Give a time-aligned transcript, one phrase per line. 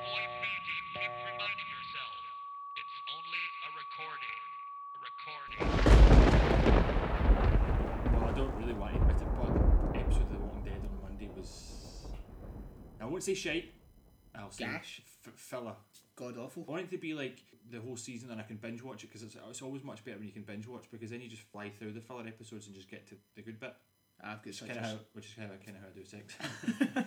[0.00, 2.14] voice meeting, keep reminding yourself
[2.76, 4.38] it's only a recording.
[4.96, 5.60] A recording.
[8.14, 9.52] Well, I don't really want to admit it, but
[9.92, 12.06] the episode of The Walking Dead on Monday was.
[13.00, 13.72] I won't say shite.
[14.34, 15.02] I'll say Gash.
[15.26, 15.74] f- filler.
[16.16, 16.64] God awful.
[16.68, 19.08] I want it to be like the whole season, and I can binge watch it
[19.08, 21.42] because it's, it's always much better when you can binge watch because then you just
[21.42, 23.74] fly through the filler episodes and just get to the good bit.
[24.22, 25.88] I've got such Kind a of how, sh- which is kind of kind of how
[25.88, 26.34] I do sex.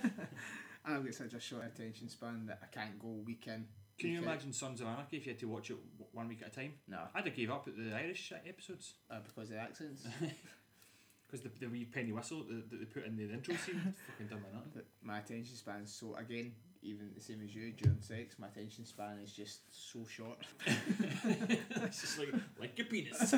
[0.86, 3.66] I've got such a short attention span that I can't go week in.
[3.98, 5.78] Can you imagine Sons of Anarchy if you had to watch it
[6.12, 6.74] one week at a time?
[6.88, 10.06] No, I'd have gave up at the Irish episodes uh, because of the accents.
[11.28, 14.42] because the, the wee penny whistle that they put in the intro scene fucking done
[14.42, 14.82] my nothing.
[15.02, 16.52] My attention span so again,
[16.82, 20.40] even the same as you during sex, my attention span is just so short.
[20.66, 23.34] it's just like like your penis.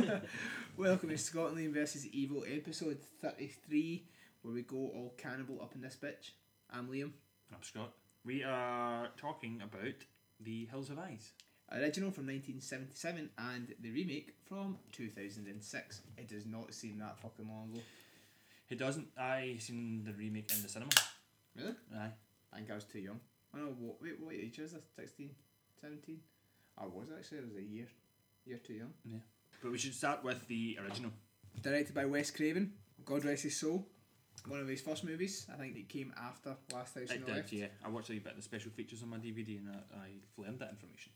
[0.77, 4.07] Welcome to Scotland versus Evil episode thirty three,
[4.41, 6.31] where we go all cannibal up in this bitch.
[6.71, 7.11] I'm Liam.
[7.53, 7.93] I'm Scott.
[8.23, 9.95] We are talking about
[10.39, 11.31] the Hills Have Eyes.
[11.71, 16.01] Original from 1977 and the remake from 2006.
[16.17, 17.81] It does not seem that fucking long ago.
[18.69, 19.07] It doesn't.
[19.17, 20.91] I seen the remake in the cinema.
[21.55, 21.75] Really?
[21.95, 22.11] Aye.
[22.53, 23.19] I think I was too young.
[23.53, 25.01] I know, what, wait, what age was I?
[25.01, 25.29] 16?
[25.81, 26.19] 17?
[26.77, 27.87] I was actually, I was a year,
[28.45, 28.93] year too young.
[29.05, 29.19] Yeah.
[29.61, 31.11] But we should start with the original.
[31.61, 32.73] Directed by Wes Craven,
[33.05, 33.87] God rest his soul.
[34.47, 37.31] One of his first movies, I think it came after Last House on It the
[37.31, 37.51] did, Left.
[37.53, 37.65] yeah.
[37.83, 40.07] I watched a wee bit of the special features on my DVD and I, I
[40.37, 41.11] learned that information.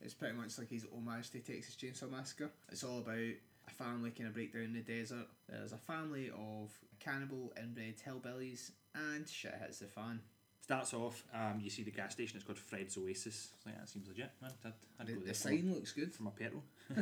[0.00, 2.50] It's pretty much like his homage to Texas Chainsaw Massacre.
[2.70, 5.26] It's all about a family kind of break down in the desert.
[5.48, 10.18] There's a family of cannibal inbred hillbillies, and shit hits the fan.
[10.60, 12.36] Starts off, um, you see the gas station.
[12.36, 13.52] It's called Fred's Oasis.
[13.64, 14.30] Like that seems legit.
[14.40, 16.12] Man, I'd, I'd The, the sign looks good.
[16.12, 16.62] from a petrol.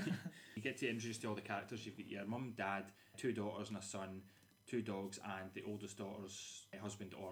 [0.55, 1.85] you get to introduce to all the characters.
[1.87, 2.85] You've got your mum, dad,
[3.17, 4.23] two daughters and a son,
[4.71, 7.31] two dogs, and the oldest daughter's husband or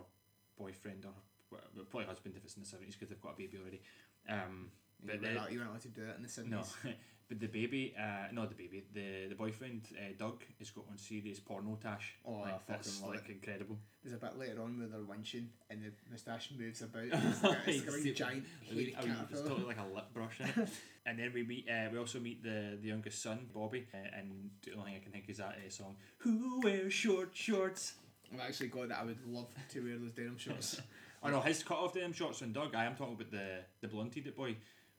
[0.58, 1.12] boyfriend or
[1.50, 3.80] well, probably husband if it's in the seventies because they've got a baby already.
[4.28, 4.70] Um,
[5.00, 6.50] You but weren't, the- allowed, you weren't allowed to do that in the 70s.
[6.50, 6.62] no,
[7.28, 10.96] but the baby, uh, not the baby, the the boyfriend, uh, Doug, has got on
[10.96, 12.14] serious porno tash.
[12.26, 13.76] Oh, I like, fucking that's like incredible.
[14.02, 17.04] There's a bit later on where they're winching and the moustache moves about.
[17.04, 20.46] It's like it's like a giant hairy I it's totally like a lip brush in
[20.46, 20.70] it.
[21.06, 24.50] and then we meet, uh, we also meet the the youngest son, Bobby, uh, and
[24.64, 27.94] the only thing I can think is that uh, song, "Who wears short shorts."
[28.32, 29.00] I've actually got that.
[29.00, 30.80] I would love to wear those denim shorts.
[31.20, 32.76] Oh no, his cut off them shorts on Doug.
[32.76, 34.54] I am talking about the the blonde boy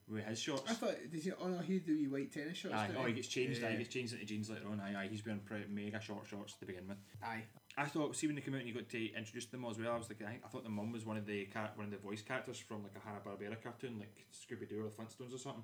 [0.09, 0.63] with his shorts.
[0.69, 1.31] I thought, did he?
[1.39, 2.75] Oh no, he do wee white tennis shorts.
[2.75, 3.63] Aye, oh, he gets changed.
[3.63, 4.79] Aye, he gets changed into jeans later on.
[4.79, 6.97] Aye, aye, he's wearing pretty mega short shorts to begin with.
[7.23, 7.43] Aye.
[7.77, 9.91] I thought, see when they came out and you got to introduce them as well.
[9.93, 11.91] I was like, I, I thought the mum was one of the car- one of
[11.91, 15.33] the voice characters from like a Hanna Barbera cartoon, like Scooby Doo or the Flintstones
[15.33, 15.63] or something.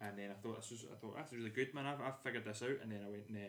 [0.00, 1.86] And then I thought this was, I thought that's really good, man.
[1.86, 3.48] I've, I've figured this out, and then I went and uh,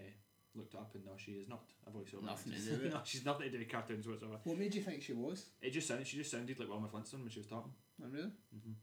[0.55, 2.23] looked it up, and no, she is not a voiceover.
[2.23, 2.69] Nothing to artist.
[2.78, 4.38] do with no, she's nothing to do with cartoons whatsoever.
[4.44, 5.47] What made you think she was?
[5.61, 7.72] It just sounded, she just sounded like Wilma Flintstone when she was talking.
[8.01, 8.31] Oh, really?
[8.55, 8.75] Mhm.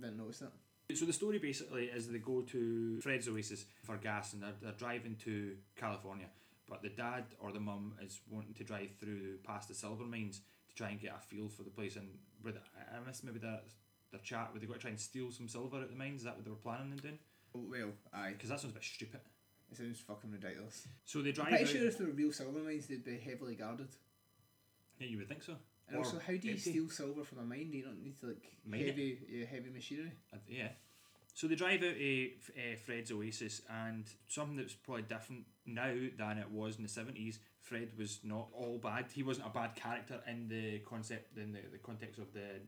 [0.00, 0.52] Didn't notice that.
[0.94, 4.72] So the story basically is they go to Fred's Oasis for gas and they're, they're
[4.72, 6.26] driving to California.
[6.66, 10.40] But the dad or the mum is wanting to drive through past the silver mines
[10.70, 11.96] to try and get a feel for the place.
[11.96, 12.08] And
[12.42, 13.64] with I missed maybe that
[14.12, 16.20] their chat where they got to try and steal some silver at the mines.
[16.20, 17.18] Is that what they were planning on doing?
[17.54, 18.30] Oh, well, aye.
[18.32, 19.20] Because that sounds a bit stupid.
[19.70, 20.88] It sounds fucking ridiculous.
[21.04, 23.56] So they I'm pretty out- sure if they were real silver mines, they'd be heavily
[23.56, 23.88] guarded.
[24.98, 25.56] Yeah, you would think so.
[25.88, 26.70] And also, how do you empty.
[26.70, 27.70] steal silver from a mine?
[27.70, 30.12] Do you not need to like Mine heavy, yeah, heavy machinery?
[30.32, 30.68] Uh, yeah.
[31.34, 36.38] So they drive out a uh, Fred's Oasis, and something that's probably different now than
[36.38, 37.38] it was in the seventies.
[37.62, 39.06] Fred was not all bad.
[39.12, 42.60] He wasn't a bad character in the concept, in the, the context of the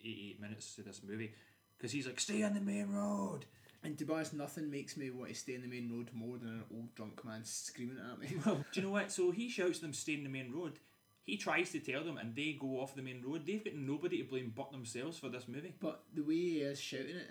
[0.00, 1.32] eighty-eight minutes of this movie,
[1.76, 3.46] because he's like, "Stay on the main road."
[3.82, 6.38] And to be honest, nothing makes me want to stay in the main road more
[6.38, 8.34] than an old drunk man screaming at me.
[8.44, 9.12] Well, do you know what?
[9.12, 10.78] So he shouts them, "Stay in the main road."
[11.24, 13.46] He tries to tell them, and they go off the main road.
[13.46, 15.72] They've got nobody to blame but themselves for this movie.
[15.80, 17.30] But the way he is shouting it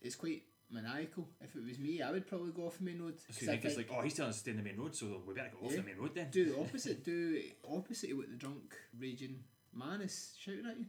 [0.00, 1.28] is quite maniacal.
[1.40, 3.18] If it was me, I would probably go off the main road.
[3.18, 4.94] So you think it's like, "Oh, he's telling us to stay in the main road,
[4.94, 5.78] so we better go off Yeah.
[5.80, 7.04] the main road then." do the opposite.
[7.04, 9.42] do opposite of what the drunk raging
[9.74, 10.86] man is shouting at you.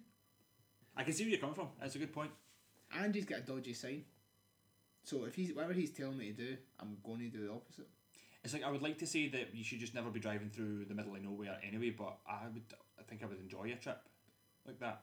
[0.96, 1.70] I can see where you're coming from.
[1.82, 2.32] That's a good point.
[2.96, 4.06] And he's got a dodgy sign.
[5.04, 7.88] So if he's whatever he's telling me to do, I'm going to do the opposite.
[8.44, 10.86] It's like I would like to say that you should just never be driving through
[10.86, 12.64] the middle of nowhere anyway, but I would
[13.00, 14.00] I think I would enjoy a trip
[14.68, 15.02] like that.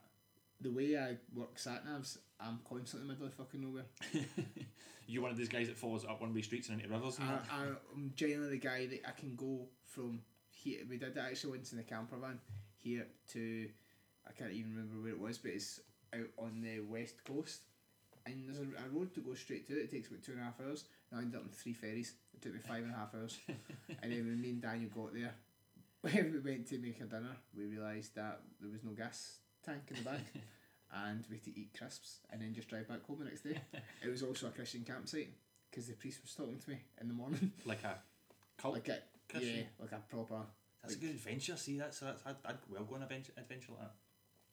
[0.59, 3.85] The way I work sat navs, I'm constantly in the middle of fucking nowhere.
[5.07, 7.27] You're one of these guys that follows up one way streets and into rivers and
[7.27, 7.45] I, that.
[7.51, 10.21] I, I'm generally the guy that I can go from
[10.51, 10.81] here.
[10.87, 12.39] We did that actually once in the camper van
[12.77, 13.69] here to
[14.27, 15.79] I can't even remember where it was, but it's
[16.13, 17.61] out on the west coast.
[18.25, 19.85] And there's a, a road to go straight to it.
[19.85, 20.85] It takes about two and a half hours.
[21.11, 22.13] And I ended up on three ferries.
[22.33, 23.37] It took me five and a half hours.
[24.01, 25.33] and then when me and Daniel got there,
[26.01, 29.83] when we went to make a dinner, we realised that there was no gas tank
[29.89, 30.25] in the back.
[30.93, 33.57] and we had to eat crisps and then just drive back home the next day.
[34.03, 35.29] it was also a Christian campsite
[35.69, 37.51] because the priest was talking to me in the morning.
[37.65, 37.95] Like a
[38.57, 38.75] cult.
[38.75, 38.99] like a,
[39.29, 39.57] Christian?
[39.57, 40.41] yeah, like a proper.
[40.81, 41.55] that's like, a good adventure.
[41.55, 43.93] See, that's that's I'd, I'd well go on an adventure, adventure like that.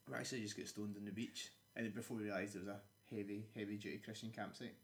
[0.08, 2.68] We actually just got stoned on the beach, and then before we realised it was
[2.68, 2.80] a
[3.10, 4.74] heavy, heavy duty Christian campsite.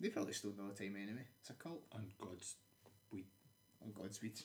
[0.00, 1.26] They probably stoned all the time anyway.
[1.40, 2.54] It's a cult On God's
[3.12, 3.26] weed.
[3.84, 4.40] on Godspeed.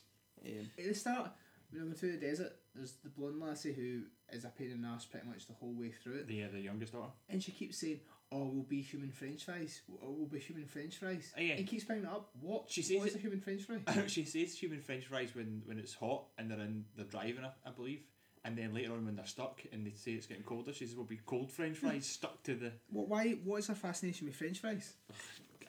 [0.46, 1.32] Um, at the start,
[1.70, 4.02] when I went through the desert, there's the blonde lassie who
[4.36, 6.48] is a pain in the arse pretty much the whole way through it, the uh,
[6.52, 7.12] the youngest daughter.
[7.30, 8.00] and she keeps saying,
[8.32, 9.82] "Oh, we'll be human French fries.
[10.04, 11.54] Oh, we'll be human French fries." Oh, yeah.
[11.54, 12.32] And keeps bringing it up.
[12.42, 12.66] What?
[12.68, 13.78] She says what is it- a human French fry?
[14.08, 17.52] she says human French fries when, when it's hot and they're in they're driving, I,
[17.70, 18.02] I believe.
[18.46, 20.96] And then later on when they're stuck and they say it's getting colder, she says
[20.98, 22.72] we'll be cold French fries stuck to the.
[22.90, 23.08] what?
[23.08, 23.32] Why?
[23.44, 24.94] What is her fascination with French fries?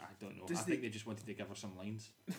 [0.05, 0.47] I don't know.
[0.47, 2.11] Does I think they just wanted to give her some lines.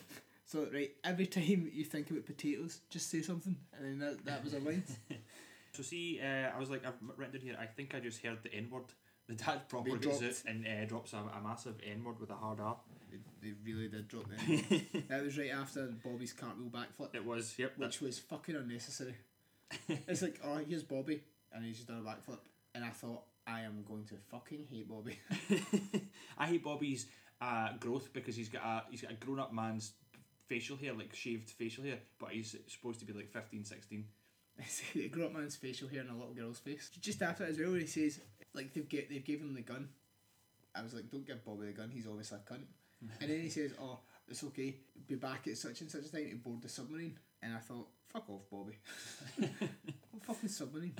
[0.48, 4.44] So right, every time you think about potatoes, just say something, and then that, that
[4.44, 4.84] was her line.
[5.72, 7.58] So see, uh, I was like, I've written down here.
[7.60, 8.84] I think I just heard the N word.
[9.28, 12.30] The dad proper gets dropped- out and uh, drops a, a massive N word with
[12.30, 12.78] a hard R.
[13.12, 14.82] they, they really did drop that.
[15.10, 17.74] that was right after Bobby's cartwheel backflip, It was yep.
[17.78, 19.16] which was fucking unnecessary.
[19.90, 22.40] it's like, oh, here's Bobby, and he's just done a backflip,
[22.76, 25.20] and I thought, I am going to fucking hate Bobby.
[26.38, 27.08] I hate Bobby's
[27.42, 29.94] uh, growth because he's got a he's got a grown up man's
[30.48, 34.06] facial hair, like shaved facial hair, but he's supposed to be like 15, 16.
[34.96, 36.90] a grown up man's facial hair and a little girl's face.
[37.02, 38.20] Just after as well, he says,
[38.54, 39.90] like they've get they've gave him the gun.
[40.74, 41.92] I was like, don't give Bobby the gun.
[41.94, 42.66] He's obviously a cunt.
[43.22, 44.76] and then he says, oh, it's okay.
[45.08, 47.18] Be back at such and such a time to board the submarine.
[47.42, 48.78] And I thought, fuck off, Bobby.
[49.38, 50.94] what fucking submarine?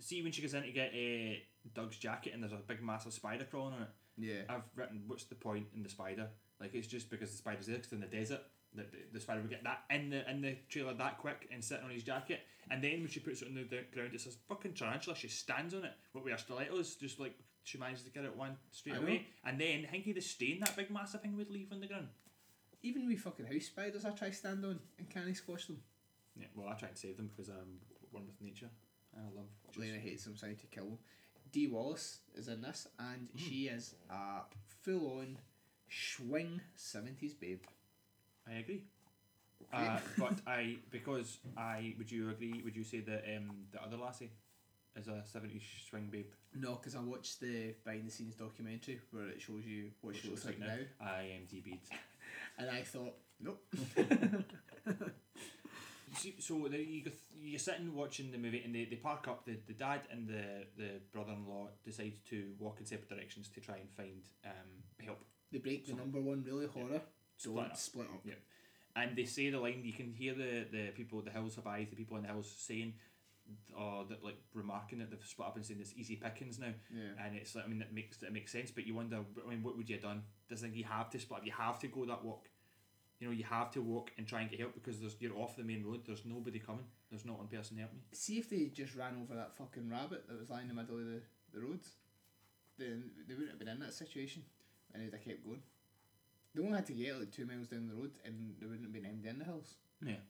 [0.00, 1.34] See when she goes in to get uh,
[1.74, 3.88] Doug's jacket and there's a big massive spider crawling on it.
[4.18, 4.42] Yeah.
[4.48, 6.28] I've written, what's the point in the spider?
[6.60, 8.40] Like it's just because the spider's there, 'cause in the desert,
[8.74, 11.62] the, the, the spider would get that in the in the trailer that quick and
[11.64, 12.40] sitting on his jacket.
[12.70, 15.16] And then when she puts it on the d- ground, it's a fucking tarantula.
[15.16, 18.36] She stands on it, what with her stilettos, just like she manages to get it
[18.36, 19.04] one straight I know.
[19.04, 19.26] away.
[19.44, 22.08] And then Hinky the stain, that big massive thing would leave on the ground.
[22.82, 25.78] Even we fucking house spiders, I try stand on and can't squash them.
[26.36, 27.78] Yeah, well, I try and save them because I'm
[28.10, 28.68] one with nature.
[29.16, 29.46] I love.
[29.76, 30.98] Lena hates them, so I need to kill them.
[31.52, 34.42] Dee Wallace is in this, and she is a
[34.82, 35.38] full on
[35.88, 37.62] swing 70s babe.
[38.48, 38.82] I agree.
[39.72, 42.60] Uh, but I because I would you agree?
[42.64, 44.30] Would you say that um, the other lassie
[44.96, 46.30] is a seventies swing babe?
[46.54, 50.30] No, because I watched the behind the scenes documentary where it shows you what she
[50.30, 51.78] looks like now, I IMDb.
[52.58, 53.62] and I thought, nope.
[56.38, 57.10] So you go,
[57.40, 59.44] you're sitting watching the movie and they, they park up.
[59.44, 63.48] The, the dad and the, the brother in law decide to walk in separate directions
[63.50, 65.24] to try and find um, help.
[65.52, 67.00] They break the number one really horror.
[67.36, 67.76] Split Don't up.
[67.76, 68.20] split up.
[68.24, 68.34] Yeah.
[68.96, 69.82] And they say the line.
[69.84, 71.86] You can hear the, the people, the hills have eyes.
[71.88, 72.94] The people in the hills saying,
[73.78, 76.72] uh, that like remarking that they've split up and saying it's easy pickings now.
[76.94, 77.24] Yeah.
[77.24, 79.62] and it's like I mean it makes it makes sense, but you wonder I mean
[79.62, 80.22] what would you have done?
[80.48, 82.48] Does like you have to split up, you have to go that walk.
[83.20, 85.56] You know, you have to walk and try and get help because there's you're off
[85.56, 86.84] the main road, there's nobody coming.
[87.10, 88.04] There's not one person helping you.
[88.16, 90.98] See if they just ran over that fucking rabbit that was lying in the middle
[90.98, 91.20] of the,
[91.52, 91.80] the road,
[92.78, 94.42] then they wouldn't have been in that situation,
[94.92, 95.62] and they'd have kept going.
[96.54, 98.92] They only had to get like two miles down the road, and there wouldn't have
[98.92, 99.74] been anybody in the hills.
[100.04, 100.22] Yeah.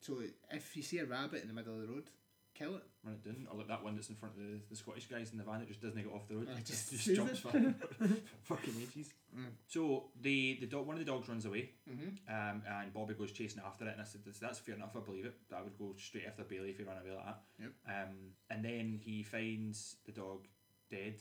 [0.00, 2.10] So if you see a rabbit in the middle of the road,
[2.58, 2.82] kill it.
[3.04, 3.46] Run it down.
[3.50, 5.60] Or like that one that's in front of the, the Scottish guys in the van
[5.60, 6.48] that just doesn't get off the road.
[6.58, 7.50] It just, just jumps for
[8.42, 9.12] fucking ages.
[9.36, 9.44] Mm.
[9.68, 12.32] So the, the dog one of the dogs runs away Mm-hmm.
[12.34, 15.00] um, and Bobby goes chasing after it and I said that's, that's fair enough, I
[15.00, 15.34] believe it.
[15.56, 17.40] I would go straight after Bailey if he ran away like that.
[17.60, 17.70] Yep.
[17.88, 18.14] Um,
[18.50, 20.46] and then he finds the dog
[20.90, 21.14] dead.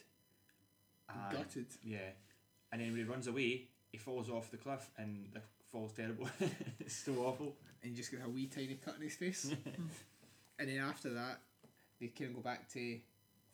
[1.10, 1.68] And- Gutted.
[1.84, 2.10] Yeah.
[2.72, 5.42] And then when he runs away, he falls off the cliff and the
[5.72, 6.28] fall's terrible.
[6.80, 7.56] it's so awful.
[7.82, 9.50] And you just get a wee tiny cut in his face.
[10.60, 11.42] and then after that,
[12.00, 13.00] they of go back to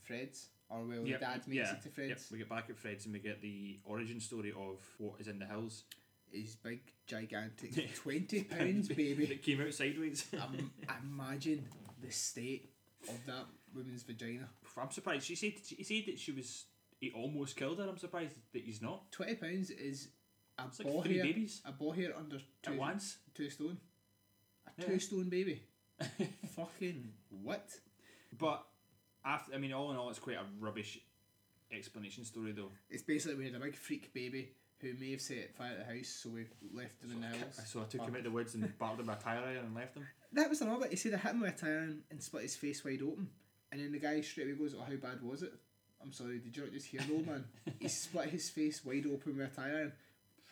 [0.02, 2.10] Fred's, or well, Yep, the dad makes yeah, it to Fred's.
[2.10, 5.28] Yep, we get back at Fred's and we get the origin story of what is
[5.28, 5.84] in the hills.
[6.32, 9.26] His big, gigantic, twenty pounds baby.
[9.28, 10.26] that came out sideways.
[10.42, 10.72] um,
[11.04, 11.66] imagine
[12.02, 12.72] the state
[13.08, 13.46] of that
[13.76, 14.50] woman's vagina.
[14.78, 15.26] I'm surprised.
[15.28, 16.66] She said she said that she was
[17.00, 17.88] he almost killed her.
[17.88, 19.12] I'm surprised that he's not.
[19.12, 20.08] Twenty pounds is
[20.58, 23.18] a It's like three hair, babies a ball hair under at two, once.
[23.36, 23.78] two stone,
[24.68, 24.88] a Yeah.
[24.88, 25.62] two stone baby.
[26.56, 27.70] Fucking what?
[28.38, 28.64] But
[29.26, 31.00] after, I mean, all in all, it's quite a rubbish
[31.72, 32.70] explanation story though.
[32.90, 35.86] It's basically we had a big freak baby who may have set fire to the
[35.86, 37.60] house, so we left him in the house.
[37.68, 39.66] So I took him out of the woods and battered him with a tire iron
[39.66, 40.08] and left him.
[40.34, 40.88] That was another.
[40.88, 43.30] He said I hit him with a tire iron and split his face wide open.
[43.72, 45.54] And then the guy straight away goes, Oh, how bad was it?
[46.02, 47.46] I'm sorry, did you not just hear the old man?
[47.80, 49.94] he split his face wide open with a tire iron.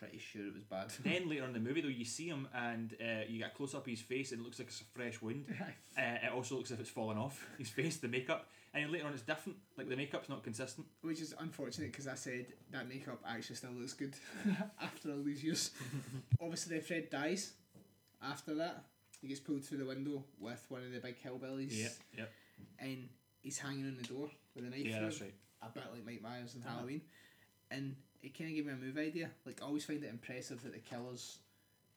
[0.02, 0.90] Pretty sure it was bad.
[1.04, 3.74] then later on in the movie though, you see him and uh, you get close
[3.74, 5.46] up his face and it looks like it's a fresh wound.
[5.98, 9.06] Uh, it also looks as if it's fallen off his face, the makeup, and later
[9.06, 9.58] on it's different.
[9.76, 10.86] Like the makeup's not consistent.
[11.02, 14.14] Which is unfortunate because I said that makeup actually still looks good
[14.82, 15.70] after all these years.
[16.40, 17.52] Obviously, then Fred dies
[18.22, 18.84] after that.
[19.20, 21.68] He gets pulled through the window with one of the big hillbillies.
[21.78, 22.24] Yeah, yeah,
[22.78, 23.08] And
[23.42, 24.86] he's hanging on the door with a knife.
[24.86, 24.96] yeah.
[24.96, 25.34] through That's right.
[25.62, 26.74] A bit like Mike Myers in Uh-huh.
[26.76, 27.02] Halloween.
[27.70, 29.30] And it kind of gave me a move idea.
[29.44, 31.38] Like, I always find it impressive that the killers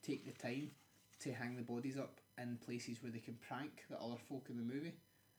[0.01, 0.71] take the time
[1.21, 4.57] to hang the bodies up in places where they can prank the other folk in
[4.57, 4.93] the movie.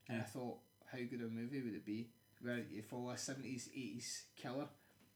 [0.09, 0.59] And I thought,
[0.93, 2.09] how good a movie would it be
[2.43, 4.67] where you follow a seventies, eighties killer,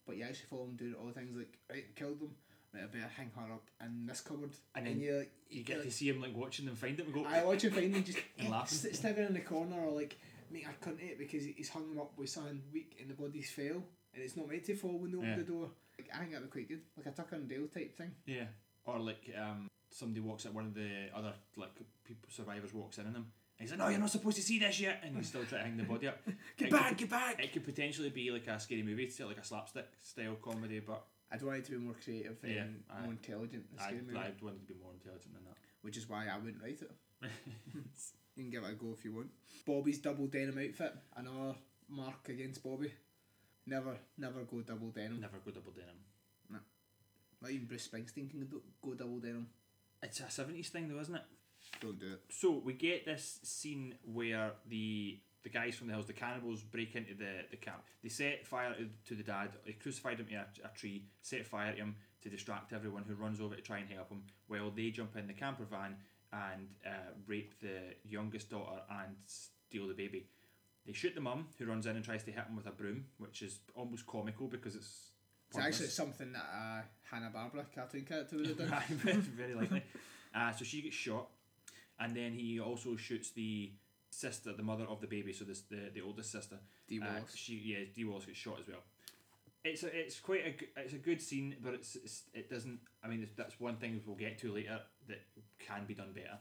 [0.07, 2.31] but you actually follow him doing all the things like right, killed them,
[2.75, 5.63] right, I better hang her up in this cupboard, And and, then you're like, You
[5.63, 7.25] get you're to see him like watching them find it and go.
[7.25, 8.79] I watch him find them just And laughing.
[8.79, 10.19] st- sniggering in the corner or like
[10.53, 13.85] I couldn't it because he's hung them up with something weak and the bodies fell
[14.15, 15.37] and it's not meant to fall when they open Yeah.
[15.37, 15.71] the door.
[15.99, 18.13] Like I think that'd be quite good, like a Tucker and Dale type thing.
[18.27, 18.47] Yeah,
[18.85, 21.75] or like um, somebody walks at one of the other like
[22.05, 23.27] people survivors walks in on them.
[23.59, 25.61] And he's like, "No, you're not supposed to see this yet," and he's still trying
[25.63, 26.19] to hang the body up.
[26.57, 27.45] Get It back, could- get back!
[27.45, 31.05] It could potentially be like a scary movie, it's like a slapstick style comedy, but
[31.31, 33.03] I'd want it to be more creative and Yeah, aye.
[33.03, 33.67] more intelligent.
[33.79, 35.57] I'd, movie, I'd want it to be more intelligent than that.
[35.83, 36.91] which is why I wouldn't write it.
[38.37, 39.29] You can give it a go if you want.
[39.67, 41.55] Bobby's double denim outfit, another
[41.89, 42.91] mark against Bobby.
[43.71, 45.21] Never, never go double denim.
[45.21, 45.95] Never go double denim.
[46.51, 46.59] No.
[47.41, 49.47] Not even Bruce Springsteen can do- go double denim.
[50.03, 51.23] It's a seventies thing though, isn't it?
[51.81, 52.21] Don't do it.
[52.31, 56.97] So we get this scene where the the guys from the hills, the cannibals, break
[56.97, 57.83] into the, the camp.
[58.03, 59.51] They set fire to, to the dad.
[59.65, 63.15] They crucified him to a, a tree, set fire to him to distract everyone who
[63.15, 64.25] runs over to try and help him.
[64.49, 65.97] While they jump in the camper van
[66.33, 70.27] and uh, rape the youngest daughter and steal the baby.
[70.87, 73.05] They shoot the mum, who runs in and tries to hit him with a broom,
[73.19, 75.11] which is almost comical because it's.
[75.51, 78.71] It's actually something that a Hanna Barbera cartoon character would have done.
[79.37, 79.83] very, likely.
[80.33, 81.27] Uh, so she gets shot,
[81.99, 83.73] and then he also shoots the
[84.11, 85.33] sister, the mother of the baby.
[85.33, 86.57] So this the the oldest sister.
[86.89, 87.01] D.
[87.03, 88.83] Uh, she yeah, Dee Wallace gets shot as well.
[89.65, 90.41] It's a, it's quite
[90.77, 92.79] a it's a good scene, but it's, it's it doesn't.
[93.03, 95.21] I mean, that's one thing we'll get to later that
[95.59, 96.39] can be done better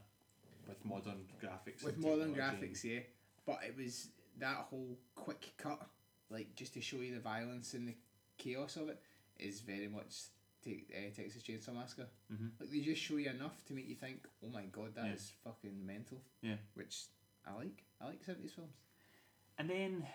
[0.68, 1.84] with modern graphics.
[1.84, 3.00] with modern graphics, yeah.
[3.46, 5.82] But it was that whole quick cut,
[6.30, 7.96] like just to show you the violence and the
[8.38, 9.02] chaos of it,
[9.38, 10.14] is very much
[10.64, 12.08] take, uh, Texas Chainsaw Massacre.
[12.32, 12.52] Mhm.
[12.60, 15.32] Like they just show you enough to make you think, oh my god, that is
[15.46, 15.52] Yeah.
[15.52, 16.22] fucking mental.
[16.42, 16.58] Yeah.
[16.74, 17.06] Which
[17.46, 17.84] I like.
[18.02, 18.74] I like seventies films.
[19.58, 20.06] And then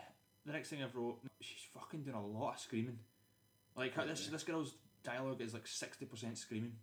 [0.46, 2.98] the next thing I've wrote, she's fucking doing a lot of screaming.
[3.76, 4.32] Like her- this Yeah.
[4.32, 6.76] this girl's dialogue is like sixty percent screaming.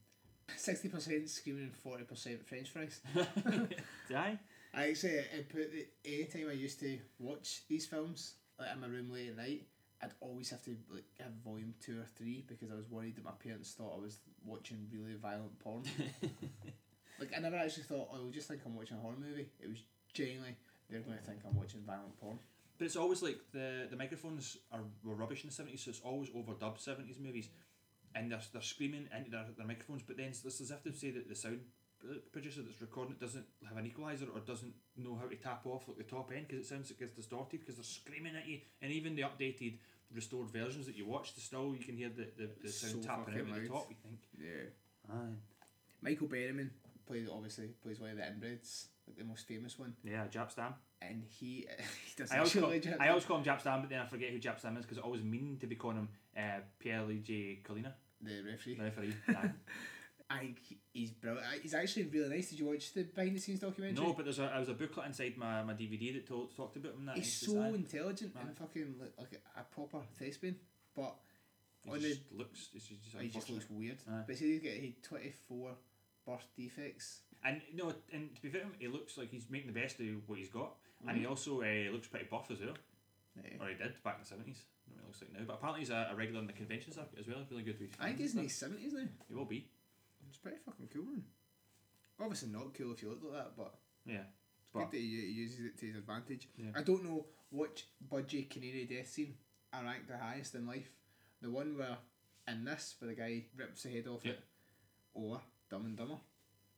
[0.57, 2.99] Sixty percent screaming and forty percent French fries.
[4.07, 4.37] Did I?
[4.73, 8.81] I actually uh, I put the anytime I used to watch these films like in
[8.81, 9.67] my room late at night,
[10.01, 13.25] I'd always have to like have volume two or three because I was worried that
[13.25, 15.83] my parents thought I was watching really violent porn.
[17.19, 19.47] like I never actually thought oh, they'll just think I'm watching a horror movie.
[19.59, 20.55] It was genuinely
[20.89, 22.39] they're going to think I'm watching violent porn.
[22.77, 26.01] But it's always like the the microphones are were rubbish in the seventies, so it's
[26.01, 27.49] always overdubbed seventies movies,
[28.15, 30.01] and they're they're screaming into their, their microphones.
[30.01, 31.59] But then it's it's as if they say that the sound
[32.31, 35.87] producer that's recording it doesn't have an equalizer or doesn't know how to tap off
[35.87, 38.59] like the top end because it sounds like it's distorted because they're screaming at you.
[38.81, 39.77] And even the updated
[40.13, 43.07] restored versions that you watch, the still you can hear the the, the sound so
[43.07, 43.87] tapping out at the top.
[43.89, 45.13] You think, Yeah.
[45.15, 45.35] aye,
[46.01, 46.69] Michael Berryman
[47.05, 50.73] plays obviously plays one of the inbreds, like the most famous one, yeah, Jaap Stam.
[51.01, 51.67] and he
[52.05, 54.29] he does I always, call, I always call him Jaap Stam, but then I forget
[54.31, 57.59] who Jaap Stam is because I always mean to be calling him uh, Pierre J.
[57.63, 58.75] Colina, the referee.
[58.75, 59.13] the referee.
[60.33, 60.53] I
[60.93, 61.45] he's brilliant.
[61.61, 62.49] He's actually really nice.
[62.49, 64.03] Did you watch the behind the scenes documentary?
[64.05, 66.77] No, but there's a there was a booklet inside my, my DVD that told, talked
[66.77, 67.05] about him.
[67.05, 68.41] That he's so intelligent Aye.
[68.47, 70.55] and fucking like, like a, proper thespian,
[70.95, 71.15] but
[71.83, 72.69] he on just looks.
[72.73, 73.97] It's just, he just looks weird.
[74.09, 74.21] Aye.
[74.27, 75.71] But see, he's got he twenty four
[76.25, 77.21] birth defects.
[77.43, 80.37] And no, and to be fair, he looks like he's making the best of what
[80.37, 81.19] he's got, and Mm-hmm.
[81.21, 82.75] he also uh, looks pretty buff as well,
[83.35, 83.63] Yeah.
[83.63, 84.61] or he did back in the seventies.
[84.87, 86.91] Not what he looks like now, but apparently he's a, a regular in the convention
[86.93, 87.37] circuit as well.
[87.49, 87.77] Really good.
[87.99, 89.05] I think he's in his seventies now.
[89.27, 89.65] He will be.
[90.31, 91.23] It's pretty fucking cool, man.
[92.21, 94.21] Obviously not cool if you look like that, but Yeah.
[94.21, 96.47] it's But good that he, he uses it to his advantage.
[96.55, 96.71] Yeah.
[96.73, 99.35] I don't know which budgie Canary death scene
[99.73, 100.89] I rank the highest in life.
[101.41, 101.97] The one where
[102.47, 104.31] in this where the guy rips the head off Yeah.
[104.33, 104.43] it,
[105.13, 106.17] or Dumb and Dumber,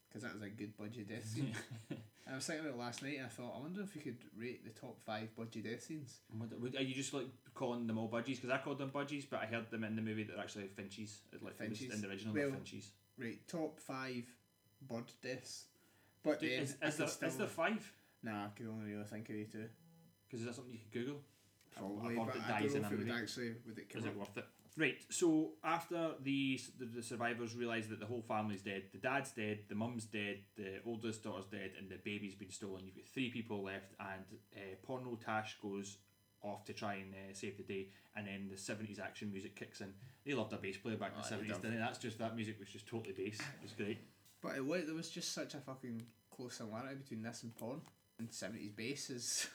[0.09, 1.55] because that was a good budgie death scene.
[2.25, 4.17] I was thinking about it last night and I thought, I wonder if you could
[4.37, 6.21] rate the top five budgie death scenes.
[6.75, 8.37] Are you just like calling them all budgies?
[8.41, 10.63] Because I called them budgies, but I heard them in the movie that are actually
[10.69, 11.17] Finchies.
[11.33, 11.57] It's Like.
[11.57, 11.93] Finchies.
[11.93, 12.85] in the original, Well, Finchies.
[13.17, 14.25] Right, top five
[14.81, 15.65] bird deaths.
[16.23, 17.91] But Dude, then is, is, there, still, is there five?
[18.23, 19.65] Nah, I could only really think of you two.
[20.27, 21.21] Because is that something you could Google?
[21.75, 23.77] Probably, Or but that I dies don't in know a if it would actually would
[23.77, 24.45] it come Is it worth it?
[24.75, 29.29] Right, so after the, the, the survivors realise that the whole family's dead, the dad's
[29.29, 33.05] dead, the mum's dead, the oldest daughter's dead, and the baby's been stolen, you've got
[33.05, 35.97] three people left, and uh, Porno Tash goes
[36.41, 39.79] off to try and uh, save the day, and then the 70s action music kicks
[39.81, 39.93] in.
[40.25, 41.61] They loved a bass player back in Oh, the 70s, done.
[41.61, 41.77] didn't they?
[41.79, 43.39] That's just, that music was just totally bass.
[43.39, 43.97] It was great.
[44.41, 46.01] But it was, there was just such a fucking
[46.35, 47.81] close similarity between this and porn.
[48.19, 49.47] And 70s bass is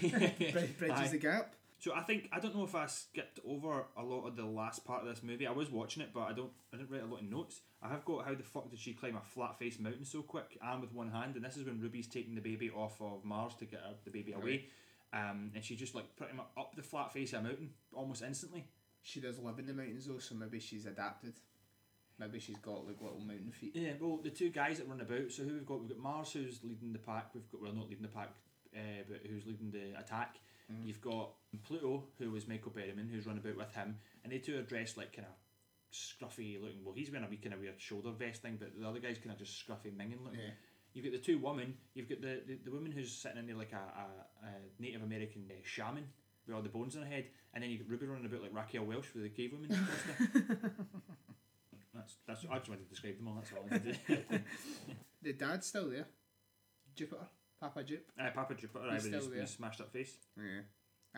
[0.00, 1.08] bridges Aye.
[1.10, 1.54] the gap.
[1.80, 4.84] So I think I don't know if I skipped over a lot of the last
[4.86, 5.46] part of this movie.
[5.46, 6.50] I was watching it, but I don't.
[6.72, 7.60] I didn't write a lot of notes.
[7.82, 10.56] I have got how the fuck did she climb a flat faced mountain so quick
[10.62, 11.34] and with one hand?
[11.36, 14.10] And this is when Ruby's taking the baby off of Mars to get her, the
[14.10, 14.66] baby away,
[15.12, 18.22] um, and she just like pretty much up the flat face of a mountain almost
[18.22, 18.64] instantly.
[19.04, 21.34] She does live in the mountains though, so maybe she's adapted.
[22.18, 23.72] Maybe she's got like little mountain feet.
[23.74, 25.30] Yeah, well, the two guys that run about.
[25.30, 25.80] So who we've got?
[25.80, 27.34] We've got Mars who's leading the pack.
[27.34, 28.30] We've got well, not leading the pack,
[28.74, 30.36] uh, but who's leading the attack.
[30.82, 31.32] You've got
[31.64, 34.96] Pluto, who was Michael Berryman, who's run about with him, and they two are dressed
[34.96, 35.34] like kind of
[35.92, 36.82] scruffy looking.
[36.82, 39.18] Well, he's wearing a wee kind of weird shoulder vest thing, but the other guy's
[39.18, 40.40] kind of just scruffy minging looking.
[40.40, 40.54] Yeah.
[40.94, 41.74] You've got the two women.
[41.92, 45.02] You've got the, the, the woman who's sitting in there like a, a, a Native
[45.02, 46.04] American uh, shaman
[46.46, 48.54] with all the bones in her head, and then you got Ruby running about like
[48.54, 49.68] Raquel Welch with the cave woman.
[51.94, 52.44] that's that's.
[52.50, 53.34] I just wanted to describe them all.
[53.34, 54.40] That's all I wanted to do.
[55.22, 56.06] The dad's still there.
[56.94, 57.26] Jupiter.
[57.60, 58.04] Papa Jupe.
[58.20, 59.40] Uh, Papa Jupiter, I He's with still his, there.
[59.40, 60.16] his smashed up face.
[60.36, 60.60] Yeah.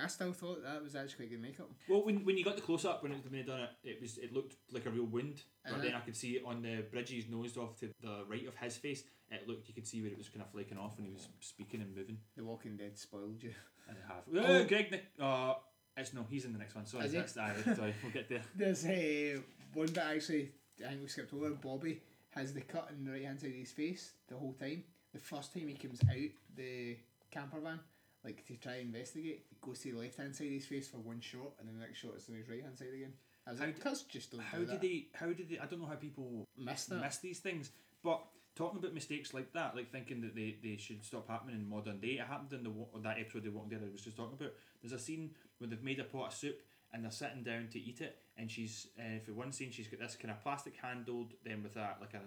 [0.02, 1.70] I still thought that was actually quite good makeup.
[1.88, 4.00] Well, when, when you got the close up when it when they done it, it
[4.00, 5.42] was it looked like a real wound.
[5.64, 5.82] But Uh-huh.
[5.82, 8.76] then I could see it on the Bridges nose off to the right of his
[8.76, 9.04] face.
[9.30, 11.28] It looked you could see where it was kind of flaking off when he was
[11.40, 12.18] speaking and moving.
[12.36, 13.52] The Walking Dead spoiled you.
[13.88, 14.24] And it have.
[14.50, 14.56] Oh.
[14.60, 15.04] Oh, Greg Nick.
[15.18, 15.54] Uh,
[15.96, 16.84] it's no, he's in the next one.
[16.84, 17.18] Sorry, Is he?
[17.18, 17.94] that's aye, sorry.
[18.02, 18.42] We'll get there.
[18.54, 19.38] There's a
[19.72, 20.50] one that actually
[20.84, 21.50] I think we skipped over.
[21.50, 24.84] Bobby has the cut in the right hand side of his face the whole time.
[25.14, 26.98] The first time he comes out the
[27.30, 27.80] camper van,
[28.22, 30.98] like to try and investigate, goes to the left hand side of his face for
[30.98, 33.12] one shot, and then the next shot is on his right hand side again.
[33.46, 35.06] I was How like, d- just don't How do did they?
[35.14, 35.58] How did they?
[35.58, 37.00] I don't know how people miss that?
[37.00, 37.70] miss these things.
[38.02, 38.22] But
[38.54, 42.00] talking about mistakes like that, like thinking that they, they should stop happening in modern
[42.00, 44.36] day, it happened in the that episode of The Walking Dead I was just talking
[44.38, 44.52] about.
[44.82, 46.58] There's a scene where they've made a pot of soup
[46.92, 50.00] and they're sitting down to eat it, and she's uh, for one scene she's got
[50.00, 52.20] this kind of plastic handled, then with that like a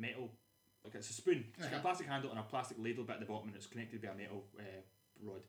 [0.00, 0.30] metal,
[0.84, 1.44] like it's a spoon.
[1.56, 1.82] She's got a Uh-huh.
[1.82, 4.14] plastic handle and a plastic ladle bit at the bottom, and it's connected by a
[4.14, 4.62] metal uh,
[5.22, 5.40] rod.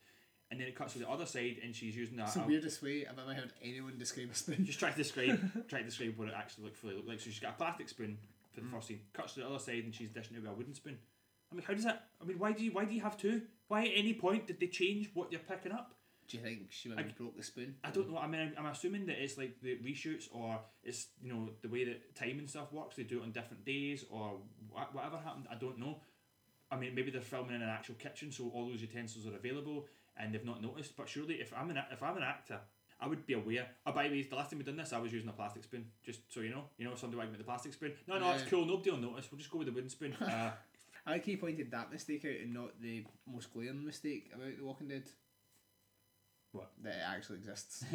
[0.49, 2.27] And then it cuts to the other side, and she's using that.
[2.27, 4.65] It's the weirdest way I've ever heard anyone describe a spoon.
[4.65, 7.19] just try to describe try to describe what it actually looked fully looked like.
[7.19, 8.17] So she's got a plastic spoon
[8.53, 8.75] for the hmm.
[8.75, 10.97] first scene, cuts to the other side, and she's dishing it with a wooden spoon.
[11.51, 12.07] I mean, how does that?
[12.21, 13.41] I mean, why do you why do you have two?
[13.67, 15.93] Why at any point did they change what you're picking up?
[16.27, 17.75] Do you think she maybe broke the spoon?
[17.85, 18.17] I don't know.
[18.17, 21.69] I mean, I'm, I'm assuming that it's like the reshoots or it's you know the
[21.69, 22.97] way that time and stuff works.
[22.97, 24.33] They do it on different days or
[24.73, 25.47] wha- whatever happened.
[25.49, 26.01] I don't know.
[26.69, 29.85] I mean, maybe they're filming in an actual kitchen, so all those utensils are available,
[30.19, 30.95] and they've not noticed.
[30.95, 32.59] But surely, if I'm an if I'm an actor,
[32.99, 33.67] I would be aware.
[33.85, 35.63] Oh, by the way, the last time we done this, I was using a plastic
[35.63, 36.63] spoon, just so you know.
[36.77, 37.93] You know, somebody went with the plastic spoon.
[38.07, 38.65] No, no, it's cool.
[38.65, 39.27] Nobody will notice.
[39.31, 40.15] We'll just go with the wooden spoon.
[40.27, 40.51] Uh,
[41.05, 44.65] I like he pointed that mistake out and not the most glaring mistake about The
[44.65, 45.09] Walking Dead.
[46.51, 46.71] What?
[46.83, 47.85] That it actually exists.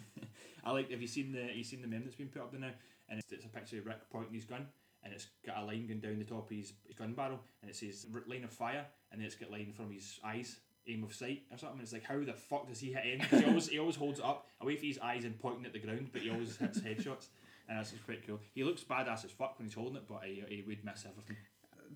[0.64, 0.90] I like.
[0.90, 1.54] Have you seen the?
[1.54, 2.70] You seen the meme that's been put up there now?
[3.10, 4.66] And it's, it's a picture of Rick pointing his gun,
[5.02, 7.70] and it's got a line going down the top of his, his gun barrel, and
[7.70, 11.14] it says line of fire, and then it's got line from his eyes, aim of
[11.14, 11.80] sight or something.
[11.80, 13.20] It's like how the fuck does he hit aim?
[13.20, 15.72] 'Cause he always he always holds it up away from his eyes and pointing at
[15.72, 17.28] the ground, but he always hits headshots.
[17.68, 18.40] And that's just pretty cool.
[18.54, 21.36] He looks badass as fuck when he's holding it, but he, he would miss everything.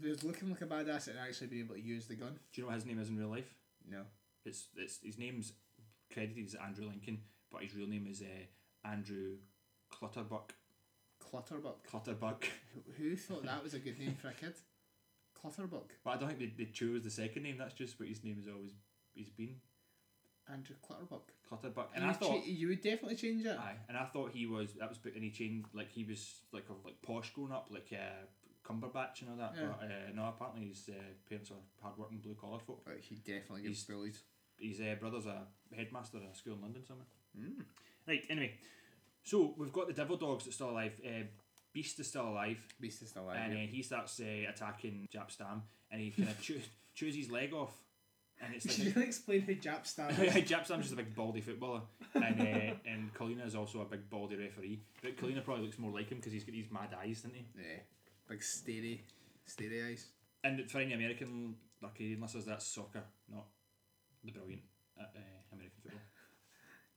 [0.03, 2.39] He's looking like a badass and actually being able to use the gun.
[2.53, 3.53] Do you know what his name is in real life?
[3.91, 4.03] No.
[4.47, 5.53] It's it's his name's
[6.13, 7.21] credited as Andrew Lincoln,
[7.53, 9.37] but his real name is uh, Andrew
[9.93, 10.53] Clutterbuck.
[11.21, 11.87] Clutterbuck.
[11.87, 12.45] Clutterbuck.
[12.97, 14.55] Who thought that was a good name for a kid?
[15.41, 15.91] Clutterbuck.
[16.05, 17.57] But I don't think they, they chose the second name.
[17.59, 18.73] That's just what his name has always
[19.15, 19.57] he's been.
[20.51, 21.31] Andrew Clutterbuck.
[21.49, 21.91] Clutterbuck.
[21.95, 23.57] And you, I thought, cha- you would definitely change it.
[23.59, 26.41] aye, and I thought he was that was, put and he changed like he was
[26.53, 28.27] like a, like posh growing up, like uh,
[28.67, 29.55] Cumberbatch and all that.
[29.57, 29.69] Yeah.
[29.69, 30.93] But uh, no, apparently his uh,
[31.29, 32.83] parents are hardworking blue collar folk.
[32.85, 34.17] But he definitely gets He's- bullied.
[34.59, 35.43] His uh, brother's a
[35.75, 37.07] headmaster at a school in London somewhere.
[37.39, 37.63] Mm.
[38.09, 38.25] Right.
[38.29, 38.55] Anyway,
[39.23, 40.93] so we've got the devil dogs that's still alive.
[41.07, 41.25] Uh,
[41.79, 42.59] Beast is still alive.
[42.81, 43.37] Beast is still alive.
[43.41, 43.67] and yeah.
[43.67, 45.63] he starts uh, attacking Jaap Stam,
[45.93, 46.61] and he kind of chew,
[46.97, 47.71] chews his leg off,
[48.43, 50.17] and it's Should like you explain who Jaap Stam is?
[50.51, 51.83] Jaap Stam's just a big baldy footballer,
[52.17, 54.81] and uh, and Collina is also a big baldy referee.
[55.01, 57.47] But Collina probably looks more like him because he's got these mad eyes, doesn't he?
[57.57, 57.79] Yeah.
[58.29, 59.03] Big steady,
[59.47, 60.09] steady eyes.
[60.43, 63.47] And for any American or Canadian listeners, that's soccer, not
[64.25, 64.63] the brilliant
[64.99, 66.01] uh, uh, American football.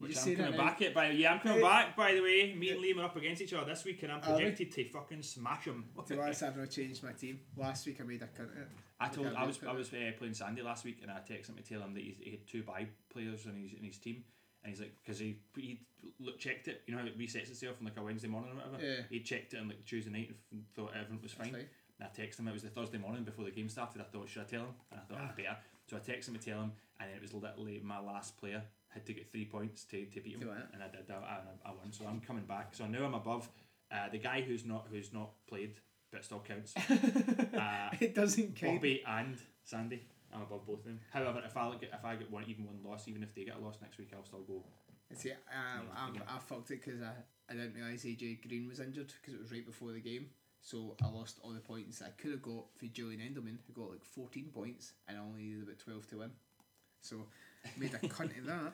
[0.02, 0.94] You Which I'm coming back at.
[0.94, 1.96] By yeah, I'm coming back.
[1.96, 4.20] By the way, me and Liam are up against each other this week, and I'm
[4.24, 4.44] Are we?
[4.44, 5.86] projected to fucking smash him.
[6.08, 7.40] To be honest, I've not changed my team.
[7.56, 8.68] Last week I made a cunt it.
[9.00, 9.60] I told Okay, I was.
[9.68, 12.04] I was uh, playing Sandy last week and I texted him to tell him that
[12.04, 14.24] he's, he had two bye players in his in his team
[14.64, 15.82] and he's like, because he he
[16.20, 18.56] look, checked it, you know how it resets itself on like a Wednesday morning or
[18.56, 18.78] whatever.
[18.84, 19.04] Yeah.
[19.10, 21.52] He checked it on like Tuesday night and thought everything was fine.
[21.52, 21.66] fine.
[22.00, 22.48] And I texted him.
[22.48, 24.02] It was the Thursday morning before the game started.
[24.02, 24.74] I thought, should I tell him?
[24.92, 25.58] And I thought, I better.
[25.90, 28.64] So I texted him to tell him, and then it was literally my last player
[28.94, 31.10] had to get three points to, to beat him, To and I did.
[31.10, 31.92] I, I, I won.
[31.92, 32.76] So I'm coming back.
[32.76, 33.50] So now I'm above
[33.92, 35.76] uh, the guy who's not who's not played,
[36.12, 36.74] but still counts.
[36.78, 38.76] uh, it doesn't count.
[38.76, 40.04] Bobby and Sandy.
[40.34, 41.00] I'm above both of them.
[41.12, 43.58] However, if I get if I get one even one loss, even if they get
[43.58, 44.64] a loss next week, I'll still go.
[45.14, 47.12] See, um, Yeah, I, I fucked it because I,
[47.50, 50.28] I didn't realise AJ Green was injured because it was right before the game.
[50.62, 53.92] So I lost all the points I could have got for Julian Edelman, who got
[53.92, 56.32] like 14 points, and I only needed about 12 to win.
[57.02, 57.26] So
[57.78, 58.74] made a cunt of that.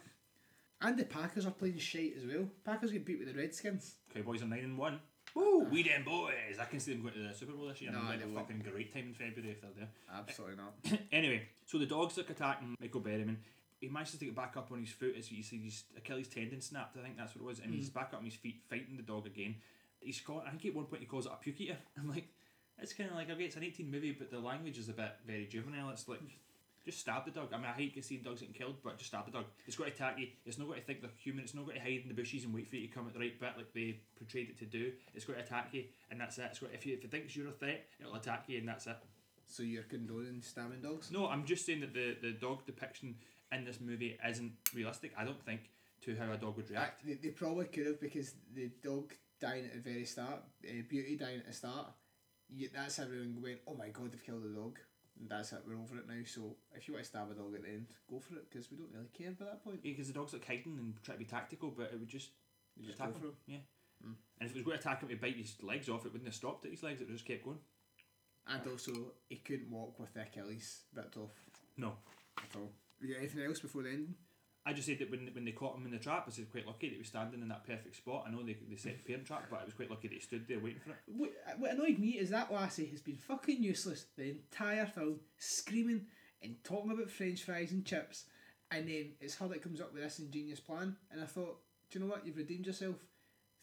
[0.81, 2.47] And the Packers are playing shite as well.
[2.63, 3.95] Packers get beat with the Redskins.
[4.13, 4.99] Cowboys are nine and one.
[5.33, 5.67] Woo!
[5.69, 6.57] We them boys.
[6.59, 7.91] I can see them going to the Super Bowl this year.
[7.91, 9.89] No, they like a fucking great time in February if they're there.
[10.15, 10.99] Absolutely not.
[11.11, 13.37] anyway, so the dogs look attacking Michael Berryman.
[13.79, 16.61] He manages to get back up on his foot as you see his Achilles tendon
[16.61, 16.97] snapped.
[16.97, 17.99] I think that's what it was, and he's hmm.
[17.99, 19.55] back up on his feet fighting the dog again.
[19.99, 20.43] He's called.
[20.47, 21.77] I think at one point he calls it a puke eater.
[21.97, 22.27] I'm like,
[22.79, 25.11] it's kind of like okay, it's an 18 movie, but the language is a bit
[25.25, 25.89] very juvenile.
[25.89, 26.21] It's like.
[26.87, 27.49] Just stab the dog.
[27.53, 29.43] I mean, I hate seeing dogs getting killed, but just stab the dog.
[29.67, 30.27] It's got to attack you.
[30.45, 31.43] It's not got to think they're human.
[31.43, 33.13] It's not got to hide in the bushes and wait for you to come at
[33.13, 34.93] the right bit like they portrayed it to do.
[35.13, 36.47] It's got to attack you, and that's it.
[36.49, 38.87] It's got, if, you, if it thinks you're a threat, it'll attack you, and that's
[38.87, 38.95] it.
[39.47, 41.11] So you're condoning stabbing dogs?
[41.11, 43.15] No, I'm just saying that the, the dog depiction
[43.51, 45.11] in this movie isn't realistic.
[45.17, 45.69] I don't think
[46.05, 47.05] to how a dog would react.
[47.05, 51.17] They, they probably could have because the dog dying at the very start, uh, Beauty
[51.17, 51.87] dying at the start,
[52.49, 54.79] you, that's everyone going, oh my god, they've killed a dog.
[55.19, 56.21] And that's it, we're over it now.
[56.25, 58.69] So if you want to stab a dog at the end, go for it because
[58.71, 59.79] we don't really care by that point.
[59.83, 62.29] Yeah, Because the dog's like hiding and try to be tactical, but it would just
[62.77, 63.33] You just attack him.
[63.47, 63.57] Yeah.
[64.03, 64.13] Hmm.
[64.39, 66.27] And if it was going to attack him to bite his legs off, it wouldn't
[66.27, 67.01] have stopped at his legs.
[67.01, 67.57] It would have just kept going.
[68.47, 68.91] And also,
[69.27, 71.31] he couldn't walk with the Achilles bit off
[71.77, 71.93] No.
[72.37, 72.71] at all.
[73.01, 74.15] You got anything else before the ending?
[74.67, 76.67] I just said that when, when they caught him in the trap, I said quite
[76.67, 78.25] lucky that he was standing in that perfect spot.
[78.27, 80.19] I know they, they set the parent trap, but I was quite lucky that he
[80.21, 80.97] stood there waiting for it.
[81.07, 86.07] What, what annoyed me is that lassie has been fucking useless the entire film, screaming
[86.43, 88.25] and talking about French fries and chips,
[88.69, 90.97] and then it's her that comes up with this ingenious plan.
[91.11, 92.25] And I thought, do you know what?
[92.27, 92.97] You've redeemed yourself.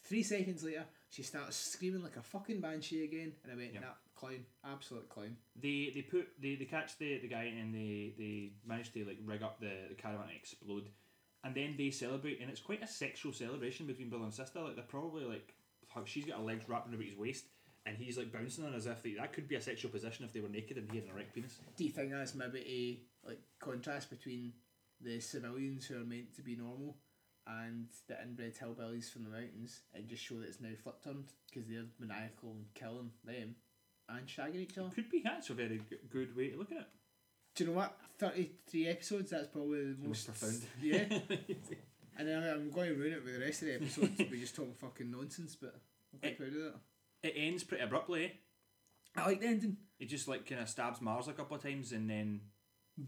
[0.03, 3.79] Three seconds later, she starts screaming like a fucking banshee again, and I went, Yeah.
[3.81, 3.87] nah,
[4.25, 5.37] clown, absolute clown.
[5.61, 9.17] They they put they, they catch the, the guy and they, they manage to like
[9.25, 10.89] rig up the, the caravan and explode.
[11.43, 14.61] And then they celebrate and it's quite a sexual celebration between brother and sister.
[14.61, 15.53] Like they're probably like
[16.05, 17.45] she's got her legs wrapped around his waist
[17.85, 20.33] and he's like bouncing on as if they, that could be a sexual position if
[20.33, 21.59] they were naked and he had an erect penis.
[21.77, 22.59] Do you think that's maybe
[23.23, 24.53] a like contrast between
[25.01, 26.97] the civilians who are meant to be normal
[27.47, 31.25] and the inbred hillbillies from the mountains, and just show that it's now flip turned
[31.47, 33.55] because they're maniacal and killing them
[34.09, 34.89] and shagging each other?
[34.93, 36.87] Could be that's a very g- good way to look at it.
[37.55, 37.97] Do you know what?
[38.17, 39.31] Thirty three episodes.
[39.31, 40.61] That's probably the most, Most profound.
[40.81, 41.03] Yeah,
[42.17, 44.11] and then I'm going to ruin it with the rest of the episodes.
[44.19, 45.75] We're just talking fucking nonsense, but
[46.13, 46.79] I'm quite It- proud of that.
[47.23, 48.25] it ends pretty abruptly.
[48.25, 48.29] eh?
[49.17, 49.77] I like the ending.
[49.99, 52.41] It just like kind of stabs Mars a couple of times and then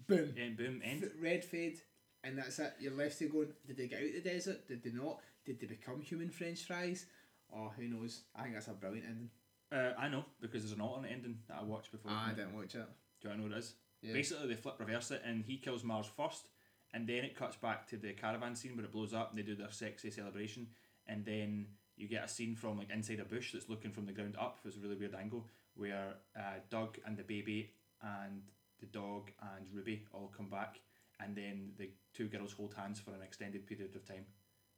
[0.07, 0.33] Boom.
[0.39, 1.10] and boom, end.
[1.21, 1.79] Red fade,
[2.23, 2.73] and that's it.
[2.79, 3.49] You're left to going.
[3.65, 4.67] Did they get out the desert?
[4.67, 5.19] Did they not?
[5.45, 7.05] Did they become human French fries?
[7.53, 8.23] Oh, who knows?
[8.36, 9.29] I think that's a brilliant ending.
[9.71, 12.12] Uh, I know because there's an alternate ending that I watched before.
[12.13, 12.86] Ah, I didn't watch it.
[13.21, 13.73] Do to know what it is?
[14.01, 14.13] Yeah.
[14.13, 16.49] Basically, they flip reverse it, and he kills Mars first,
[16.93, 19.43] and then it cuts back to the caravan scene where it blows up, and they
[19.43, 20.67] do their sexy celebration,
[21.08, 24.12] and then you get a scene from like inside a bush that's looking from the
[24.13, 24.60] ground up.
[24.63, 28.43] It's a really weird angle where uh, Doug and the baby and
[28.80, 30.80] the dog and Ruby all come back,
[31.19, 34.25] and then the two girls hold hands for an extended period of time,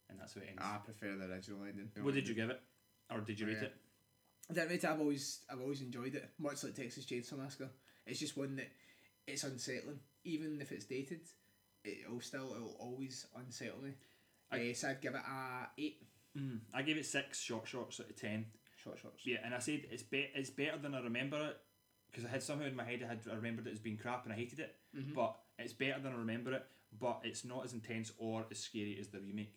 [0.09, 0.61] and that's how it ends.
[0.63, 1.89] I prefer the original ending.
[2.01, 2.61] what did you give it,
[3.11, 3.67] or did you rate Yeah.
[3.67, 3.75] it?
[4.51, 4.85] Didn't rate.
[4.85, 6.29] I've always, I've always enjoyed it.
[6.39, 7.69] Much like Texas Chainsaw Massacre.
[8.05, 8.69] It's just one that
[9.27, 9.99] it's unsettling.
[10.23, 11.21] Even if it's dated,
[11.83, 13.91] it'll still, it'll always unsettle me.
[14.51, 16.01] I- uh, so I'd give it a eight.
[16.37, 18.45] Mm, I gave it six short shots out of ten.
[18.83, 19.25] Short shots.
[19.25, 21.57] Yeah, and I said it's be- it's better than I remember it
[22.09, 24.25] because I had somehow in my head I had I remembered it as being crap
[24.25, 24.75] and I hated it.
[24.95, 25.13] Mm-hmm.
[25.13, 26.65] But it's better than I remember it.
[26.99, 29.53] But it's not as intense or as scary as the remake,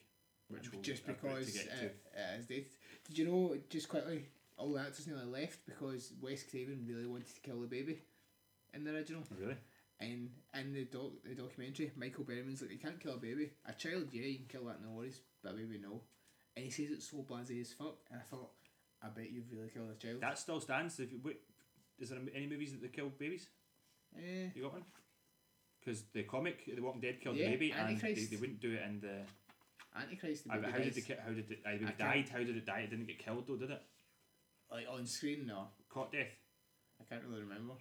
[0.48, 1.86] which we'll just because to get it, to.
[1.86, 2.72] it is dated.
[3.06, 4.26] Did you know, just quickly,
[4.56, 7.98] all the actors nearly left because Wes Craven really wanted to kill the baby
[8.74, 9.22] in the original.
[9.38, 9.56] Really?
[10.00, 13.50] And in the doc, the documentary, Michael Berryman's like, you can't kill a baby.
[13.66, 15.20] A child, yeah, you can kill that, no worries.
[15.42, 16.00] But a baby, no.
[16.56, 17.98] And he says it's so blasé as fuck.
[18.10, 18.50] And I thought,
[19.02, 20.20] I bet you've really killed a child.
[20.20, 20.98] That still stands.
[20.98, 21.38] If you, wait,
[21.98, 23.48] is there any movies that they kill babies?
[24.16, 24.84] Eh, You got one?
[25.80, 28.72] Because the comic, The Walking Dead killed Yeah, the baby, and they, they wouldn't do
[28.72, 29.22] it in the.
[29.94, 31.58] Antichrist, the baby how did the how did it?
[31.66, 32.28] I died.
[32.32, 32.80] How did it die?
[32.80, 33.82] It didn't get killed though, did it?
[34.72, 35.68] Like on screen, no.
[35.88, 36.32] Caught death.
[37.00, 37.74] I can't really remember.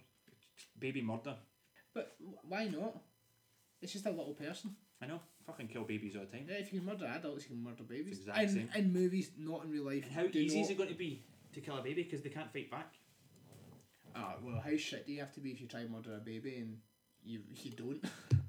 [0.78, 1.36] Baby murder.
[1.94, 3.00] But wh- why not?
[3.80, 4.76] It's just a little person.
[5.02, 5.20] I know.
[5.46, 6.46] Fucking kill babies all the time.
[6.48, 8.18] Yeah, if you can murder adults, you can murder babies.
[8.18, 8.84] It's the exact in, same.
[8.84, 10.04] in movies, not in real life.
[10.04, 11.22] And how do easy not, is it going to be
[11.54, 12.94] to kill a baby because they can't fight back?
[14.14, 16.20] Ah, well, how shit do you have to be if you try and murder a
[16.20, 16.78] baby and
[17.24, 18.04] you you don't?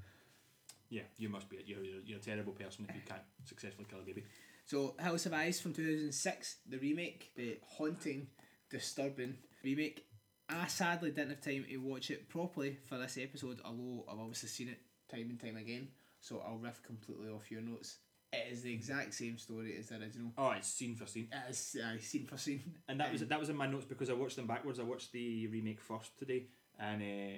[0.90, 1.58] Yeah, you must be.
[1.66, 4.26] You're, you're, you're a terrible person if you can't successfully kill a baby.
[4.66, 8.28] So, House of Ice from 2006, the remake, the haunting,
[8.70, 10.06] disturbing remake.
[10.50, 14.50] I sadly didn't have time to watch it properly for this episode, although I've obviously
[14.50, 15.90] seen it time and time again,
[16.22, 17.98] so I'll riff completely off your notes.
[18.32, 20.32] It is the exact same story as the original.
[20.38, 21.28] Oh, it's scene for scene.
[21.32, 22.64] It is uh, scene for scene.
[22.88, 24.80] And that was Um, that was in my notes because I watched them backwards.
[24.80, 26.48] I watched the remake first today,
[26.80, 27.38] and uh,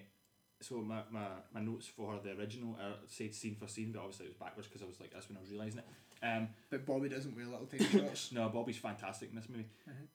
[0.61, 4.27] so my, my, my notes for the original uh, said scene for scene, but obviously
[4.27, 5.85] it was backwards because I was like that's when I was realizing it.
[6.25, 8.31] Um, But Bobby doesn't wear little tiny shorts.
[8.31, 9.67] no, Bobby's fantastic in this movie.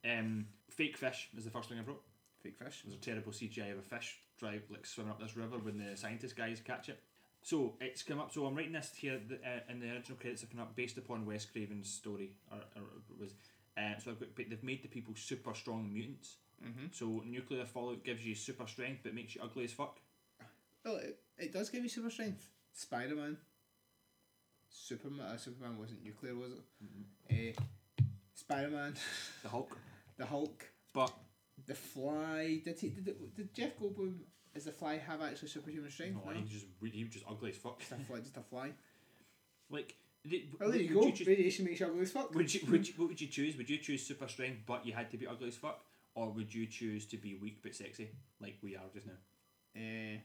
[0.05, 2.03] Um, fake fish is the first thing I wrote.
[2.43, 2.83] Fake fish.
[2.85, 5.97] There's a terrible CGI of a fish drive like swimming up this river when the
[5.97, 6.99] scientist guys catch it.
[7.43, 8.33] So it's come up.
[8.33, 10.99] So I'm writing this here the, uh, in the original credits have come up based
[10.99, 12.83] upon Wes Craven's story, or, or
[13.19, 13.35] was.
[13.79, 16.37] Uh, so I've got, but they've made the people super strong mutants.
[16.65, 16.87] Mm-hmm.
[16.93, 19.99] So nuclear fallout gives you super strength, but makes you ugly as fuck.
[20.85, 22.49] Well, it, it does give you super strength.
[22.73, 23.37] Spider Man.
[24.71, 25.27] Superman.
[25.27, 26.53] Uh, Superman wasn't nuclear, was
[27.31, 27.57] it?
[27.59, 27.63] Uh,
[28.35, 28.95] Spider Man.
[29.43, 29.77] The Hulk,
[30.17, 30.65] the Hulk.
[30.95, 31.13] but
[31.67, 32.61] The Fly.
[32.65, 32.89] Did he?
[32.89, 34.15] Did, it- did Jeff Goldblum
[34.55, 36.17] as the Fly have actually superhuman strength?
[36.25, 37.79] no, he was just he was just ugly as fuck.
[37.81, 38.19] Just a fly.
[38.21, 38.71] Just a fly.
[39.71, 41.11] like, the, Well, there you would go.
[41.13, 42.35] choose- Radiation makes you ugly as fuck.
[42.35, 43.57] Would you, would you, what would you choose?
[43.57, 45.85] Would you choose super strength but you had to be ugly as fuck?
[46.15, 49.13] Or would you choose to be weak but sexy like we are just now?
[49.77, 50.19] Uh,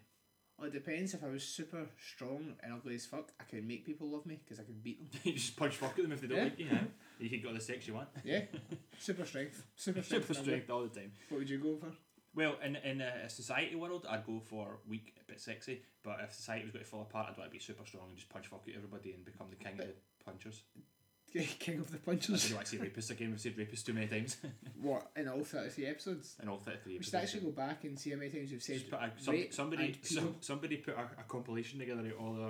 [0.57, 1.13] well, it depends.
[1.13, 4.39] If I was super strong and ugly as fuck, I could make people love me
[4.43, 5.21] because I could beat them.
[5.23, 6.43] you just punch fuck at them if they don't Yeah.
[6.45, 6.65] like you.
[6.71, 6.79] Yeah.
[7.19, 8.09] You could get all the sex you want.
[8.23, 8.41] Yeah.
[8.99, 9.65] super strength.
[9.75, 10.27] Super strength.
[10.27, 11.11] Super strength all the time.
[11.29, 11.91] What would you go for?
[12.35, 15.81] Well, in in a, society world, I'd go for weak but sexy.
[16.03, 18.17] But if society was going to fall apart, I'd want to be super strong and
[18.17, 19.93] just punch fuck at everybody and become the king of the
[20.25, 20.63] punchers.
[21.59, 22.43] King of the I punchers.
[22.49, 23.31] don't want to say rapist again.
[23.31, 24.37] We've said rapist too many times
[24.81, 26.35] What in all thirty three episodes?
[26.41, 27.11] in all thirty three We episodes.
[27.11, 29.45] should actually go back and see how many times we've said Just put a, some,
[29.51, 32.49] somebody some, somebody put a, a compilation together of all their.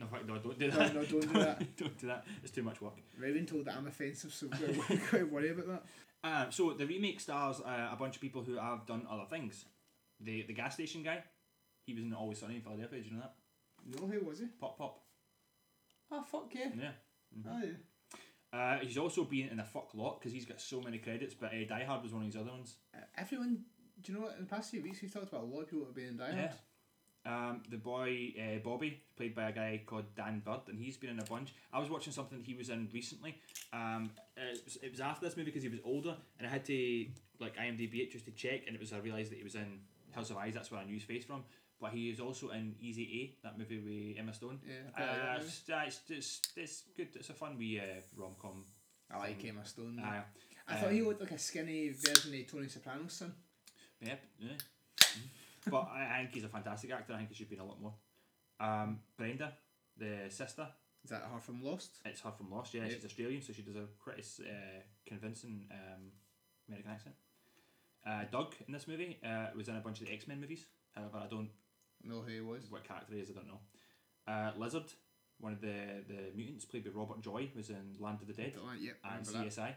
[0.00, 0.94] No, fact, no, don't do that.
[0.94, 1.76] no, don't do that.
[1.76, 2.24] don't do that.
[2.42, 2.94] It's too much work.
[3.18, 5.82] Raven told that I'm offensive, so we've got to- got to worry about that.
[6.24, 9.64] Uh, so the remake stars uh, a bunch of people who have done other things.
[10.20, 11.22] The the gas station guy,
[11.86, 12.98] he was in Always Sunny in Philadelphia.
[13.00, 13.34] Did you know that?
[14.00, 14.46] No, who was he?
[14.60, 15.00] Pop Pop.
[16.10, 16.68] Oh fuck yeah!
[16.78, 16.90] Yeah.
[17.48, 17.70] Oh yeah.
[18.52, 21.34] Uh, he's also been in a fuck lot because he's got so many credits.
[21.34, 22.76] But uh, Die Hard was one of his other ones.
[22.94, 23.64] Uh, everyone,
[24.02, 24.36] do you know what?
[24.38, 26.08] In the past few weeks, we've talked about a lot of people that have been
[26.08, 26.36] in Die Hard.
[26.36, 26.52] Yeah.
[27.24, 31.10] Um, the boy uh, Bobby, played by a guy called Dan Byrd, and he's been
[31.10, 31.54] in a bunch.
[31.72, 33.36] I was watching something he was in recently.
[33.72, 36.64] Um, it, was, it was after this movie because he was older, and I had
[36.64, 37.06] to
[37.38, 39.78] like IMDb it just to check, and it was I realised that he was in
[40.10, 40.54] House of Eyes.
[40.54, 41.44] That's where I knew his face from.
[41.82, 43.02] But he is also in Easy
[43.42, 44.60] A, that movie with Emma Stone.
[44.64, 47.08] Yeah, I quite like that Uh, it's, uh, it's, it's, it's good.
[47.16, 48.64] It's a fun wee uh, rom com.
[49.12, 49.98] I like Emma Stone.
[49.98, 50.22] Uh,
[50.68, 53.34] I thought he um, looked like a skinny version of Tony Soprano's son.
[54.00, 54.20] Yep.
[54.38, 54.48] Yeah.
[55.68, 57.14] but I, I think he's a fantastic actor.
[57.14, 57.94] I think he should be in a lot more.
[58.60, 59.52] Um, Brenda,
[59.98, 60.68] the sister,
[61.02, 61.98] Is that her from Lost?
[62.04, 62.74] it's her from Lost.
[62.74, 62.92] Yeah, Yep.
[62.92, 66.12] she's Australian, so she does a pretty uh, convincing um,
[66.68, 67.16] American accent.
[68.06, 70.64] Uh, Doug in this movie uh, was in a bunch of the X Men movies.
[70.94, 71.50] However, I don't
[72.10, 72.70] know who he was.
[72.70, 73.30] what character he is.
[73.30, 73.60] I don't know.
[74.26, 74.92] Uh, Lizard,
[75.40, 78.52] one of the the mutants played by Robert Joy, was in Land of the Dead
[78.54, 79.56] Don't Yep, and remember that.
[79.58, 79.74] CSI.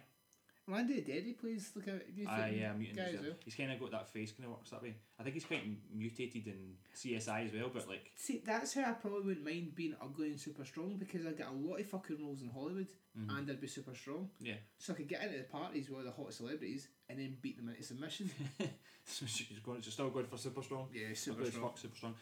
[0.68, 2.98] Randy Dead, he plays like a you Ah, think yeah, mutant.
[2.98, 3.36] guy as well.
[3.46, 4.96] He's kind of got that face, kind of works that way.
[5.20, 5.62] I think he's quite
[5.94, 9.96] mutated in CSI as well, but like See, that's how I probably wouldn't mind being
[10.02, 13.38] ugly and super strong because I get a lot of fucking roles in Hollywood Mhm.
[13.38, 14.30] and I'd be super strong.
[14.42, 14.56] yeah.
[14.80, 17.70] So I could get into the parties with the hot celebrities and then beat them
[17.70, 18.30] into submission.
[19.06, 19.82] so she's going.
[19.82, 20.88] She's still going for super strong.
[20.94, 21.64] yeah, super strong.
[21.64, 22.16] fuck, super strong.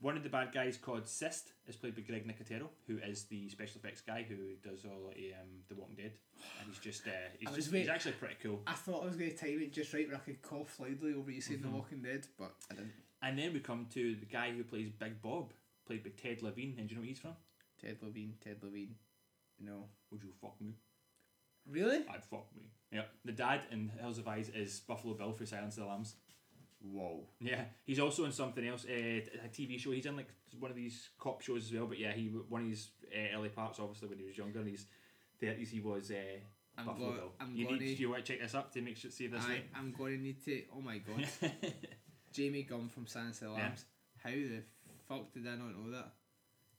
[0.00, 3.48] One of the bad guys called Cyst is played by Greg Nicotero, who is the
[3.48, 6.12] special effects guy who does all the um, The Walking Dead,
[6.60, 8.60] and he's just uh, he's just wait- he's actually pretty cool.
[8.66, 11.14] I thought I was going to time it just right where I could cough loudly
[11.14, 11.62] over you saying Mhm.
[11.64, 12.92] The Walking Dead, but I didn't.
[13.22, 15.52] And then we come to the guy who plays Big Bob,
[15.84, 17.34] played by Ted Levine, and do you know where he's from?
[17.82, 18.94] Ted Levine, Ted Levine.
[19.58, 19.88] No.
[20.12, 20.74] Would you fuck me?
[21.68, 22.04] Really?
[22.08, 22.70] I'd fuck me.
[22.92, 23.02] Yeah.
[23.24, 26.14] The dad in Hills Have Eyes is Buffalo Bill for Silence of the Lambs.
[26.80, 27.24] Whoa.
[27.40, 29.90] Yeah, he's also in something else, uh, a TV show.
[29.90, 31.86] He's in like one of these cop shows as well.
[31.86, 34.68] But yeah, he one of his uh, early parts, obviously when he was younger, in
[34.68, 34.86] his
[35.40, 36.14] thirties, he was uh,
[36.76, 37.32] I'm, Buffalo go- Bill.
[37.40, 38.00] I'm you going need, to.
[38.02, 40.22] you want to check this up to make sure see this I, I'm going to
[40.22, 40.62] need to.
[40.76, 41.26] Oh my god.
[42.32, 43.62] Jamie Gumb from Silence of the Yeah.
[43.62, 43.84] Lambs.
[44.22, 44.62] How the
[45.08, 46.12] fuck did I not know that?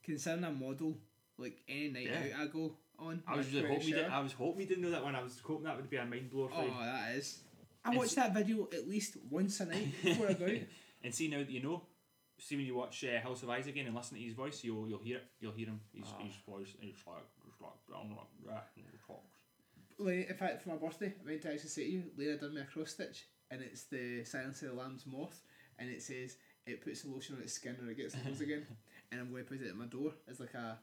[0.03, 0.97] Considering a model,
[1.37, 2.37] like any night Yeah.
[2.37, 3.21] out I go on.
[3.27, 4.11] I was with really Pretty hoping you did, Sure.
[4.13, 5.15] I was hoping you didn't know that one.
[5.15, 6.71] I was hoping that would be a mind blower for you.
[6.73, 7.39] Oh, that is.
[7.85, 10.51] I watch that video at least once a night before I go out.
[11.01, 11.83] And see now that you know,
[12.37, 14.85] see when you watch uh, House of Eyes again and listen to his voice, you'll
[14.89, 15.27] you'll hear it.
[15.39, 15.79] You'll hear him.
[15.93, 16.21] His, Ah.
[16.21, 16.67] his voice.
[16.81, 18.67] He's like, he's like down like that.
[18.75, 19.37] And he talks.
[19.97, 22.53] Like, in fact, for my birthday, I went to actually say to you, Lena done
[22.53, 25.41] me a cross stitch, and it's the Silence of the Lambs moth,
[25.77, 28.67] and it says it puts the lotion on its skin or it gets the again,
[29.13, 30.77] and I'm going to put it at my door as like a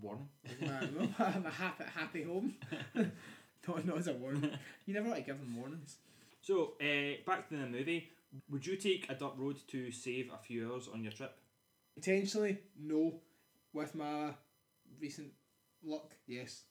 [0.00, 0.28] Warning.
[0.62, 2.54] no, my happy happy home.
[3.68, 4.50] not not as a warning.
[4.86, 5.98] You never like to give them warnings.
[6.42, 8.10] So uh, back to the movie.
[8.50, 11.36] Would you take a dirt road to save a few hours on your trip?
[11.94, 13.20] Potentially, no.
[13.74, 14.30] With my
[15.00, 15.32] recent
[15.84, 16.62] luck, yes.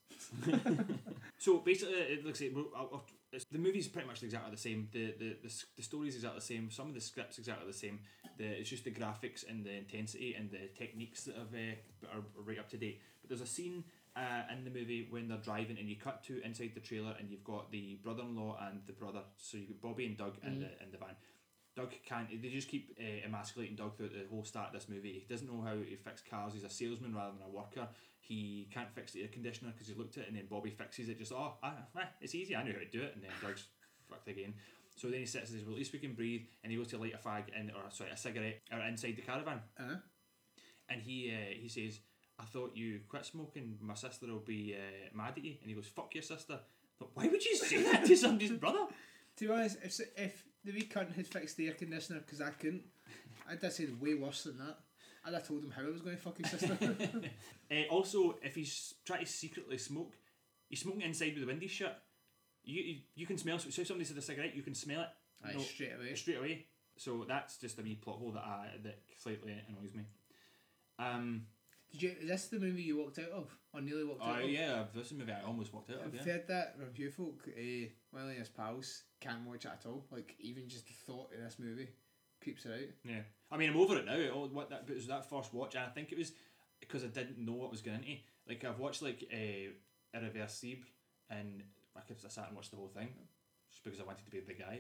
[1.38, 4.90] So basically, it looks like I'll- I'll- it's, the movie's pretty much exactly the same.
[4.92, 6.70] The the the, the story's exactly the same.
[6.70, 8.00] Some of the scripts exactly the same.
[8.38, 12.24] The it's just the graphics and the intensity and the techniques that have uh, are
[12.46, 13.02] right up to date.
[13.22, 16.42] But there's a scene uh, in the movie when they're driving and you cut to
[16.44, 19.22] inside the trailer and you've got the brother-in-law and the brother.
[19.38, 21.16] So you've got Bobby and Doug in the in the van.
[21.76, 22.28] Doug can't.
[22.30, 25.14] They just keep uh, emasculating Doug throughout the whole start of this movie.
[25.14, 26.54] He doesn't know how to fix cars.
[26.54, 27.88] He's a salesman rather than a worker.
[28.20, 31.08] He can't fix the air conditioner because he looked at it and then Bobby fixes
[31.08, 31.18] it.
[31.18, 31.74] Just oh, ah,
[32.20, 32.56] it's easy.
[32.56, 33.14] I know how to do it.
[33.16, 33.68] And then Doug's
[34.10, 34.54] fucked again.
[34.98, 36.90] So then he sits and says, "Well, at least we can breathe." And he goes
[36.90, 39.62] to light a fag in, or sorry, a cigarette, or inside the caravan.
[39.80, 39.96] Uh,
[40.90, 42.00] And he uh, he says,
[42.42, 43.78] "I thought you quit smoking.
[43.82, 46.60] My sister will be uh, mad at you." And he goes, "Fuck your sister."
[47.00, 48.86] But why would you say that to somebody's brother?
[49.38, 52.50] to be honest, if if the wee cunt had fixed the air conditioner because I
[52.52, 52.84] couldn't,
[53.50, 54.78] I'd have said way worse than that.
[55.26, 56.78] I'd have told him how I was going to fuck his sister.
[57.70, 60.14] Uh, also, if he's trying to secretly smoke,
[60.68, 62.02] he's smoking inside with the windows shut.
[62.64, 63.60] You, you, you can smell.
[63.60, 65.08] So if somebody's had a cigarette, you can smell it
[65.44, 66.14] Aye, No, straight away.
[66.16, 66.66] straight away.
[66.98, 70.04] So that's just a wee plot hole that I, that slightly annoys me.
[71.00, 71.46] Um.
[71.92, 72.16] Did you?
[72.22, 74.44] Is this the movie you walked out of, or nearly walked Oh out of?
[74.46, 76.06] Oh yeah, this is a movie I almost walked out of.
[76.08, 76.34] I've Yeah.
[76.34, 80.06] heard that review folk, uh, one of his pals, can't watch it at all.
[80.12, 81.90] Like even just the thought of this movie
[82.42, 82.90] creeps her out.
[83.04, 83.22] Yeah.
[83.52, 84.14] I mean, I'm over it now.
[84.16, 86.32] It all, what that but it was that first watch, and I think it was
[86.80, 88.22] because I didn't know what was going into.
[88.48, 89.72] Like I've watched like uh,
[90.18, 90.84] Irreversible,
[91.30, 91.64] and
[91.96, 93.10] I could I sat and watched the whole thing
[93.70, 94.80] just because I wanted to be the guy.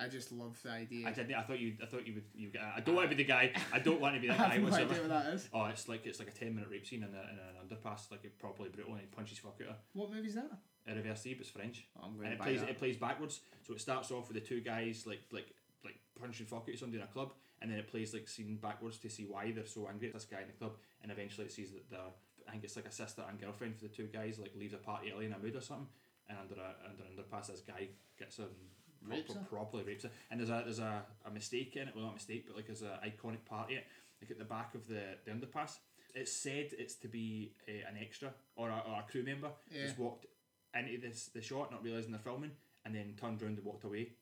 [0.00, 1.06] I just love the idea.
[1.08, 1.34] I didn't.
[1.34, 1.74] I thought you.
[1.82, 2.24] I thought you would.
[2.34, 2.50] You.
[2.50, 3.52] get- I don't want to be the guy.
[3.72, 4.54] I don't want to be I that guy.
[4.54, 5.48] have no idea what that is.
[5.52, 8.10] Oh, it's like it's like a ten minute rape scene in, a, in an underpass,
[8.10, 9.76] like it properly brutal, and he punches fuck out her.
[9.94, 10.50] What movie's that?
[10.86, 12.70] Irreversible, it's French, Oh, I'm going and to it plays that.
[12.70, 13.40] it plays backwards.
[13.66, 15.52] So it starts off with the two guys like like
[15.84, 18.98] like punching fuck out somebody in a club, and then it plays like scene backwards
[18.98, 21.52] to see why they're so angry at this guy in the club, and eventually it
[21.52, 22.00] sees that they're
[22.46, 24.78] I think it's like a sister and girlfriend for the two guys like leaves a
[24.78, 25.88] party early in a mood or something,
[26.30, 28.48] and under a under an underpass this guy gets and
[29.06, 31.94] Rapes proper, properly rapes her, and there's a there's a, a mistake in it.
[31.94, 33.86] Well, not a mistake, but like there's a iconic part of it,
[34.20, 35.78] like at the back of the the underpass.
[36.14, 39.82] It's said it's to be uh, an extra or a, or a crew member Yeah.
[39.82, 40.26] just walked
[40.74, 42.50] into this the shot, not realizing they're filming,
[42.84, 44.12] and then turned around and walked away.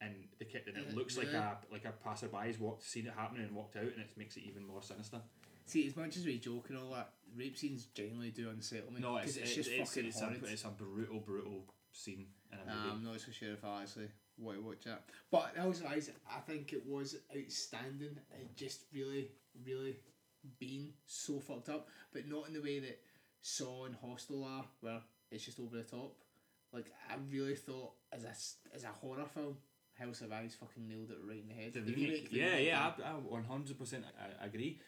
[0.00, 1.38] And the kid, and it Uh, looks like really?
[1.38, 4.44] a like a passerby's walked, seen it happening, and walked out, and it makes it
[4.44, 5.20] even more sinister.
[5.66, 9.00] See, as much as we joke and all that, rape scenes generally do unsettle me.
[9.00, 10.42] No, 'cause it's, it's, just it's, fucking it's, horrid.
[10.42, 12.88] a, it's a brutal, brutal scene in a movie.
[12.88, 15.04] Nah, I'm not so sure if I actually want to watch that.
[15.30, 18.18] But also, I I think it was outstanding.
[18.32, 19.28] It just really,
[19.64, 19.96] really
[20.58, 22.98] being so fucked up, but not in the way that
[23.42, 26.16] Saw and Hostel are, where it's just over the top.
[26.72, 29.56] Like I really thought as a as a horror film,
[29.98, 31.74] Hills Have Eyes fucking nailed it right in the head.
[31.74, 32.92] The The remake, that yeah, yeah.
[33.04, 34.80] I, I 100% I- I agree.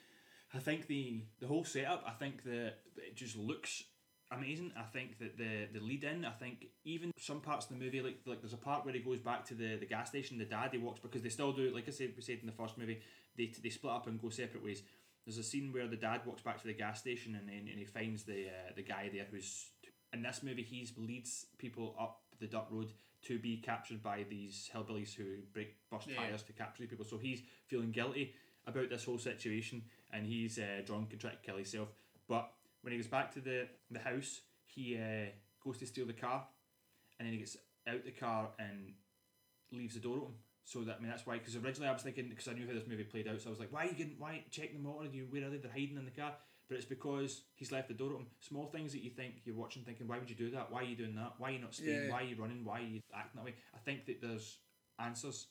[0.55, 3.85] I think the the whole setup, I think that it just looks
[4.31, 4.73] amazing.
[4.77, 8.01] I think that the the lead in, I think even some parts of the movie,
[8.01, 10.45] like like there's a part where he goes back to the, the gas station, the
[10.45, 12.79] dad he walks because they still do like I said we said in the first
[12.79, 13.01] movie,
[13.37, 14.83] they they split up and go separate ways.
[15.27, 17.79] There's a scene where the dad walks back to the gas station and then and
[17.79, 19.71] he finds the uh, the guy there who's
[20.13, 24.71] in this movie he's leads people up the dirt road to be captured by these
[24.75, 26.17] hillbillies who break burst Yeah.
[26.17, 27.07] tires to capture people.
[27.07, 28.35] So he's feeling guilty
[28.67, 29.83] about this whole situation
[30.13, 31.89] and he's uh, drunk and trying to kill himself.
[32.29, 32.51] But
[32.85, 35.31] when he goes back to the the house, he uh,
[35.65, 36.47] goes to steal the car,
[37.19, 37.57] and then he gets
[37.89, 38.93] out the car and
[39.73, 40.35] leaves the door open.
[40.65, 42.75] So that I mean that's why because originally I was thinking because I knew how
[42.75, 44.87] this movie played out, so I was like, why are you getting why check them
[44.87, 45.13] out?
[45.13, 45.57] You where are they?
[45.59, 46.33] They're hiding in the car.
[46.67, 48.27] But it's because he's left the door open.
[48.41, 50.73] Small things that you think you're watching, thinking, why would you do that?
[50.73, 51.35] Why are you doing that?
[51.37, 52.07] Why are you not staying?
[52.07, 52.11] Yeah.
[52.11, 52.65] Why are you running?
[52.65, 53.55] Why are you acting that way?
[53.75, 54.61] I think that there's
[54.99, 55.49] answers.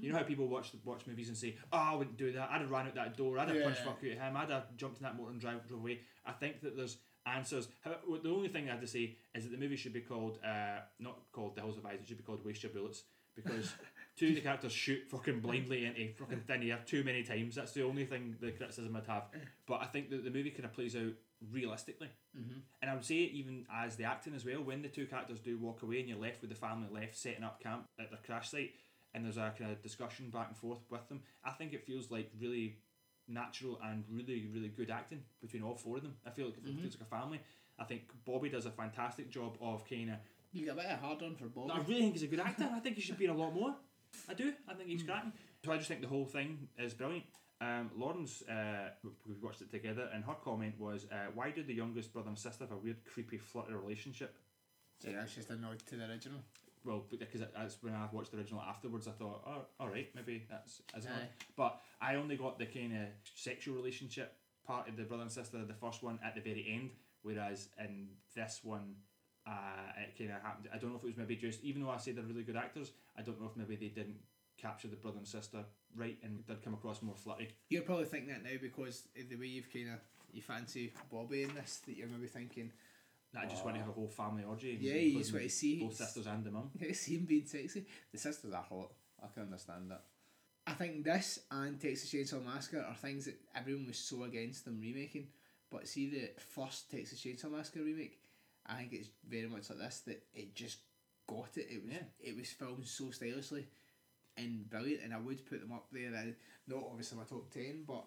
[0.00, 2.50] You know how people watch watch movies and say, "Oh, I wouldn't do that.
[2.50, 3.38] I'd have ran out that door.
[3.38, 4.36] I'd have punched fuck out of him.
[4.36, 7.68] I'd have jumped in that motor and drive drove away." I think that there's answers.
[7.80, 10.38] How, the only thing I had to say is that the movie should be called
[10.44, 12.00] uh, not called The Hills Have Eyes.
[12.00, 13.02] It should be called Waste Your Bullets
[13.34, 13.72] because
[14.16, 17.54] two of the characters shoot fucking blindly into fucking thin air too many times.
[17.54, 19.24] That's the only thing the criticism I'd have.
[19.66, 21.12] But I think that the movie kind of plays out
[21.50, 22.08] realistically.
[22.38, 22.58] Mm-hmm.
[22.80, 25.58] And I would say even as the acting as well, when the two characters do
[25.58, 28.50] walk away and you're left with the family left setting up camp at their crash
[28.50, 28.72] site,
[29.14, 32.10] and there's a kind of discussion back and forth with them, I think it feels
[32.10, 32.76] like really
[33.28, 36.16] natural and really really good acting between all four of them.
[36.26, 36.78] I feel like Mm-hmm.
[36.78, 37.40] it feels like a family.
[37.78, 40.16] I think Bobby does a fantastic job of kind of.
[40.52, 41.72] You got a bit of hard on for Bobby.
[41.72, 42.68] I really think he's a good actor.
[42.72, 43.74] I think he should be in a lot more.
[44.28, 44.52] I do.
[44.68, 45.32] I think he's cracking.
[45.64, 47.24] So I just think the whole thing is brilliant.
[47.62, 48.90] Um, Lauren's, uh,
[49.26, 52.38] we watched it together, and her comment was, uh, "Why did the youngest brother and
[52.38, 54.36] sister have a weird, creepy, flirty relationship?"
[55.00, 56.40] Yeah, that's just a nod to the original.
[56.84, 60.44] Well, because that's when I watched the original afterwards, I thought, oh, all right, maybe
[60.50, 61.28] that's as Aye.
[61.56, 65.64] But I only got the kind of sexual relationship part of the brother and sister,
[65.64, 66.90] the first one, at the very end,
[67.22, 68.94] whereas in this one,
[69.46, 69.50] uh,
[70.00, 70.68] it kind of happened.
[70.72, 72.56] I don't know if it was maybe just, even though I say they're really good
[72.56, 74.18] actors, I don't know if maybe they didn't
[74.60, 75.64] capture the brother and sister
[75.96, 77.48] right and did come across more flirty.
[77.68, 79.98] You're probably thinking that now because the way you've kind of
[80.32, 81.80] you fancy Bobby in this.
[81.86, 82.72] That you're maybe thinking,
[83.38, 84.76] I just want to have a whole family orgy.
[84.80, 86.70] Yeah, you just want to see- both sisters and the mum.
[86.80, 87.86] you see him being sexy.
[88.12, 88.90] The sisters are hot.
[89.22, 90.02] I can understand that.
[90.66, 94.80] I think this and Texas Chainsaw Massacre are things that everyone was so against them
[94.80, 95.28] remaking.
[95.70, 98.18] But see the first Texas Chainsaw Massacre remake,
[98.66, 100.78] I think it's very much like this that it just
[101.26, 101.68] got it.
[101.70, 102.02] It was Yeah.
[102.20, 103.66] it was filmed so stylishly
[104.36, 106.12] and brilliant, and I would put them up there.
[106.14, 106.36] And
[106.68, 108.04] not obviously my top ten, but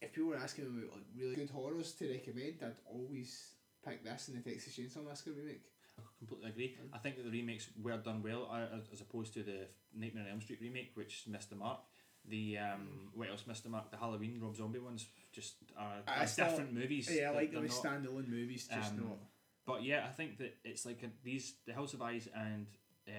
[0.00, 3.51] if people were asking me about like really good horrors to recommend, I'd always
[3.84, 5.62] pick this and the Texas Chainsaw Massacre remake.
[5.98, 6.76] I completely agree.
[6.92, 8.48] I think that the remakes were done well
[8.92, 11.80] as opposed to the Nightmare on Elm Street remake, which missed the mark.
[12.28, 13.90] The um, what else missed the mark?
[13.90, 17.10] The Halloween Rob Zombie ones just are, I are still- different movies.
[17.12, 19.18] Yeah, I like them as standalone movies, just um, not.
[19.66, 22.66] But yeah, I think that it's like a, these the Hills Have Eyes and
[23.08, 23.12] uh,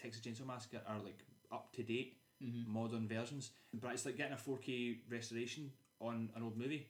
[0.00, 1.20] Texas Chainsaw Massacre are like
[1.52, 2.72] up to date Mm-hmm.
[2.74, 3.50] modern versions.
[3.72, 6.88] But it's like getting a four K restoration on an old movie.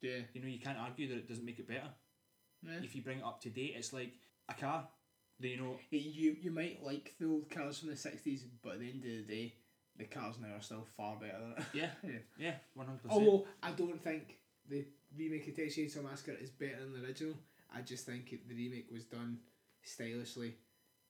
[0.00, 0.18] Yeah.
[0.32, 1.88] You know, you can't argue that it doesn't make it better.
[2.62, 2.78] Yeah.
[2.82, 4.12] If you bring it up to date, it's like
[4.48, 4.86] a car.
[5.38, 8.88] You know, You you might like the old cars from the sixties, but at the
[8.90, 9.54] end of the day,
[9.98, 11.64] the cars now are still far better than it.
[11.74, 12.18] yeah, Yeah.
[12.38, 13.20] yeah, one hundred percent.
[13.22, 14.36] Although I don't think
[14.68, 14.84] the
[15.16, 17.34] remake of Texas Chainsaw Massacre is better than the original.
[17.74, 19.38] I just think it, the remake was done
[19.82, 20.54] stylishly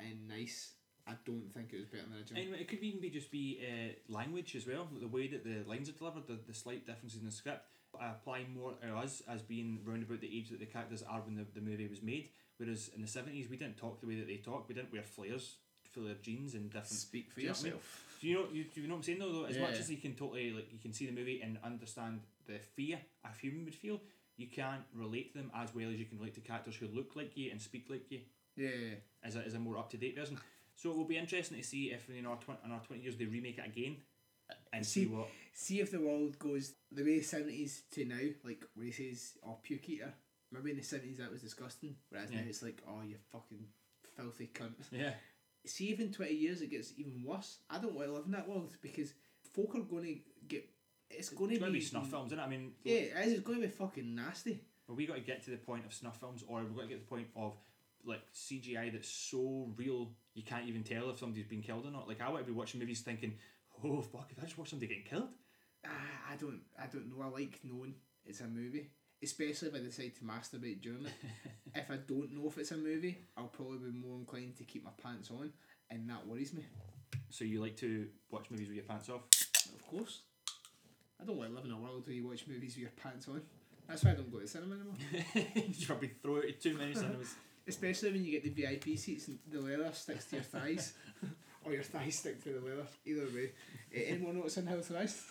[0.01, 0.73] and nice.
[1.09, 2.43] I don't think it was better than the original.
[2.43, 5.63] And it could even be just be uh, language as well, the way that the
[5.71, 7.63] lines are delivered, the, the slight differences in the script.
[8.01, 11.35] Apply more to us as being round about the age that the characters are when
[11.37, 12.29] the, the movie was made.
[12.59, 14.69] Whereas in the seventies, we didn't talk the way that they talk.
[14.69, 15.57] We didn't wear flares
[15.97, 16.89] their jeans and different.
[16.89, 17.73] Speak for Do you know what I mean?
[17.73, 18.05] yourself.
[18.21, 18.45] Do you know?
[18.53, 19.33] You, do you know what I'm saying though?
[19.33, 19.45] though?
[19.45, 22.59] As much as you can totally like, you can see the movie and understand the
[22.59, 24.01] fear a human would feel.
[24.37, 27.13] You can't relate to them as well as you can relate to characters who look
[27.17, 28.21] like you and speak like you
[28.57, 28.97] Yeah.
[29.25, 30.39] as a, as a more up to date version.
[30.75, 33.17] So it will be interesting to see if in our tw- in our twenty years
[33.17, 33.97] they remake it again,
[34.73, 35.29] and see, See- what.
[35.59, 40.13] See if the world goes the way seventies to now, like races "Oh, puke eater."
[40.53, 43.65] Maybe in the seventies that was disgusting, whereas now it's like, "Oh, you fucking
[44.17, 45.15] filthy cunt." Yeah,
[45.65, 47.61] See if in twenty years it gets even worse.
[47.71, 49.15] I don't want to live in that world because
[49.55, 50.17] folk are going to
[50.47, 50.69] get.
[51.09, 52.43] It's going to it's be going to be snuff films, isn't it?
[52.43, 53.33] I mean, Yeah, it is.
[53.33, 54.61] It's going to be fucking nasty.
[54.87, 56.89] But we got to get to the point of snuff films, or we've got to
[56.89, 57.57] get to the point of
[58.05, 62.07] like CGI that's so real you can't even tell if somebody's been killed or not.
[62.07, 63.35] Like I want to be watching movies thinking,
[63.85, 65.29] "Oh fuck, if I just watch somebody getting killed."
[65.85, 66.61] Ah, I don't.
[66.79, 67.25] I don't know.
[67.25, 68.91] I like knowing it's a movie,
[69.23, 71.13] especially if I decide to masturbate during it.
[71.75, 74.85] if I don't know if it's a movie, I'll probably be more inclined to keep
[74.85, 75.53] my pants on,
[75.91, 76.65] and that worries me.
[77.31, 79.23] So you like to watch movies with your pants off?
[79.75, 80.23] Of course.
[81.21, 83.29] I don't want to live in a world where you watch movies with your pants
[83.29, 83.43] on.
[83.89, 84.95] That's why I don't go to cinema anymore.
[85.67, 87.35] you probably throw too many cinemas.
[87.69, 90.93] Especially when you get the VIP seats and the leather sticks to your thighs.
[91.67, 92.87] Or your thighs stick to the leather.
[93.05, 93.51] Either way.
[93.95, 95.23] Eh, Any more notes on Hills Have Eyes?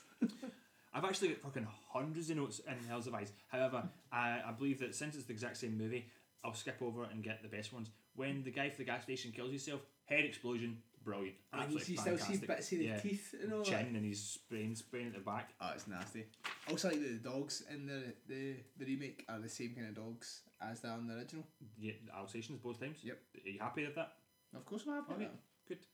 [0.94, 3.32] I've actually got fucking hundreds of notes in Hills Have Eyes.
[3.48, 6.06] However, I, I believe that since it's the exact same movie,
[6.44, 7.90] I'll skip over and get the best ones.
[8.16, 11.36] When the guy for the gas station kills himself, head explosion, brilliant.
[11.54, 12.48] And you Absolutely see, still see fantastic.
[12.48, 13.00] bits of the yeah.
[13.00, 13.66] teeth and all that.
[13.68, 15.50] Chin and his brain spraying at the back.
[15.62, 16.26] Oh, it's nasty.
[16.70, 19.96] Also, like that the dogs in the, the the remake are the same kind of
[19.96, 21.44] dogs as they are in the original.
[21.78, 22.98] Yeah, the Alsatians both times.
[23.04, 23.18] Yep.
[23.46, 24.14] Are you happy with that?
[24.56, 25.32] Of course, I'm happy Okay, with
[25.68, 25.78] good.
[25.80, 25.86] that.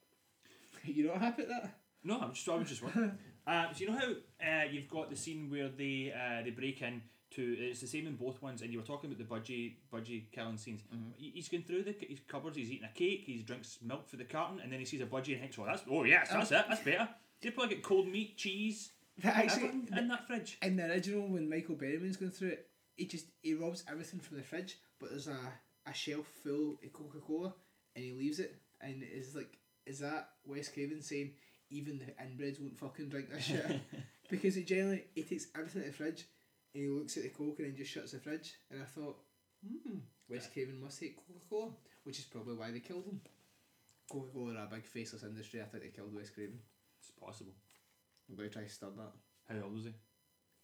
[0.85, 1.77] You're not happy with that?
[2.03, 3.11] No, I'm just I was just wondering.
[3.47, 4.07] uh, so you know how
[4.45, 7.01] uh, you've got the scene where they uh, they break in
[7.31, 10.23] to it's the same in both ones, and you were talking about the budgie budgie
[10.31, 10.81] killing scenes.
[11.15, 12.57] He- He's going through the his cupboards.
[12.57, 13.23] He's eating a cake.
[13.25, 15.65] He drinks milk for the carton, and then he sees a budgie and thinks, "Oh,
[15.65, 16.65] that's oh yes, that's it.
[16.67, 17.07] That's better."
[17.41, 18.91] Did probably get cold meat, cheese,
[19.23, 20.57] actually, in that fridge.
[20.61, 22.67] in the original, when Michael Berryman's going through it,
[22.97, 25.37] he just he robs everything from the fridge, but there's a,
[25.87, 27.53] a shelf full of Coca Cola,
[27.95, 31.31] and he leaves it, and it's like, is that Wes Craven saying
[31.69, 33.65] even the inbreds won't fucking drink this shit?
[34.29, 36.25] because it generally he takes everything out of the fridge,
[36.73, 39.17] and he looks at the Coke and then just shuts the fridge, and I thought,
[39.65, 39.97] hmm,
[40.29, 41.71] Wes Craven must hate Coca Cola,
[42.03, 43.21] which is probably why they killed him.
[44.11, 45.61] Coca Cola are a big faceless industry.
[45.61, 46.59] I think they killed Wes Craven.
[46.99, 47.53] It's possible.
[48.29, 49.53] I'm going to try to stir that.
[49.55, 49.93] How old was he?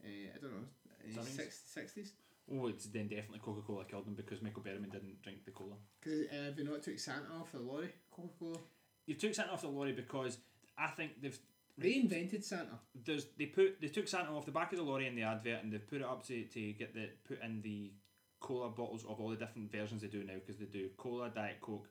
[0.03, 0.68] Uh, I don't know,
[1.05, 1.36] in the 70s?
[1.36, 2.09] six- 60s.
[2.49, 5.76] Oh, it's then definitely Coca Cola killed him because Michael Berryman didn't drink the cola.
[5.99, 8.57] Because uh, they not took Santa off the lorry, Coca Cola.
[9.07, 10.37] You took Santa off the lorry because
[10.77, 11.39] I think they've
[11.81, 12.79] reinvented Santa.
[13.05, 15.63] there's they put they took Santa off the back of the lorry in the advert
[15.63, 17.91] and they've put it up to, to get the put in the
[18.39, 21.59] cola bottles of all the different versions they do now because they do cola, diet
[21.61, 21.87] coke,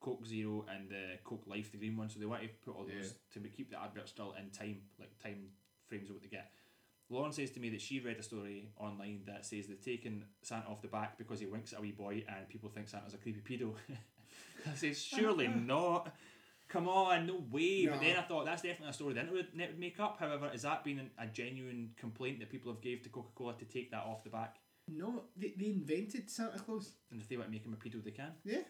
[0.00, 2.08] coke zero, and the coke life, the green one.
[2.08, 5.18] So they want to put all those to keep the advert still in time, like
[5.22, 5.48] time
[5.88, 6.50] frames of what they get.
[7.10, 10.68] Lauren says to me that she read a story online that says they've taken Santa
[10.68, 13.16] off the back because he winks at a wee boy and people think Santa's a
[13.16, 13.72] creepy pedo.
[14.70, 16.14] I says, surely not.
[16.68, 17.86] Come on, no way.
[17.86, 20.18] But then I thought that's definitely a story the internet would make up.
[20.20, 23.64] However, has that been a genuine complaint that people have gave to Coca Cola to
[23.64, 24.56] take that off the back?
[24.86, 26.92] No, they, they invented Santa Claus.
[27.10, 28.32] And if they want to make him a pedo, they can.
[28.44, 28.62] Yeah.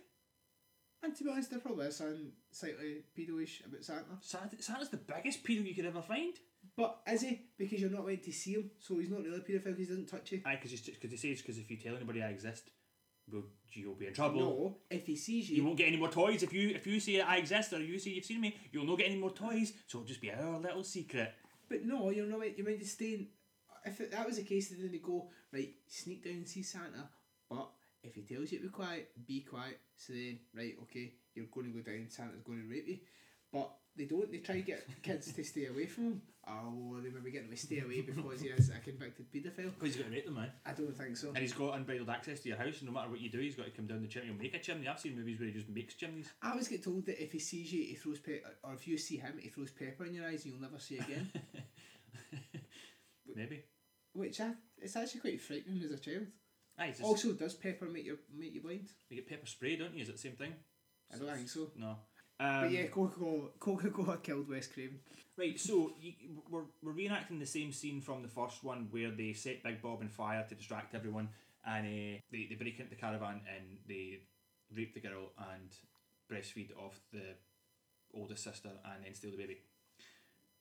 [1.03, 4.05] And to be honest, there probably is something slightly pedo-ish about Santa.
[4.21, 6.35] Santa, Santa's the biggest pedo you could ever find.
[6.77, 7.43] But is he?
[7.57, 9.87] Because you're not meant to see him, so he's not really a paedophile because he
[9.87, 10.43] doesn't touch you.
[10.45, 12.71] Aye, because he says because if you tell anybody I exist,
[13.73, 14.41] you'll be in trouble.
[14.41, 17.01] No, if he sees You you, won't get any more toys if you if you
[17.01, 18.57] say I exist or you say you've seen me.
[18.73, 21.33] You'll not get any more toys, so it'll just be our little secret.
[21.69, 22.57] but no, you're not.
[22.57, 23.15] You're meant to stay.
[23.15, 23.27] In,
[23.85, 27.09] if it, that was the case, then they go right, sneak down and see Santa.
[27.49, 27.69] But
[28.03, 29.79] if he tells you to be quiet, be quiet.
[29.97, 32.07] So then, right, okay, you're going to go down.
[32.09, 32.99] Santa's going to rape you.
[33.53, 34.31] But they don't.
[34.31, 36.23] They try to get kids to stay away from him.
[36.51, 39.75] Oh, they maybe get them to stay away because he is a convicted paedophile.
[39.75, 40.51] Because he's got to rape them, man.
[40.65, 41.29] I don't think so.
[41.29, 42.79] And he's got unbridled access to your house.
[42.81, 44.29] and No matter what you do, he's got to come down the chimney.
[44.29, 44.89] He'll make a chimney.
[44.89, 46.31] I've seen movies where he just makes chimneys.
[46.43, 48.97] I always get told that if he sees you, he throws pepper, or if you
[48.97, 51.31] see him, he throws pepper in your eyes, and you'll never see again.
[53.35, 53.65] Maybe.
[54.13, 56.27] Which I, it's actually quite frightening as a child.
[56.79, 58.89] Aye, Also, does pepper make you make you blind?
[59.11, 60.03] you get pepper spray, don't you?
[60.03, 60.55] Is it the same thing?
[61.13, 61.71] I don't think so.
[61.77, 61.97] No.
[62.41, 65.01] Um, But yeah, Coca Cola, Coca Cola killed Wes Craven.
[65.37, 66.13] Right, so you,
[66.51, 70.01] we're, we're reenacting the same scene from the first one where they set Big Bob
[70.01, 71.29] on fire to distract everyone
[71.65, 74.19] and uh, they, they break into the caravan and they
[74.75, 75.71] rape the girl and
[76.31, 77.23] breastfeed off the
[78.15, 79.59] oldest sister and then steal the baby.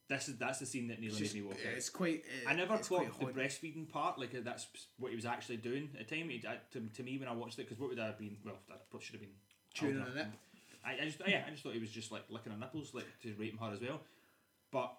[0.09, 1.73] This is that's the scene that nearly It's, just, made me walk out.
[1.75, 2.23] it's quite.
[2.45, 4.67] Uh, I never clocked the breastfeeding part, like uh, that's
[4.97, 6.29] what he was actually doing at the time.
[6.31, 8.37] It, uh, to, to me, when I watched it, because what would that have been?
[8.45, 9.35] Well, that should have been
[9.73, 10.11] Chewing older.
[10.11, 10.27] on it.
[10.85, 13.05] I, I just yeah, I just thought he was just like licking her nipples, like
[13.23, 14.01] to raping her as well.
[14.71, 14.93] But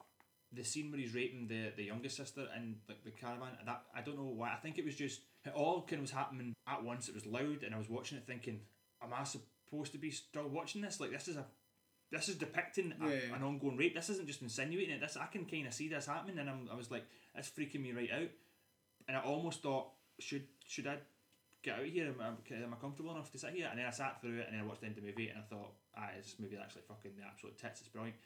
[0.53, 4.01] the scene where he's raping the, the youngest sister and like the caravan, that I
[4.01, 4.53] don't know why.
[4.53, 7.09] I think it was just it all kind of was happening at once.
[7.09, 8.61] It was loud, and I was watching it thinking,
[9.03, 11.01] am I supposed to be still watching this?
[11.01, 11.45] Like this is a
[12.11, 13.95] this is depicting a, Yeah, an ongoing rape.
[13.95, 15.01] This isn't just insinuating it.
[15.01, 17.05] This I can kind of see this happening, and I'm, I was like,
[17.35, 18.31] it's freaking me right out.
[19.07, 20.97] And I almost thought, should should I
[21.63, 22.07] get out of here?
[22.09, 23.69] Am I, am I comfortable enough to sit here?
[23.71, 25.29] And then I sat through it, and then I watched the end of the movie,
[25.29, 27.81] and I thought, ah, this movie is actually fucking the absolute tits.
[27.81, 28.17] It's brilliant.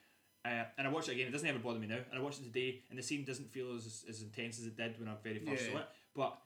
[0.45, 1.29] Uh, and I watched it again.
[1.29, 1.99] It doesn't ever bother me now.
[2.11, 4.77] And I watched it today, and the scene doesn't feel as as intense as it
[4.77, 5.73] did when I very first Yeah.
[5.73, 5.89] saw it.
[6.15, 6.39] But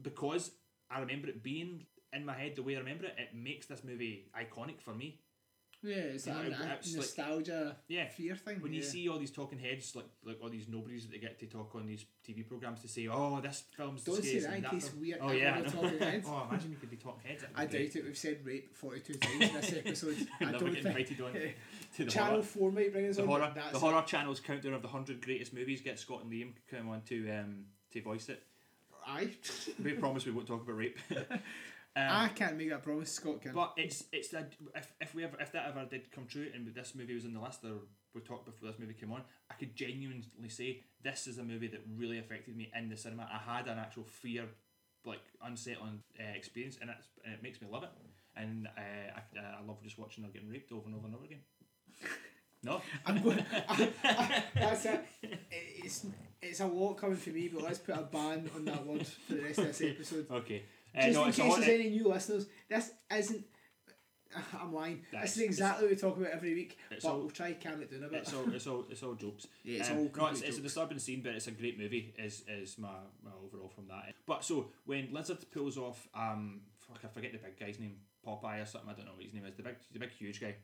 [0.00, 0.50] because
[0.90, 3.84] I remember it being in my head the way I remember it, it makes this
[3.84, 5.20] movie iconic for me.
[5.86, 8.60] Yeah, it's You know, that it- that it's like- nostalgia Yeah, fear thing.
[8.62, 11.38] when you see all these talking heads, like like all these nobodies that they get
[11.40, 14.64] to talk on these TV programs to say, "Oh, this film's Don't say that in
[14.64, 16.26] case film-" we are Oh yeah, I talking heads.
[16.26, 17.44] oh, imagine we could be talking heads.
[17.54, 17.92] I great.
[17.92, 18.04] doubt it.
[18.06, 20.16] We've said rape forty two times in this episode.
[20.40, 20.86] I don't think.
[20.86, 22.42] invited on to the Channel horror.
[22.42, 23.28] Four might bring us The on.
[23.28, 23.80] horror, the it.
[23.80, 25.82] horror channel's countdown of the hundred greatest movies.
[25.82, 28.42] Get Scott and Liam come on to um to voice it.
[29.06, 29.28] Aye.
[29.82, 30.98] We promise we won't talk about rape.
[31.96, 33.52] Um, I can't make that promise, Scott can.
[33.52, 36.66] But it's it's that if, if we ever if that ever did come true and
[36.74, 37.82] this movie was in the list or
[38.14, 41.68] we talked before this movie came on, I could genuinely say this is a movie
[41.68, 43.28] that really affected me in the cinema.
[43.32, 44.46] I had an actual fear,
[45.04, 47.90] like unsettling uh, experience, and it's, and it makes me love it.
[48.36, 48.80] And uh,
[49.16, 51.40] I, I love just watching her getting raped over and over and over again.
[52.64, 53.44] No, I'm going.
[54.54, 55.04] that's it.
[55.52, 56.06] It's
[56.42, 59.34] it's a lot coming for me, but let's put a ban on that word for
[59.34, 60.26] the rest of this episode.
[60.30, 60.62] okay.
[60.94, 63.44] Just no, in case there's any new listeners, this isn't.
[64.60, 65.02] I'm lying.
[65.12, 67.60] That's- this is exactly what we talk about every week, but all- we'll try and
[67.60, 68.20] calm it down a bit.
[68.22, 69.46] It's all it's all it's all jokes.
[69.64, 71.78] Yeah, it's Um, all no, it's, complete it's a disturbing scene, but it's a great
[71.78, 72.14] movie.
[72.18, 72.88] Is is my,
[73.24, 74.14] my overall from that.
[74.26, 78.62] But so when Lizard pulls off, um, fuck, I forget the big guy's name, Popeye
[78.62, 78.90] or something.
[78.90, 79.54] I don't know what his name is.
[79.54, 80.56] The big, the big huge guy.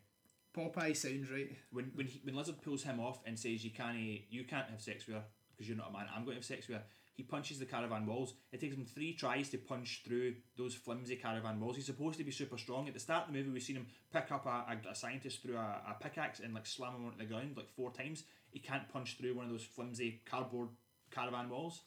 [0.57, 1.51] Popeye sounds right.
[1.73, 3.97] When when he, when Lizard pulls him off and says you can't
[4.31, 5.23] you can't have sex with her
[5.53, 6.07] because you're not a man.
[6.11, 6.85] I'm going to have sex with her.
[7.17, 8.35] He punches the caravan walls.
[8.51, 11.77] It takes him three tries to punch through those flimsy caravan walls.
[11.77, 12.89] He's supposed to be super strong.
[12.89, 14.49] At the start of the movie, we've seen him pick up a,
[14.89, 17.69] a, a scientist through a, a pickaxe and like slam him onto the ground like
[17.69, 18.25] four times.
[18.51, 20.69] He can't punch through one of those flimsy cardboard
[21.11, 21.83] caravan walls.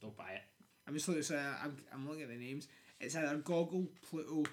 [0.00, 0.42] Don't buy it.
[0.86, 1.22] I'm just looking.
[1.24, 2.68] So I'm, I'm looking at the names.
[3.00, 4.44] It's either Goggle, Pluto,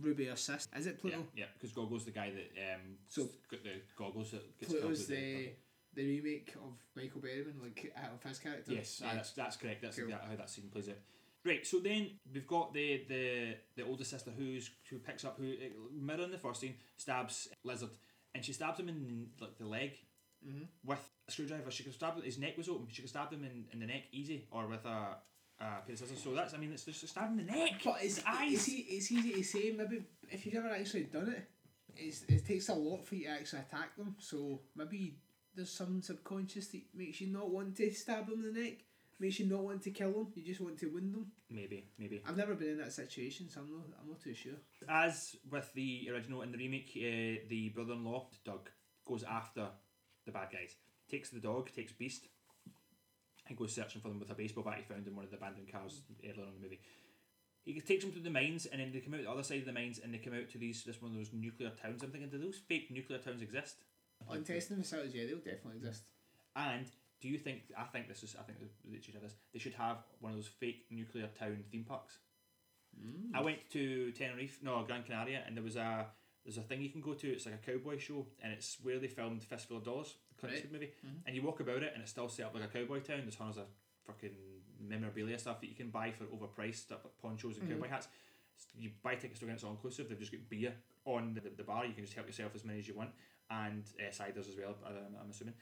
[0.00, 0.66] Ruby, or Sis.
[0.76, 1.18] Is it Pluto?
[1.34, 1.46] Yeah, yeah.
[1.54, 5.50] Because Goggle's the guy that um So- got the goggles that gets Pluto's with the
[5.96, 8.72] the remake of Michael Berryman, like out of his character.
[8.72, 9.14] Yes, Yeah.
[9.14, 9.82] that's that's correct.
[9.82, 10.12] That's Cool.
[10.12, 10.96] how that scene plays out.
[11.44, 15.54] Right, so then we've got the the the older sister who's who picks up who
[15.92, 17.90] mirror in the first scene stabs lizard
[18.34, 19.92] and she stabs him in like the leg
[20.46, 20.66] Mhm.
[20.84, 21.70] with a screwdriver.
[21.70, 22.88] She could stab his neck was open.
[22.90, 25.16] She could stab him in, in the neck easy or with a,
[25.60, 26.22] a pair of scissors.
[26.22, 27.80] So that's I mean it's just a stab in the neck.
[27.84, 28.52] But it's, His eyes.
[28.52, 31.48] it's, it's easy to say, maybe if you've never actually done it,
[31.96, 34.14] it's, it takes a lot for you to actually attack them.
[34.18, 35.16] So maybe
[35.56, 38.78] there's some subconscious that makes you not want to stab them in the neck,
[39.18, 41.26] makes you not want to kill them, you just want to wound them.
[41.50, 42.22] Maybe maybe.
[42.28, 44.54] I've never been in that situation, so I'm not, I'm not too sure.
[44.88, 48.68] As with the original and the remake, uh, the brother-in-law Doug
[49.06, 49.68] goes after
[50.26, 50.74] the bad guys.
[51.10, 52.26] Takes the dog, takes Beast,
[53.48, 55.36] and goes searching for them with a baseball bat he found in one of the
[55.36, 56.80] abandoned cars earlier on in the movie.
[57.64, 59.66] He takes them to the mines, and then they come out the other side of
[59.66, 62.02] the mines, and they come out to these this one of those nuclear towns.
[62.02, 63.76] I'm thinking, do those fake nuclear towns exist?
[64.28, 66.04] On testing facilities, yeah, they'll definitely exist.
[66.54, 66.86] And
[67.20, 67.62] do you think?
[67.76, 68.36] I think this is.
[68.38, 69.34] I think they should have this.
[69.52, 72.18] They should have one of those fake nuclear town theme parks.
[73.34, 76.06] I went to Tenerife, no Gran Canaria, and there was a
[76.44, 77.28] there's a thing you can go to.
[77.30, 80.54] It's like a cowboy show, and it's where they filmed Fistful of Dollars, the Clint
[80.54, 80.62] Right.
[80.64, 80.92] Eastwood movie.
[81.04, 81.22] Mhm.
[81.26, 83.20] And you walk about it, and it's still set up like a cowboy town.
[83.22, 83.66] There's tons of
[84.06, 84.34] fucking
[84.80, 87.72] memorabilia stuff that you can buy for overpriced stuff like ponchos and Mhm.
[87.74, 88.08] cowboy hats.
[88.78, 90.08] You buy tickets to in, it's all inclusive.
[90.08, 90.74] They've just got beer
[91.04, 91.84] on the, the bar.
[91.84, 93.10] You can just help yourself as many as you want,
[93.50, 94.74] and uh, ciders as well.
[94.86, 95.54] I'm, I'm assuming,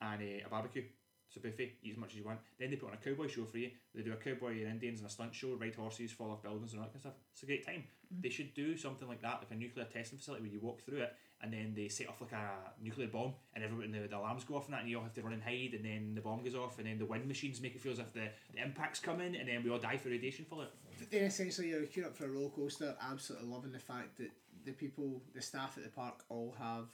[0.00, 0.84] and uh, a barbecue.
[1.28, 2.40] It's a buffet, eat as much as you want.
[2.60, 3.70] Then they put on a cowboy show for you.
[3.94, 6.72] They do a cowboy and Indians and a stunt show, ride horses, fall off buildings,
[6.72, 7.14] and all that kind of stuff.
[7.32, 7.84] It's a great time.
[8.20, 10.98] They should do something like that, like a nuclear testing facility where you walk through
[10.98, 14.16] it and then they set off like a nuclear bomb and everybody and the, the
[14.16, 16.12] alarms go off and that and you all have to run and hide and then
[16.14, 18.28] the bomb goes off and then the wind machines make it feel as if the,
[18.54, 20.70] the impact's coming and then we all die for radiation for it.
[21.10, 24.30] Then essentially you're queuing up for a roller coaster, absolutely loving the fact that
[24.64, 26.86] the people, the staff at the park all have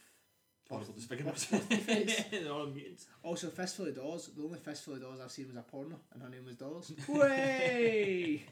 [0.69, 1.47] Horrible disfigurements.
[1.47, 2.25] birth defects.
[2.31, 3.07] They're all mutants.
[3.23, 4.31] Also, Fistful of Dolls.
[4.37, 6.93] The only Fistful of Dolls I've seen was a porno, and her name was Dolls.
[7.09, 8.45] Way.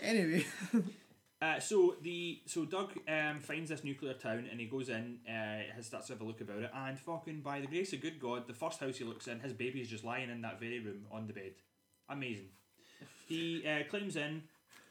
[0.00, 0.44] anyway,
[1.42, 5.82] Uh, so the so Doug um, finds this nuclear town and he goes in, uh,
[5.82, 8.46] starts to have a look about it, and fucking by the grace of good God,
[8.46, 11.04] the first house he looks in, his baby is just lying in that very room
[11.12, 11.52] on the bed.
[12.08, 12.48] Amazing.
[13.28, 14.44] He uh, climbs in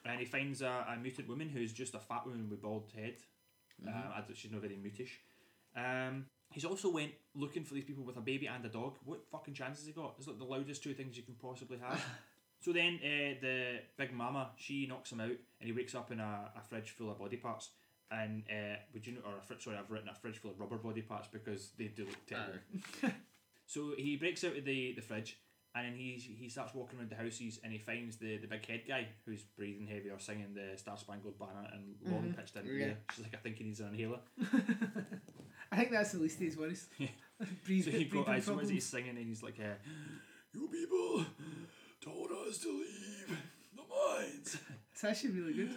[0.06, 3.16] and he finds a, a mutant woman who's just a fat woman with bald head.
[3.88, 5.22] Um, I don't- she's not very mutish.
[5.76, 8.94] Um, he's also went looking for these people with a baby and a dog.
[9.04, 10.16] What fucking chances he got?
[10.18, 12.04] It's like the loudest two things you can possibly have.
[12.64, 15.28] So then uh, the big mama, she knocks him out
[15.60, 17.72] and he wakes up in a, a fridge full of body parts.
[18.10, 20.60] And uh, would you know, or a fridge, sorry, I've written a fridge full of
[20.62, 22.60] rubber body parts because they do look terrible.
[23.66, 25.38] so he breaks out of the, the fridge
[25.76, 28.66] and then he, he starts walking around the houses and he finds the, the big
[28.66, 32.38] head guy who's breathing heavy or singing the Star Spangled Banner and long Mhm.
[32.38, 32.66] pitched in.
[32.80, 32.94] Yeah.
[33.14, 34.20] She's like, I think he needs an inhaler.
[35.74, 36.88] I think that's the least of his worries.
[37.00, 37.08] Yeah.
[37.66, 39.74] Breathe, So he breathing got, uh, so he's singing and he's like, uh,
[40.54, 41.26] You people
[42.00, 43.38] told us to leave
[43.76, 44.58] the mines.
[44.92, 45.72] It's actually really good.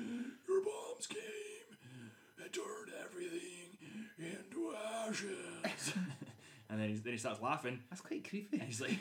[0.47, 1.79] Your bombs came
[2.45, 3.79] and turned everything
[4.19, 5.95] into ashes.
[6.69, 8.59] and then, he's, then he starts laughing That's quite creepy.
[8.59, 8.99] and he's like,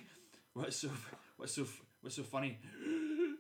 [0.54, 0.90] "What's so
[1.36, 1.66] what's so
[2.02, 2.58] what's so funny?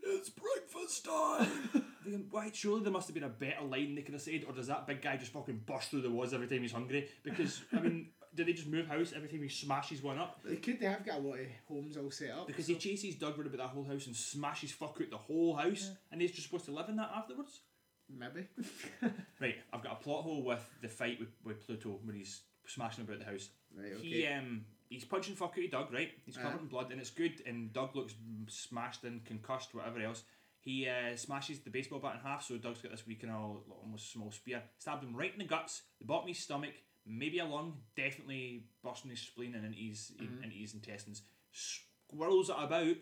[0.03, 2.49] It's breakfast time." Thinking, Why?
[2.53, 4.87] Surely there must have been a better line they could have said, or does that
[4.87, 7.09] big guy just fucking burst through the walls every time he's hungry?
[7.23, 10.39] Because I mean, do they just move house every time he smashes one up?
[10.43, 10.79] They could.
[10.79, 12.47] They have got a lot of homes all set up.
[12.47, 15.17] Because so- he chases Doug around about that whole house and smashes fuck out the
[15.17, 17.61] whole house, and he's just supposed to live in that afterwards.
[18.09, 18.47] maybe.
[19.41, 23.03] Right, I've got a plot hole with the fight with, with Pluto when he's smashing
[23.03, 23.49] about the house.
[23.77, 23.91] Right.
[23.97, 24.07] Okay.
[24.07, 26.11] He um he's punching fuck out of Doug, right?
[26.25, 26.59] He's covered Uh-huh.
[26.61, 28.15] in blood and it's good and Doug looks
[28.47, 30.23] smashed and concussed, whatever else.
[30.66, 33.61] He uh, smashes the baseball bat in half, so Doug's got this wee kind of
[33.84, 34.63] almost small spear.
[34.80, 36.74] Stabbed him right in the guts, the bottom of his stomach,
[37.05, 40.43] maybe a lung, definitely busting his spleen and into his in, mm-hmm.
[40.43, 41.22] into his intestines.
[41.51, 42.95] Swirls it about,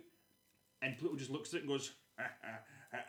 [0.81, 2.59] and Pluto just looks at it and goes ah, ah,
[2.93, 2.99] ah,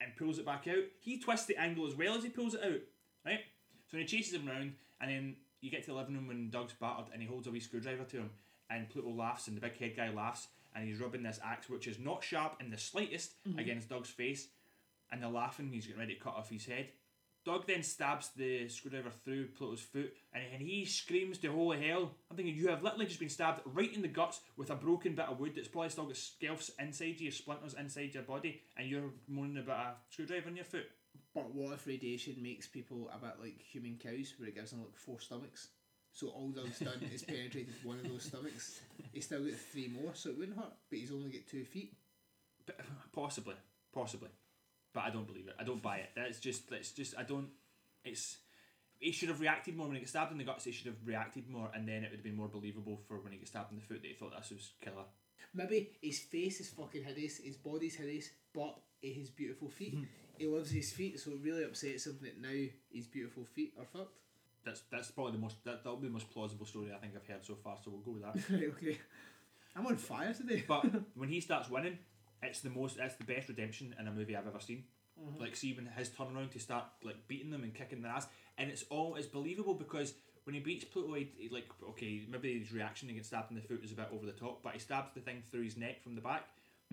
[0.00, 0.84] and pulls it back out.
[1.00, 2.80] He twists the angle as well as he pulls it out,
[3.26, 3.40] right?
[3.90, 6.72] So he chases him round, and then you get to the living room when Doug's
[6.72, 8.30] battered, and he holds a wee screwdriver to him,
[8.70, 11.86] and Pluto laughs, and the big head guy laughs, and he's rubbing this axe, which
[11.86, 13.58] is not sharp in the slightest, mhm.
[13.58, 14.48] against Doug's face,
[15.10, 15.70] and they're laughing.
[15.72, 16.88] He's getting ready to cut off his head.
[17.44, 22.14] Doug then stabs the screwdriver through Pluto's foot, and, and he screams to holy hell.
[22.30, 25.14] I'm thinking, you have literally just been stabbed right in the guts with a broken
[25.14, 28.88] bit of wood that's probably still got scalps inside you, splinters inside your body, and
[28.88, 30.90] you're moaning about a screwdriver in your foot.
[31.34, 34.80] But what if radiation makes people a bit like human cows, where it gives them
[34.80, 35.68] like four stomachs?
[36.18, 38.80] So all Doug's done is penetrated one of those stomachs.
[39.12, 40.72] He's still got three more, so it wouldn't hurt.
[40.90, 41.94] But he's only got two feet.
[42.66, 43.54] But uh, possibly,
[43.94, 44.30] possibly,
[44.92, 45.54] but I don't believe it.
[45.60, 46.10] I don't buy it.
[46.16, 47.46] That's just, that's just, I don't.
[48.04, 48.38] It's
[48.98, 50.64] he should have reacted more when he got stabbed in the guts.
[50.64, 53.32] He should have reacted more, and then it would have been more believable for when
[53.32, 55.04] he got stabbed in the foot that he thought this was killer.
[55.54, 59.94] Maybe his face is fucking hideous, his body's hideous, but his beautiful feet.
[59.94, 60.02] Hmm.
[60.36, 63.84] he loves his feet, so it really upsets him that now his beautiful feet are
[63.84, 64.18] fucked.
[64.64, 67.26] That's that's probably the most that that'll be the most plausible story I think I've
[67.26, 67.76] heard so far.
[67.82, 68.34] So we'll go with that.
[68.60, 68.98] right, okay.
[69.76, 70.64] I'm on fire today.
[70.66, 70.84] But
[71.14, 71.98] when he starts winning,
[72.42, 74.84] it's the most it's the best redemption in a movie I've ever seen.
[75.40, 78.70] Like see when his turnaround to start like beating them and kicking their ass, and
[78.70, 82.72] it's all it's believable because when he beats Pluto, he, he, like okay maybe his
[82.72, 84.78] reaction to get stabbed in the foot is a bit over the top, but he
[84.78, 86.44] stabs the thing through his neck from the back,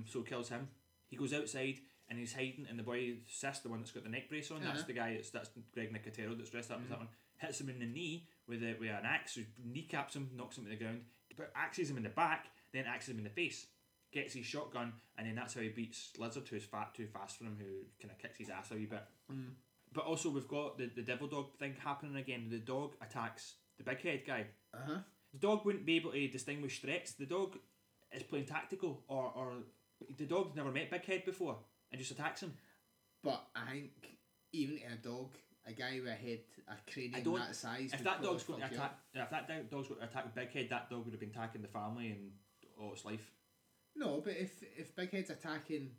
[0.05, 0.67] so kills him.
[1.07, 1.75] He goes outside
[2.09, 4.61] and he's hiding, and the boy sis, the one that's got the neck brace on,
[4.63, 4.87] that's Uh-huh.
[4.87, 7.07] the guy that's that's Greg Nicotero that's dressed up as that one,
[7.37, 10.69] hits him in the knee with a, with an axe, kneecaps him, knocks him to
[10.69, 11.01] the ground,
[11.37, 13.67] but axes him in the back, then axes him in the face
[14.15, 17.43] gets his shotgun, and then that's how he beats Lizard, who's fat too fast for
[17.43, 19.03] him, who kind of kicks his ass a wee bit.
[19.93, 22.47] But also we've got the, the devil dog thing happening again.
[22.49, 24.45] The dog attacks the big head guy.
[24.73, 24.97] Uh huh.
[25.33, 27.11] The dog wouldn't be able to distinguish threats.
[27.11, 27.57] The dog
[28.13, 29.53] is playing tactical, or, or
[30.17, 31.57] the dog's never met Big Head before
[31.91, 32.53] and just attacks him.
[33.21, 34.17] But I think
[34.53, 35.35] even a dog,
[35.67, 38.43] a guy with a head, a I cranium don't- that size, If that probably dog's
[38.43, 38.99] going to attack, up.
[39.13, 41.61] if that dog- dog's going to attack Big Head, that dog would have been attacking
[41.61, 42.31] the family and
[42.79, 43.31] all its life.
[43.95, 45.91] No, but if if Big Head's attacking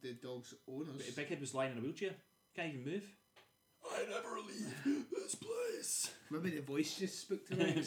[0.00, 2.14] the dog's owners, But Big Head was lying in a wheelchair,
[2.54, 3.04] can't even move.
[3.90, 6.10] I never leave this place.
[6.30, 7.84] maybe the voice just spoke to him.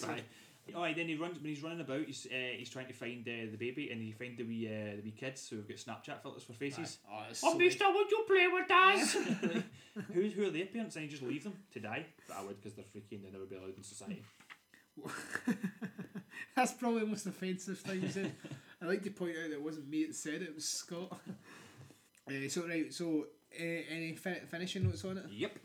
[0.68, 0.72] Aye.
[0.76, 2.06] Oh, aye, then he runs when he's running about.
[2.06, 4.96] He's uh, he's trying to find uh, the baby, and he find the wee uh,
[4.96, 6.98] the wee kids who've got Snapchat filters for faces.
[7.12, 9.14] Oh, it's Oh, Mister, would you play with us?
[10.14, 10.96] who who are their parents?
[10.96, 12.06] And you just leave them to die.
[12.28, 14.24] But I would because they're freaky and they'll never be allowed in society.
[16.56, 18.32] That's probably the most offensive thing you said.
[18.82, 21.12] I like to point out that it wasn't me that said it, it was Scott.
[22.28, 23.28] uh, so, right, so
[23.60, 25.26] uh, any fin- finishing notes on it?
[25.30, 25.60] Yep.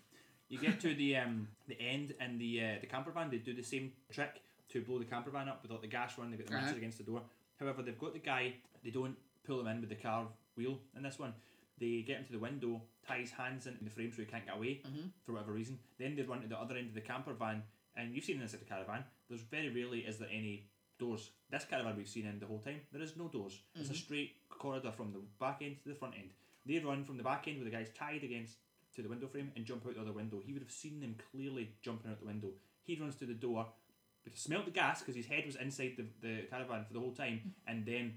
[0.49, 3.31] You get to the um the end and the uh, the camper van.
[3.31, 6.31] They do the same trick to blow the camper van up without the gas run.
[6.31, 6.79] They've got the matches Uh-huh.
[6.79, 7.23] against the door.
[7.59, 8.55] However, they've got the guy.
[8.83, 11.35] They don't pull him in with the car wheel in this one.
[11.79, 14.45] They get him to the window, tie his hands into the frame so he can't
[14.47, 15.13] get away Mhm.
[15.25, 15.79] for whatever reason.
[15.99, 17.63] Then they run to the other end of the camper van,
[17.97, 19.05] and you've seen this at the caravan.
[19.29, 20.69] There's very rarely is there any
[20.99, 21.31] doors.
[21.49, 23.63] This caravan we've seen in the whole time, there is no doors.
[23.75, 26.31] It's a straight corridor from the back end to the front end.
[26.67, 28.59] They run from the back end with the guys tied against
[28.95, 30.41] to the window frame and jump out the other window.
[30.41, 32.53] He would have seen them clearly jumping out the window.
[32.83, 33.73] He runs to the door,
[34.25, 37.13] but smelt the gas because his head was inside the, the caravan for the whole
[37.13, 38.15] time, and then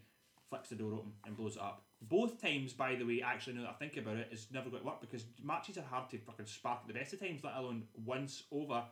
[0.50, 1.84] flicks the door open and blows it up.
[2.02, 4.82] Both times, by the way, actually, now that I think about it, it's never going
[4.84, 7.56] to work because matches are hard to fucking spark at the best of times, let
[7.56, 8.84] alone once over,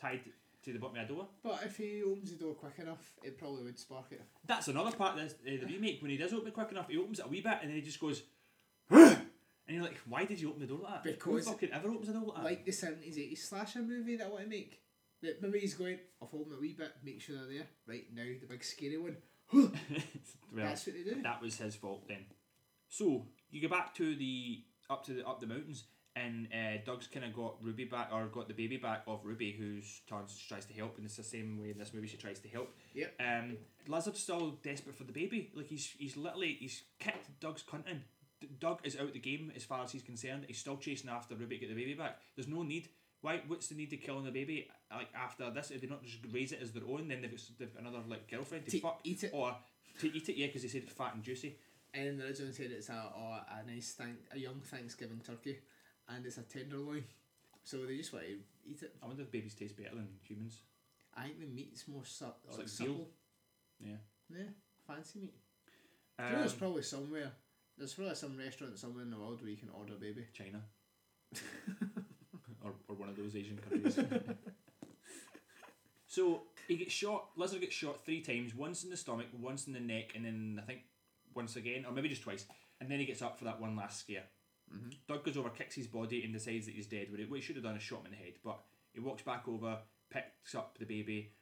[0.00, 0.20] tied
[0.62, 1.26] to the bottom of a door.
[1.42, 4.22] But if he opens the door quick enough, it probably would spark it.
[4.46, 6.00] That's another part of this, uh, the remake.
[6.00, 7.76] When he does open it quick enough, he opens it a wee bit and then
[7.76, 8.22] he just goes,
[8.90, 9.18] and
[9.68, 11.02] you're like, why did you open the door like that?
[11.02, 12.44] Because- Who fucking ever opens the door like that?
[12.44, 14.81] Like the 70s, 80s slasher movie that I want to make.
[15.22, 17.66] That maybe he's going, I'll hold them a wee bit, make sure they're there.
[17.86, 19.16] Right now, the big scary one.
[19.52, 19.70] well,
[20.54, 21.22] That's what they do.
[21.22, 22.24] that was his fault then.
[22.88, 25.84] So you go back to the up to the up the mountains,
[26.16, 29.52] and uh, Doug's kind of got Ruby back or got the baby back of Ruby,
[29.52, 32.40] who's turns tries to help, and it's the same way in this movie she tries
[32.40, 32.74] to help.
[32.94, 33.14] Yep.
[33.20, 33.56] Um,
[33.88, 35.50] Lizard's still desperate for the baby.
[35.54, 38.02] Like he's he's literally he's kicked Doug's cunt in.
[38.40, 40.44] D- Doug is out the game as far as he's concerned.
[40.48, 42.18] He's still chasing after Ruby to get the baby back.
[42.36, 42.88] There's no need.
[43.22, 43.40] Why?
[43.46, 44.68] What's the need to killing the baby?
[44.90, 47.38] Like after this, if they not just raise it as their own, then they've got,
[47.40, 49.30] s- they've got another like girlfriend to, To fuck eat it.
[49.32, 49.56] or
[50.00, 50.36] to eat it.
[50.36, 51.56] Yeah, because they said it's fat and juicy.
[51.94, 55.58] And the original said it's a, oh, a nice thank, a young Thanksgiving turkey,
[56.08, 57.04] and it's a tenderloin.
[57.64, 58.32] So they just want to
[58.66, 58.94] eat it.
[59.02, 60.60] I wonder if babies taste better than humans.
[61.16, 62.86] I think the meat's more su- It's like like veal.
[62.88, 63.08] supple.
[63.78, 63.96] Yeah.
[64.30, 64.44] Yeah,
[64.86, 65.34] fancy meat.
[66.18, 67.30] Do you know there's Um, probably somewhere,
[67.78, 70.26] there's probably some restaurant somewhere in the world where you can order baby.
[70.32, 70.62] China.
[72.64, 73.98] or, or one of those Asian countries.
[76.06, 77.28] so he gets shot.
[77.36, 78.54] Lizard gets shot three times.
[78.54, 80.80] Once in the stomach, once in the neck, and then I think
[81.34, 82.46] once again, or maybe just twice.
[82.80, 84.24] And then he gets up for that one last scare.
[84.74, 84.90] Mm-hmm.
[85.06, 87.08] Doug goes over, kicks his body, and decides that he's dead.
[87.10, 88.34] What he should have done is shot him in the head.
[88.44, 88.60] But
[88.92, 89.78] he walks back over,
[90.10, 91.32] picks up the baby,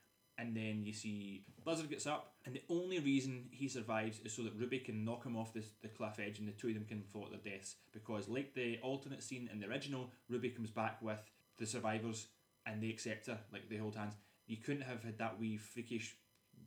[0.40, 4.42] and then you see Lizard gets up, and the only reason he survives is so
[4.42, 6.86] that Ruby can knock him off this, the cliff edge, and the two of them
[6.86, 7.76] can fall to their deaths.
[7.92, 11.20] Because, like the alternate scene in the original, Ruby comes back with
[11.58, 12.26] the survivors,
[12.66, 14.14] and they accept her, like they hold hands.
[14.46, 16.16] You couldn't have had that wee freakish,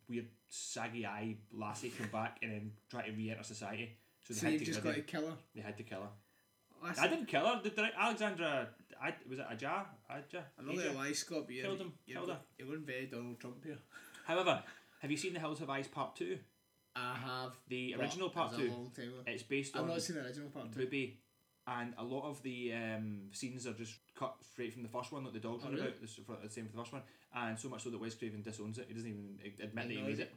[0.07, 3.97] weird, saggy eye lassie come back and then try to re-enter society.
[4.27, 5.01] So they So had to just kill got her.
[5.01, 5.37] to kill her.
[5.55, 6.09] They had to kill her.
[6.99, 7.61] I didn't kill her.
[7.63, 8.67] The Alexandra,
[9.03, 9.85] I, was it Aja?
[10.09, 10.43] Aja?
[10.57, 12.37] I'm not gonna lie, Scott, but you're, Killed him, killed her.
[12.57, 13.77] you're going very Donald Trump here.
[14.25, 14.63] However,
[15.01, 16.37] have you seen The Hills Have Eyes Part 2?
[16.95, 17.51] I have.
[17.67, 18.61] The original Part 2.
[18.63, 19.17] A long time ago.
[19.27, 20.79] It's based I've on not seen the original part two.
[20.79, 21.19] Ruby
[21.67, 25.23] and a lot of the um, scenes are just cut straight from the first one,
[25.23, 25.87] like the dogs Oh, run really?
[25.87, 26.01] about.
[26.01, 27.01] The, for- the same for the first one,
[27.35, 28.85] and so much so that Wes Craven disowns it.
[28.87, 30.33] He doesn't even admit that he made it.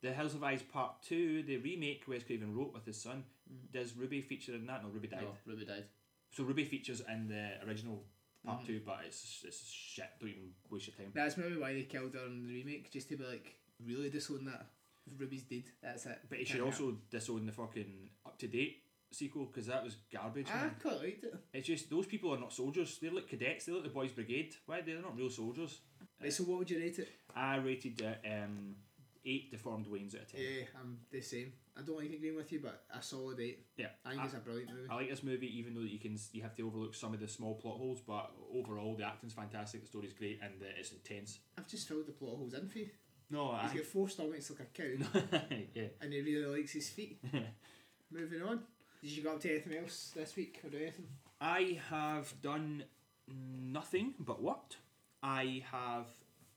[0.00, 3.24] The Hills Have Eyes Part Two, the remake Wes Craven wrote with his son.
[3.52, 3.72] Mm.
[3.72, 4.82] Does Ruby feature in that?
[4.84, 5.22] No, Ruby died.
[5.22, 5.84] No, Ruby died.
[6.30, 8.04] So Ruby features in the original
[8.44, 8.66] Part Mhm.
[8.66, 10.08] Two, but it's it's shit.
[10.20, 11.10] Don't even waste your time.
[11.12, 14.44] That's maybe why they killed her in the remake, just to be like, really disown
[14.44, 14.66] that.
[15.06, 16.20] If Ruby's dead, that's it.
[16.28, 20.48] But he should also disown the fucking up to date sequel because that was garbage.
[20.50, 21.34] I quite liked it.
[21.52, 22.98] It's just those people are not soldiers.
[23.00, 23.64] They're like cadets.
[23.64, 24.54] They're like the boys' brigade.
[24.66, 25.80] Why they're not real soldiers?
[26.20, 27.08] Right, so what would you rate it?
[27.34, 28.76] I rated it um,
[29.24, 30.40] eight deformed Waynes out of ten.
[30.42, 31.52] Yeah, I'm the same.
[31.78, 33.66] I don't like agreeing with you, but a solid eight.
[33.76, 34.88] Yeah, I think I, it's a brilliant movie.
[34.90, 37.28] I like this movie, even though you can you have to overlook some of the
[37.28, 38.00] small plot holes.
[38.04, 41.38] But overall, the acting's fantastic, the story's great, and uh, it's intense.
[41.56, 42.88] I've just filled the plot holes in for you.
[43.30, 45.40] No, He's I, got four stomachs like a cow,
[45.74, 45.84] yeah.
[46.00, 47.22] and he really likes his feet.
[48.10, 48.60] Moving on.
[49.02, 51.06] Did you go up to anything else this week or do anything?
[51.40, 52.82] I have done
[53.28, 54.78] nothing but worked.
[55.22, 56.06] I have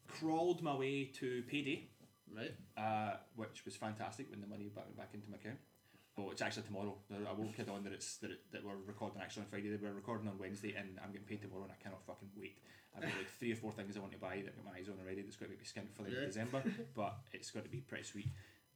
[0.07, 1.89] crawled my way to payday.
[2.35, 2.53] Right.
[2.77, 5.59] uh, which was fantastic when the money back back into my account.
[6.17, 6.97] Oh, it's actually tomorrow.
[7.11, 9.77] I won't kid on that it's that, it, that we're recording actually on Friday.
[9.81, 12.59] We're recording on Wednesday, and I'm getting paid tomorrow, and I cannot fucking wait.
[12.95, 14.77] I've got like three or four things I want to buy that I've got my
[14.77, 15.21] eyes on already.
[15.21, 16.27] That's going to be skint for the end of Yeah.
[16.27, 16.63] December,
[16.95, 18.27] but it's going to be pretty sweet.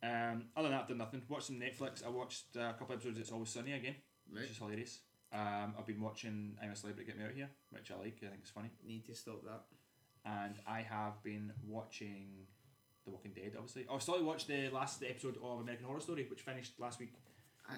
[0.02, 1.22] Um, other than that, I've done nothing.
[1.28, 2.06] Watched some Netflix.
[2.06, 3.20] I watched uh, a couple episodes.
[3.20, 3.96] It's Always Sunny again,
[4.32, 4.42] Right.
[4.44, 5.00] which is hilarious.
[5.34, 8.16] Um, I've been watching I'm a Celebrity, Get Me Out Here, which I like.
[8.24, 9.64] I think it's funny Need to stop that.
[10.24, 12.48] and I have been watching
[13.06, 13.54] The Walking Dead.
[13.56, 17.00] Obviously, oh, I still watched the last episode of American Horror Story, which finished last
[17.00, 17.14] week.
[17.70, 17.76] I,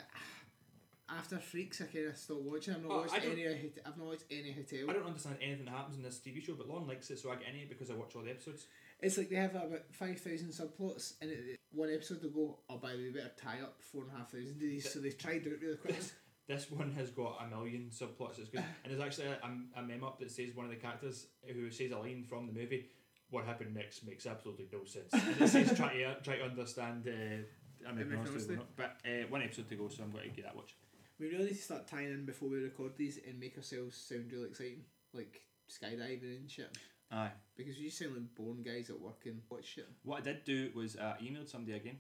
[1.10, 2.74] after Freaks, I kind of stopped watching.
[2.76, 3.48] I've not Oh, watched any.
[3.48, 4.90] I've not watched any Hotel.
[4.90, 7.32] I don't understand anything that happens in this TV show, but Lon likes it, so
[7.32, 8.68] I get any because I watch all the episodes.
[9.00, 12.78] It's like they have about five thousand subplots, and it, one episode they go, "Oh,
[12.78, 15.00] by the way, we better tie up four and a half thousand of these." So
[15.00, 15.96] they tried to do it really quick.
[16.48, 18.40] This one has got a million subplots.
[18.40, 20.78] It's good, and there's actually a, a, a meme up that says one of the
[20.78, 22.86] characters who says a line from the movie.
[23.30, 25.12] What happened next makes absolutely no sense.
[25.12, 27.08] And it says try to try to understand.
[27.08, 27.44] Uh,
[27.86, 30.56] American American Horror but uh, one episode to go, so I'm going to get that
[30.56, 30.76] watch.
[31.20, 34.32] We really need to start tying in before we record these and make ourselves sound
[34.32, 34.82] really exciting,
[35.14, 36.78] like skydiving and shit.
[37.12, 37.32] Aye.
[37.56, 39.88] Because you sound like born guys at work and watch shit.
[40.04, 41.98] What I did do was uh, emailed somebody again.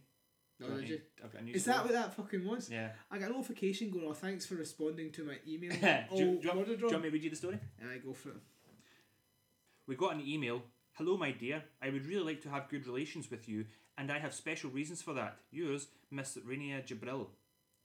[0.60, 1.02] No, did you?
[1.24, 1.78] I've got a new Is story.
[1.78, 2.70] that what that fucking was?
[2.70, 2.90] Yeah.
[3.12, 5.72] I got a notification going, oh, thanks for responding to my email.
[5.72, 7.60] do, you, oh, do, you want, do you want me to read you the story?
[7.80, 8.42] And I go for it.
[9.86, 10.64] We got an email.
[10.98, 11.64] Hello, my dear.
[11.80, 13.66] I would really like to have good relations with you,
[14.00, 15.38] and I have special reasons for that.
[15.52, 17.28] Yours, Miss Rainia Jabril.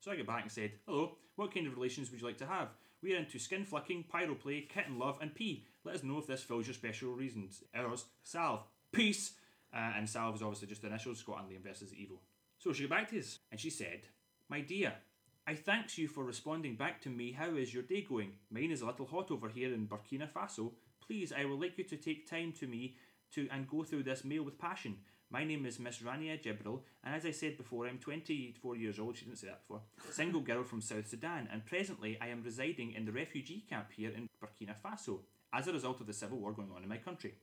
[0.00, 2.46] So I got back and said, Hello, what kind of relations would you like to
[2.46, 2.68] have?
[3.02, 5.66] We are into skin flicking, pyroplay, kitten love, and pee.
[5.84, 7.62] Let us know if this fills your special reasons.
[7.74, 8.62] Ours, Salve.
[8.92, 9.34] Peace!
[9.74, 12.22] Uh, and Salve is obviously just initials, Scotland the versus evil.
[12.56, 14.06] So she got back to us, and she said,
[14.48, 14.94] My dear,
[15.46, 17.32] I thanks you for responding back to me.
[17.32, 18.32] How is your day going?
[18.50, 20.72] Mine is a little hot over here in Burkina Faso.
[21.06, 22.96] Please, I would like you to take time to me
[23.34, 24.98] to and go through this mail with passion.
[25.30, 29.16] My name is Miss Rania Jibril, and as I said before, I'm 24 years old.
[29.16, 29.80] She didn't say that before.
[30.10, 34.10] Single girl from South Sudan, and presently I am residing in the refugee camp here
[34.10, 35.20] in Burkina Faso
[35.52, 37.34] as a result of the civil war going on in my country.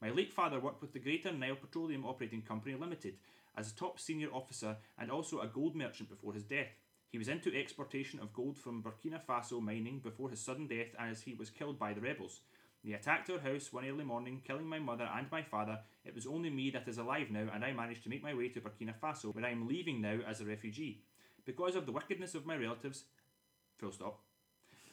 [0.00, 3.14] My late father worked with the Greater Nile Petroleum Operating Company Limited
[3.56, 6.72] as a top senior officer and also a gold merchant before his death.
[7.08, 11.22] He was into exportation of gold from Burkina Faso mining before his sudden death as
[11.22, 12.40] he was killed by the rebels.
[12.84, 15.78] They attacked our house one early morning, killing my mother and my father.
[16.04, 18.48] It was only me that is alive now, and I managed to make my way
[18.50, 21.00] to Burkina Faso, where I am leaving now as a refugee.
[21.46, 23.04] Because of the wickedness of my relatives,
[23.78, 24.20] full stop.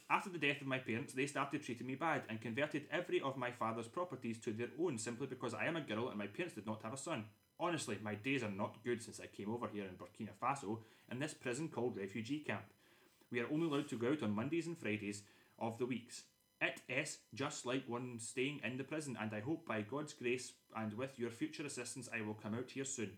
[0.10, 3.38] After the death of my parents, they started treating me bad and converted every of
[3.38, 6.56] my father's properties to their own simply because I am a girl and my parents
[6.56, 7.26] did not have a son.
[7.60, 10.80] Honestly, my days are not good since I came over here in Burkina Faso
[11.10, 12.64] in this prison called refugee camp.
[13.32, 15.24] We are only allowed to go out on Mondays and Fridays
[15.60, 16.24] of the weeks.
[16.62, 20.54] It is just like one staying in the prison, and I hope by God's grace
[20.76, 23.14] and with your future assistance I will come out here soon.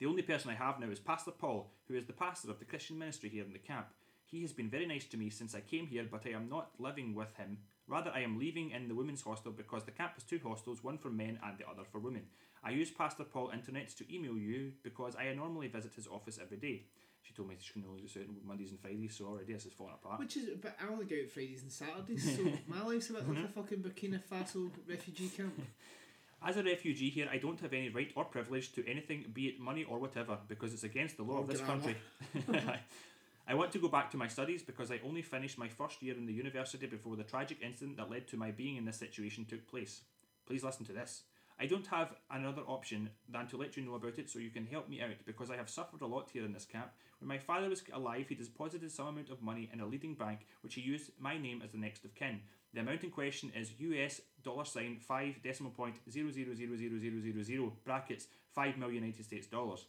[0.00, 2.64] The only person I have now is Pastor Paul, who is the pastor of the
[2.64, 3.86] Christian ministry here in the camp.
[4.24, 6.72] He has been very nice to me since I came here, but I am not
[6.80, 7.58] living with him.
[7.86, 10.98] Rather, I am leaving in the women's hostel because the camp has two hostels, one
[10.98, 12.22] for men and the other for women.
[12.64, 16.56] I use Pastor Paul Internet to email you because I normally visit his office every
[16.56, 16.86] day.
[17.24, 19.72] She told me she can only do certain Mondays and Fridays, so already this is
[19.72, 20.20] falling apart.
[20.20, 23.26] Which is, but I only go out Fridays and Saturdays, so my life's a bit
[23.26, 23.44] like mm-hmm.
[23.46, 25.54] a fucking Burkina Faso refugee camp.
[26.46, 29.58] As a refugee here, I don't have any right or privilege to anything, be it
[29.58, 31.80] money or whatever, because it's against the law of oh, this grammar.
[31.80, 31.96] country.
[33.48, 36.14] I want to go back to my studies because I only finished my first year
[36.14, 39.46] in the university before the tragic incident that led to my being in this situation
[39.46, 40.02] took place.
[40.46, 41.22] Please listen to this.
[41.58, 44.66] I don't have another option than to let you know about it so you can
[44.66, 46.90] help me out because I have suffered a lot here in this camp.
[47.20, 50.40] When my father was alive, he deposited some amount of money in a leading bank
[50.62, 52.40] which he used my name as the next of kin.
[52.74, 59.04] The amount in question is US dollar sign 5 decimal point 0000000 brackets 5 million
[59.04, 59.86] United States dollars.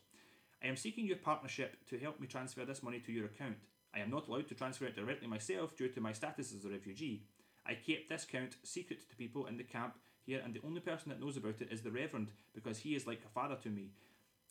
[0.63, 3.57] I am seeking your partnership to help me transfer this money to your account.
[3.93, 6.69] I am not allowed to transfer it directly myself due to my status as a
[6.69, 7.23] refugee.
[7.65, 9.95] I kept this count secret to people in the camp
[10.25, 13.07] here, and the only person that knows about it is the Reverend because he is
[13.07, 13.91] like a father to me.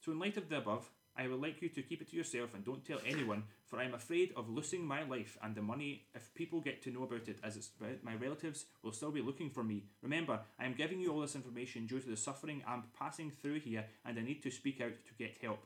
[0.04, 2.54] So, in light of the above, I would like you to keep it to yourself
[2.54, 6.06] and don't tell anyone, for I am afraid of losing my life and the money
[6.14, 7.70] if people get to know about it, as it's,
[8.02, 9.84] my relatives will still be looking for me.
[10.02, 13.60] Remember, I am giving you all this information due to the suffering I'm passing through
[13.60, 15.60] here, and I need to speak out to get help.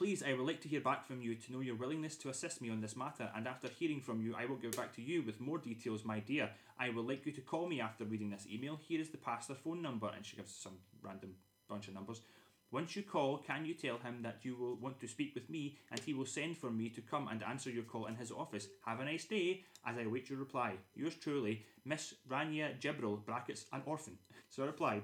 [0.00, 2.62] Please, I would like to hear back from you to know your willingness to assist
[2.62, 5.22] me on this matter, and after hearing from you, I will get back to you
[5.22, 6.48] with more details, my dear.
[6.78, 8.80] I would like you to call me after reading this email.
[8.88, 11.34] Here is the pastor phone number, and she gives some random
[11.68, 12.22] bunch of numbers.
[12.72, 15.76] Once you call, can you tell him that you will want to speak with me,
[15.90, 18.68] and he will send for me to come and answer your call in his office.
[18.86, 20.76] Have a nice day, as I await your reply.
[20.94, 24.16] Yours truly, Miss Rania Jibril, brackets, an orphan.
[24.48, 25.02] So I replied,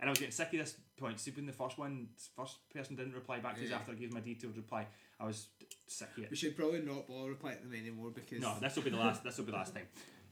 [0.00, 1.18] and I was getting sick of this point.
[1.20, 4.12] See, when the first one, first person didn't reply back to us after I gave
[4.12, 4.86] my detailed reply,
[5.20, 5.48] I was
[5.86, 6.30] sick of it.
[6.30, 8.96] We should probably not bother replying to them anymore because No, this will be the
[8.96, 9.24] last.
[9.24, 9.86] This will be the last time.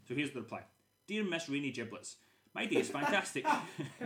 [0.09, 0.63] So here's the reply.
[1.07, 2.17] Dear Miss Rainy Giblets,
[2.55, 3.47] my day is fantastic.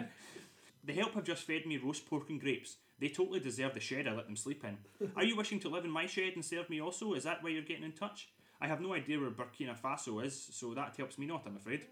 [0.85, 2.77] the help have just fed me roast pork and grapes.
[2.99, 4.77] They totally deserve the shed I let them sleep in.
[5.17, 7.15] Are you wishing to live in my shed and serve me also?
[7.15, 8.29] Is that why you're getting in touch?
[8.61, 11.87] I have no idea where Burkina Faso is, so that helps me not, I'm afraid.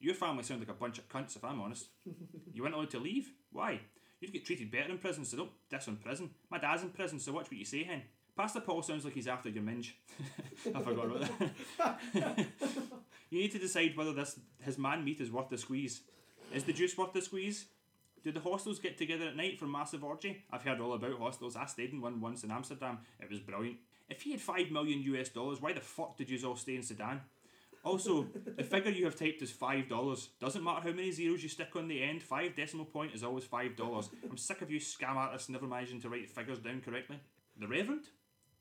[0.00, 1.86] Your family sound like a bunch of cunts, if I'm honest.
[2.52, 3.30] You weren't allowed to leave?
[3.52, 3.78] Why?
[4.20, 6.30] You'd get treated better in prison, so don't diss on prison.
[6.50, 8.02] My dad's in prison, so watch what you say, hen.
[8.36, 9.96] Pastor Paul sounds like he's after your minge.
[10.74, 11.28] I forgot about
[11.78, 11.98] that.
[13.30, 16.02] you need to decide whether this his man meat is worth the squeeze.
[16.52, 17.66] Is the juice worth the squeeze?
[18.24, 20.44] Do the hostels get together at night for massive orgy?
[20.50, 21.56] I've heard all about hostels.
[21.56, 22.98] I stayed in one once in Amsterdam.
[23.20, 23.78] It was brilliant.
[24.08, 26.82] If he had five million US dollars, why the fuck did you all stay in
[26.82, 27.20] Sudan?
[27.84, 28.26] Also,
[28.56, 30.30] the figure you have typed is five dollars.
[30.40, 32.22] Doesn't matter how many zeros you stick on the end.
[32.22, 34.10] Five decimal point is always five dollars.
[34.28, 37.20] I'm sick of you scam artists never managing to write figures down correctly.
[37.58, 38.04] The Reverend?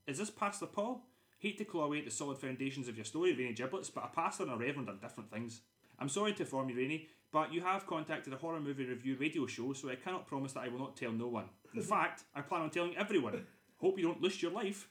[0.08, 1.04] Is this Pastor Paul?
[1.40, 4.16] Hate to claw away at the solid foundations of your story, Rainy Giblets, but a
[4.16, 5.62] pastor and a reverend are different things.
[6.00, 9.46] I'm sorry to inform you, Rainy, but you have contacted a horror movie review radio
[9.46, 11.46] show, so I cannot promise that I will not tell no one.
[11.76, 13.46] In fact, I plan on telling everyone.
[13.80, 14.90] Hope you don't lose your life.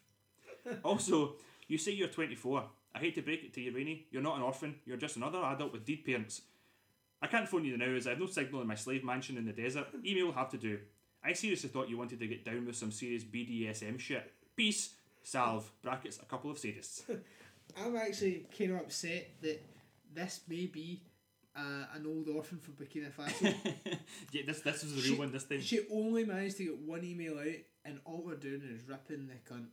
[0.84, 1.34] Also,
[1.66, 2.64] you say you're 24.
[2.96, 4.06] I hate to break it to you, Rainy.
[4.10, 4.76] You're not an orphan.
[4.86, 6.40] You're just another adult with deed parents.
[7.20, 9.44] I can't phone you now as I have no signal in my slave mansion in
[9.44, 9.86] the desert.
[10.02, 10.78] Email will have to do.
[11.22, 14.32] I seriously thought you wanted to get down with some serious BDSM shit.
[14.56, 14.94] Peace.
[15.22, 15.70] Salve.
[15.82, 16.18] Brackets.
[16.22, 17.02] A couple of sadists.
[17.78, 19.60] I'm actually kind of upset that
[20.14, 21.02] this may be
[21.54, 23.52] uh, an old orphan from Burkina Faso.
[24.32, 25.60] yeah, this this was the She- real one this time.
[25.60, 27.46] she only managed to get one email out,
[27.84, 29.66] and all we're doing is ripping the cunt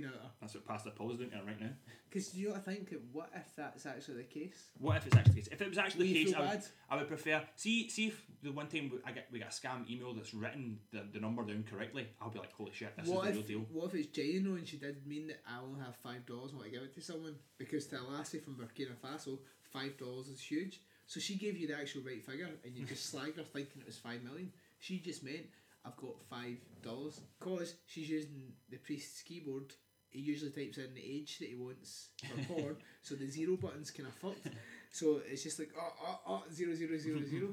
[0.00, 0.12] clean.
[0.40, 1.68] That's what Pastor Paul's doing right now.
[2.08, 2.94] Because you know what I think?
[3.12, 4.68] What if that's actually the case?
[4.78, 5.48] What if it's actually the case?
[5.52, 6.62] If it was actually the case, I would.
[6.90, 7.42] I would prefer.
[7.56, 10.34] See, see if the one time we- I get we get a scam email that's
[10.34, 13.40] written the, the number down correctly, I'll be like, holy shit, this what is the
[13.40, 13.66] if real deal.
[13.72, 16.58] what if it's genuine and she did mean that I only have five dollars and
[16.60, 17.36] want to give it to someone?
[17.58, 19.38] Because to a lassie from Burkina Faso,
[19.72, 20.80] five dollars is huge.
[21.06, 23.86] So she gave you the actual right figure and you just slagged her thinking it
[23.86, 24.52] was five million.
[24.80, 25.46] She just meant
[25.84, 27.20] I've got five dollars.
[27.40, 29.72] Cause she's using the priest's keyboard.
[30.12, 33.90] He usually types in the age that he wants for porn, so the zero button's
[33.90, 34.46] kind of fucked.
[34.90, 37.48] So it's just like oh oh oh zero zero zero zero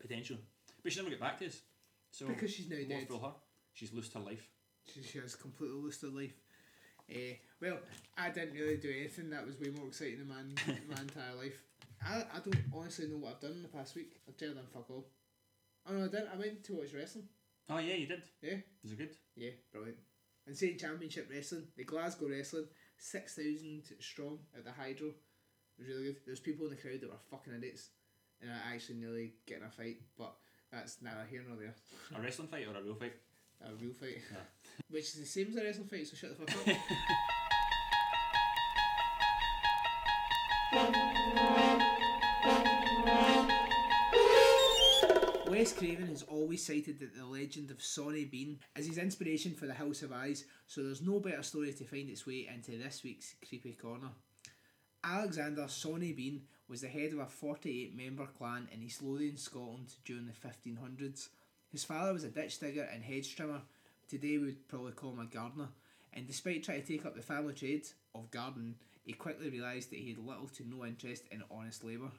[0.00, 0.38] Potential,
[0.82, 1.60] but she never get back to us.
[2.10, 3.08] So because she's now more dead.
[3.08, 3.32] for her.
[3.74, 4.48] She's lost her life.
[4.92, 6.34] She, she has completely lost her life.
[7.10, 7.78] Eh, well,
[8.16, 10.42] I didn't really do anything that was way more exciting than my,
[10.94, 11.62] my entire life.
[12.04, 14.16] I, I don't honestly know what I've done in the past week.
[14.28, 15.06] I've just done fuck all.
[15.88, 16.28] Oh no, I didn't.
[16.34, 17.28] I went to watch wrestling.
[17.70, 18.22] Oh yeah, you did.
[18.42, 19.16] Yeah, Was it good?
[19.36, 19.98] yeah, brilliant.
[20.46, 22.66] And Insane Championship Wrestling, the Glasgow Wrestling,
[22.98, 25.08] 6,000 strong at the Hydro.
[25.08, 25.14] It
[25.78, 26.16] was really good.
[26.24, 27.90] There was people in the crowd that were fucking idiots.
[28.40, 30.34] And I actually nearly get in a fight, but
[30.72, 31.74] that's neither here nor there.
[32.16, 33.14] A wrestling fight or a real fight?
[33.64, 34.18] A real fight.
[34.32, 34.38] Yeah.
[34.90, 36.76] Which is the same as a wrestling fight, so shut the fuck up.
[45.62, 49.66] Wes Craven has always cited that the legend of Sawney Bean is his inspiration for
[49.66, 53.04] the Hills Have Eyes, so there's no better story to find its way into this
[53.04, 54.08] week's Creepy Corner.
[55.04, 59.94] Alexander Sawney Bean was the head of a 48 member clan in East Lothian, Scotland
[60.04, 61.28] during the 1500s.
[61.70, 63.62] His father was a ditch digger and hedge trimmer,
[64.08, 65.68] today we would probably call him a gardener,
[66.12, 67.86] and despite trying to take up the family trade
[68.16, 72.10] of gardening, he quickly realised that he had little to no interest in honest labour.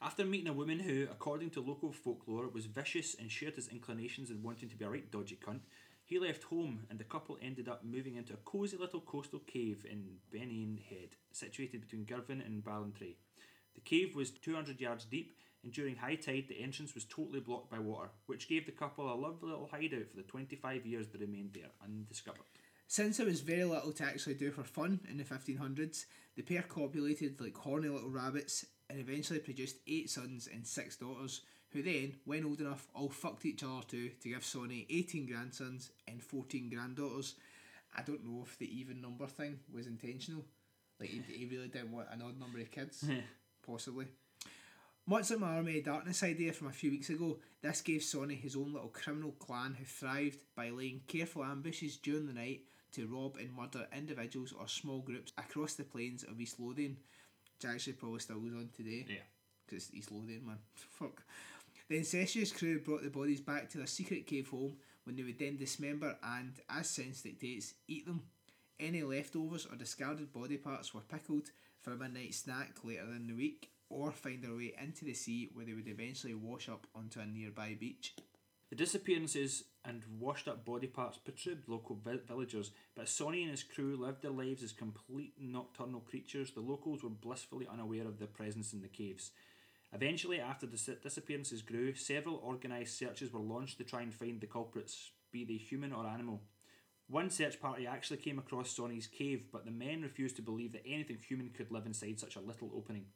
[0.00, 4.30] After meeting a woman who, according to local folklore, was vicious and shared his inclinations
[4.30, 5.60] in wanting to be a right dodgy cunt,
[6.04, 9.86] he left home and the couple ended up moving into a cosy little coastal cave
[9.90, 13.16] in Bennane Head, situated between Girvan and Ballantrae.
[13.74, 17.70] The cave was 200 yards deep, and during high tide, the entrance was totally blocked
[17.70, 21.18] by water, which gave the couple a lovely little hideout for the 25 years they
[21.18, 22.42] remained there undiscovered.
[22.86, 26.04] Since there was very little to actually do for fun in the 1500s,
[26.36, 31.42] the pair copulated like horny little rabbits and eventually produced eight sons and six daughters,
[31.70, 35.90] who then, when old enough, all fucked each other too to give Sawney 18 grandsons
[36.08, 37.34] and 14 granddaughters.
[37.96, 40.44] I don't know if the even number thing was intentional.
[41.00, 43.04] Like, he, he really didn't want an odd number of kids.
[43.66, 44.06] Possibly.
[45.08, 48.34] Much like my Army of Darkness idea from a few weeks ago, this gave Sawney
[48.34, 52.62] his own little criminal clan who thrived by laying careful ambushes during the night
[52.92, 56.96] to rob and murder individuals or small groups across the plains of East Lothian,
[57.56, 59.04] which actually probably still goes on today.
[59.08, 59.16] Yeah.
[59.66, 60.58] Because he's Lothian, man.
[60.74, 61.22] Fuck.
[61.88, 65.38] The incestuous crew brought the bodies back to their secret cave home when they would
[65.38, 68.22] then dismember and, as sense dictates, eat them.
[68.78, 71.50] Any leftovers or discarded body parts were pickled
[71.80, 75.48] for a midnight snack later in the week or find their way into the sea
[75.54, 78.14] where they would eventually wash up onto a nearby beach.
[78.70, 83.62] The disappearances and washed up body parts perturbed local vi- villagers, but Sawney and his
[83.62, 88.26] crew lived their lives as complete nocturnal creatures, the locals were blissfully unaware of their
[88.26, 89.30] presence in the caves.
[89.92, 94.40] Eventually, after the dis- disappearances grew, several organised searches were launched to try and find
[94.40, 96.42] the culprits, be they human or animal.
[97.08, 100.84] One search party actually came across Sawney's cave, but the men refused to believe that
[100.84, 103.06] anything human could live inside such a little opening.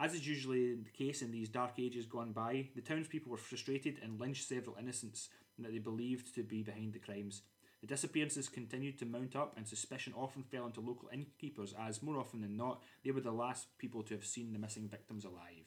[0.00, 3.98] As is usually the case in these dark ages gone by, the townspeople were frustrated
[4.00, 5.28] and lynched several innocents
[5.58, 7.42] that they believed to be behind the crimes.
[7.80, 12.18] The disappearances continued to mount up, and suspicion often fell onto local innkeepers, as more
[12.18, 15.66] often than not, they were the last people to have seen the missing victims alive.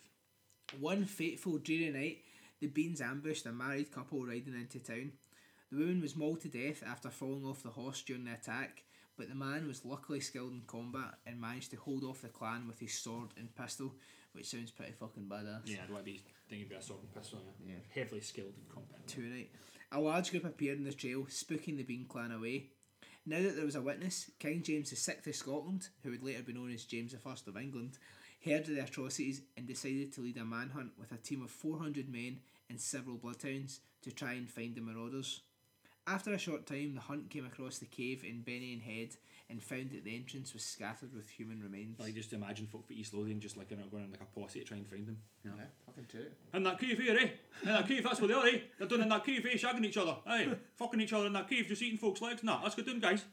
[0.80, 2.20] One fateful dreary night,
[2.62, 5.12] the Beans ambushed a married couple riding into town.
[5.72, 8.84] The woman was mauled to death after falling off the horse during the attack,
[9.18, 12.68] but the man was luckily skilled in combat and managed to hold off the clan
[12.68, 13.94] with his sword and pistol,
[14.34, 15.62] which sounds pretty fucking badass.
[15.66, 17.40] Yeah, I'd like to be thinking about a sword and pistol.
[17.66, 17.76] Yeah.
[17.94, 19.08] Heavily skilled in combat.
[19.08, 19.50] Too right.
[19.92, 22.70] A large group appeared in the trail, spooking the Bean clan away.
[23.26, 26.54] Now that there was a witness, King James VI of Scotland, who would later be
[26.54, 27.98] known as James I of England,
[28.44, 32.10] heard of the atrocities and decided to lead a manhunt with a team of 400
[32.10, 35.42] men in several bloodhounds to try and find the marauders.
[36.08, 39.16] After a short time, the hunt came across the cave in Bennane Head
[39.52, 42.00] and found that the entrance was scattered with human remains.
[42.00, 44.40] Like just imagine folk for East Lothian just like you know, going in like a
[44.40, 45.18] posse to try and find them.
[45.46, 45.52] Yeah.
[45.58, 46.26] yeah, fucking true.
[46.54, 47.30] In that cave here, eh?
[47.64, 48.60] In that cave, that's where they are, eh?
[48.80, 49.58] They're doing in that cave, eh?
[49.58, 50.54] Shagging each other, eh?
[50.78, 52.44] Fucking each other in that cave, just eating folks' legs.
[52.44, 53.26] Nah, let's get doing, guys.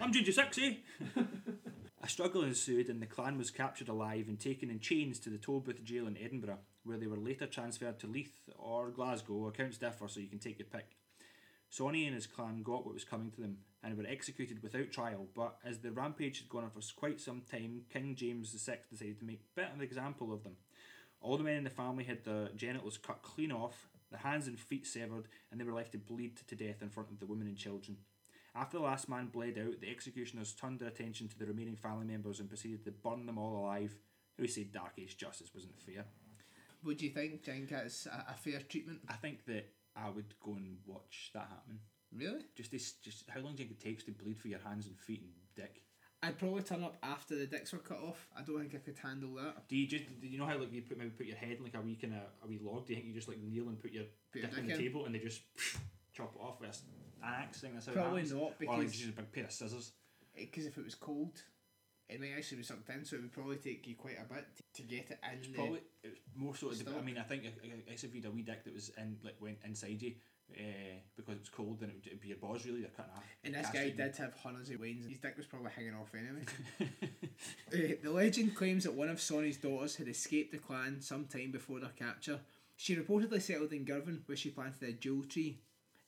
[0.00, 0.74] I'm Ginger Six, eh?
[2.02, 5.38] a struggle ensued and the clan was captured alive and taken in chains to the
[5.38, 9.46] Tolbooth jail in Edinburgh, where they were later transferred to Leith or Glasgow.
[9.46, 10.96] Accounts differ, so you can take your pick.
[11.70, 15.26] Sawney and his clan got what was coming to them and were executed without trial,
[15.34, 19.18] but as the rampage had gone on for quite some time, King James VI decided
[19.18, 20.56] to make a bit of an example of them.
[21.20, 24.58] All the men in the family had their genitals cut clean off, their hands and
[24.58, 27.46] feet severed, and they were left to bleed to death in front of the women
[27.46, 27.96] and children.
[28.54, 32.04] After the last man bled out, the executioners turned their attention to the remaining family
[32.04, 33.96] members and proceeded to burn them all alive.
[34.38, 36.04] Who said Dark Age justice wasn't fair?
[36.84, 37.44] Would you think?
[37.44, 39.00] Do you think that's a, a fair treatment?
[39.08, 41.78] I think that I would go and watch that happen.
[42.16, 42.40] Really?
[42.56, 44.86] Just this, just how long do you think it takes to bleed for your hands
[44.86, 45.82] and feet and dick?
[46.24, 48.28] I'd probably turn up after the dicks were cut off.
[48.36, 49.66] I don't think I could handle that.
[49.68, 51.64] Do you just do you know how like you put maybe put your head in
[51.64, 52.86] like a wee kind of a wee log?
[52.86, 54.74] Do you think you just like kneel and put your Put your dick on the
[54.74, 54.78] in?
[54.78, 55.40] table and they just
[56.12, 56.80] chop it off with
[57.22, 57.60] an axe?
[57.60, 58.32] Think that's how Probably it happens?
[58.34, 59.92] not or like because just a big pair of scissors.
[60.36, 61.42] Eh, because if it was cold,
[62.08, 64.46] it might actually be sucked in, so it would probably take you quite a bit
[64.74, 65.38] to, to get it in.
[65.38, 66.70] It's probably it was more so.
[66.70, 68.90] I mean, I think I- I guess if you had a wee dick that was
[68.96, 70.14] in like went inside you.
[70.56, 72.80] Uh, because it's cold, then it would be your balls really.
[72.80, 73.24] They're cutting off.
[73.44, 75.06] and this guy did have hundreds of wains.
[75.06, 76.44] His dick was probably hanging off anyway.
[76.80, 81.50] Uh, the legend claims that one of Sawney's daughters had escaped the clan some time
[81.50, 82.40] before their capture.
[82.76, 85.58] She reportedly settled in Girvan, where she planted a jewel tree.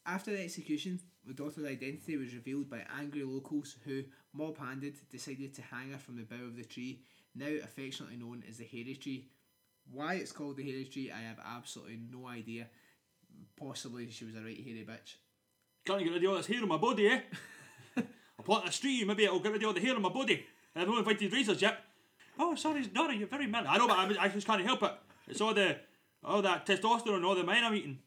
[0.07, 4.03] After the execution, the daughter's identity was revealed by angry locals who,
[4.33, 7.01] mob handed, decided to hang her from the bough of the tree,
[7.35, 9.29] now affectionately known as the hairy tree.
[9.91, 12.69] Why it's called the hairy tree, I have absolutely no idea.
[13.56, 15.16] Possibly she was a right hairy bitch.
[15.86, 17.20] Can't get rid of all this hair on my body, eh?
[17.97, 20.44] I'll plant this tree, maybe it'll get rid of all the hair on my body.
[20.74, 21.78] And I've not invited razors yet.
[22.39, 23.65] Oh, sorry, Donna, you're very mean.
[23.66, 24.93] I know, but I, I just can't help it.
[25.28, 25.77] It's all the,
[26.24, 27.98] all that testosterone, all the men I'm eating.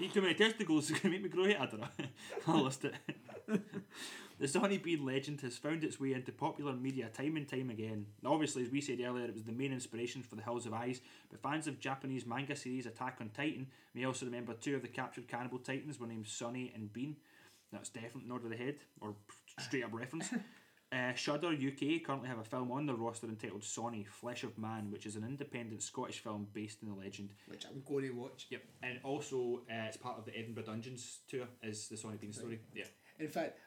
[0.00, 1.58] Eat too many testicles, it's going to make me grow hair.
[1.60, 1.88] I don't know.
[2.46, 2.94] I'll list it.
[4.38, 8.06] The Sawney Bean legend has found its way into popular media time and time again.
[8.22, 10.74] Now, obviously, as we said earlier, it was the main inspiration for the Hills Have
[10.74, 14.82] Eyes, but fans of Japanese manga series Attack on Titan may also remember two of
[14.82, 17.16] the captured cannibal titans were named Sawney and Bean.
[17.72, 19.16] That's definitely nod of the head, or
[19.58, 20.28] straight up reference.
[20.90, 24.90] Uh, Shudder UK currently have a film on their roster entitled Sawney Flesh of Man,
[24.90, 27.28] which is an independent Scottish film based in the legend.
[27.46, 28.46] Which I'm going to watch.
[28.48, 31.44] Yep, and also uh, it's part of the Edinburgh Dungeons tour.
[31.62, 32.60] Is the Sawney Bean story?
[32.74, 32.84] Yeah.
[33.18, 33.58] In fact,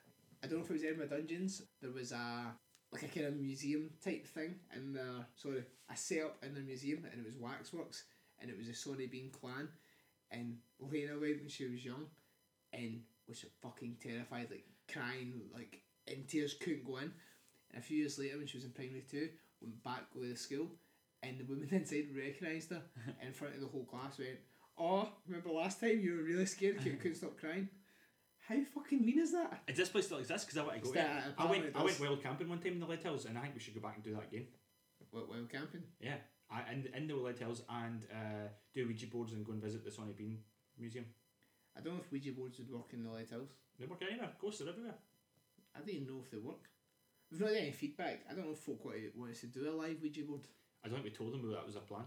[0.43, 1.61] I don't know if it was Edinburgh Dungeons.
[1.81, 2.53] There was a
[2.91, 7.05] like a kind of museum type thing in the sorry a setup in the museum,
[7.11, 8.03] and it was waxworks,
[8.39, 9.69] and it was a Sawney Bean clan,
[10.31, 12.07] and Lena went when she was young,
[12.73, 17.11] and was fucking terrified, like crying, like in tears, couldn't go in.
[17.71, 19.29] And a few years later, when she was in primary two,
[19.61, 20.67] went back with the school,
[21.23, 22.81] and the woman inside recognised her
[23.25, 24.17] in front of the whole class.
[24.17, 24.39] Went,
[24.77, 27.69] "Oh, remember last time you were really scared, couldn't, couldn't stop crying."
[28.47, 29.61] How fucking mean is that?
[29.67, 30.47] Is this place still exist?
[30.47, 30.93] Because I want to go.
[30.93, 31.23] There.
[31.37, 31.65] I went.
[31.75, 31.99] I went does.
[31.99, 33.95] wild camping one time in the Lead Hills, and I think we should go back
[33.95, 34.47] and do that again.
[35.11, 35.83] What wild camping?
[35.99, 36.15] Yeah,
[36.49, 39.85] I, in in the Lead Hills and uh, do Ouija boards and go and visit
[39.85, 40.39] the Sawney Bean
[40.77, 41.05] Museum.
[41.77, 43.53] I don't know if Ouija boards would work in the lighthouse.
[43.79, 44.29] They work anywhere.
[44.39, 44.95] Ghosts are everywhere.
[45.75, 46.69] I don't even know if they work.
[47.31, 48.25] We've not had any feedback.
[48.29, 50.41] I don't know if folk want, want us to do a live Ouija board.
[50.83, 52.03] I don't think we told them that was a plan.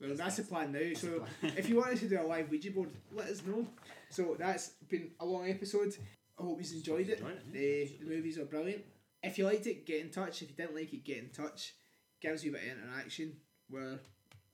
[0.00, 0.94] Well, that's, the plan now.
[0.94, 1.52] So plan.
[1.56, 3.66] if you want us to do a live Ouija board, let us know.
[4.10, 5.96] So that's been a long episode.
[6.38, 7.22] I hope you enjoyed it.
[7.52, 8.84] The, the movies are brilliant.
[9.22, 10.42] If you liked it, get in touch.
[10.42, 11.74] If you didn't like it, get in touch.
[12.20, 13.32] Gives you a bit of interaction.
[13.68, 13.98] We're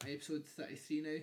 [0.08, 1.18] episode 33 now.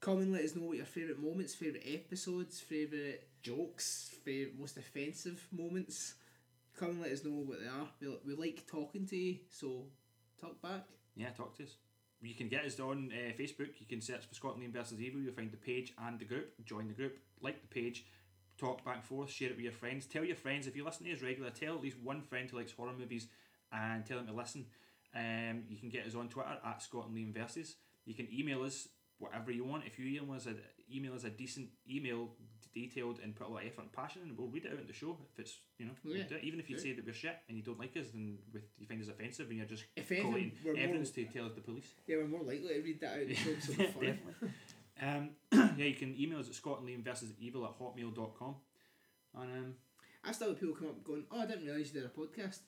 [0.00, 4.78] Come and let us know what your favourite moments, favourite episodes, favourite jokes, favourite most
[4.78, 6.14] offensive moments.
[6.76, 7.86] Come and let us know what they are.
[8.00, 9.84] We, we like talking to you, so
[10.40, 10.86] talk back.
[11.16, 11.76] Yeah, talk to us.
[12.22, 13.70] You can get us on uh, Facebook.
[13.78, 15.20] You can search for Scotland Lane versus Evil.
[15.20, 16.52] You'll find the page and the group.
[16.64, 18.04] Join the group, like the page,
[18.58, 20.06] talk back and forth, share it with your friends.
[20.06, 21.50] Tell your friends if you listen to us regular.
[21.50, 23.28] Tell at least one friend who likes horror movies,
[23.72, 24.66] and tell them to listen.
[25.14, 27.76] Um, you can get us on Twitter at Scotland Lane versus.
[28.04, 28.88] You can email us
[29.18, 29.84] whatever you want.
[29.86, 30.54] If you email us a
[30.94, 32.30] email us a decent email,
[32.74, 34.86] detailed and put a lot of effort and passion, and we'll read it out in
[34.86, 35.16] the show.
[35.32, 37.78] If it's you know, Yeah, even if you say that we're shit and you don't
[37.78, 40.74] like us, then with you find us offensive and you're just If anything, collating we're
[40.74, 41.94] more, evidence to tell the police.
[42.06, 44.18] yeah, we're more likely to read that out in the show, so we're fine.
[44.18, 44.50] Definitely.
[45.02, 45.30] um,
[45.78, 48.54] yeah, you can email us at scotlandlane versus evil at hotmail.com.
[49.36, 49.74] And um,
[50.24, 52.58] I still have people come up going, "Oh, I didn't realise you did a podcast."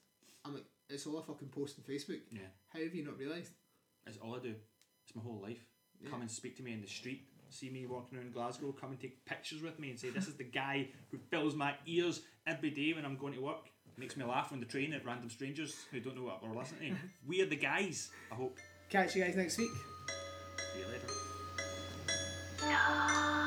[0.45, 2.21] I'm like, "It's all a fucking post on Facebook.
[2.31, 2.41] yeah,
[2.73, 3.53] How have you not realised?
[4.07, 4.55] It's all I do.
[5.05, 5.65] It's my whole life.
[6.01, 6.11] Yeah.
[6.11, 9.01] Come and speak to me in the street see me walking around Glasgow come and
[9.01, 12.71] take pictures with me and say, This is the guy who fills my ears every
[12.71, 13.69] day when I'm going to work.
[13.99, 16.91] Makes me laugh on the train at random strangers who don't know what we're listening
[16.91, 16.95] to.
[16.97, 17.29] Mm-hmm.
[17.29, 18.59] we are the guys, I hope.
[18.89, 19.71] Catch you guys next week.
[20.73, 21.07] See you later.
[22.63, 23.42] No.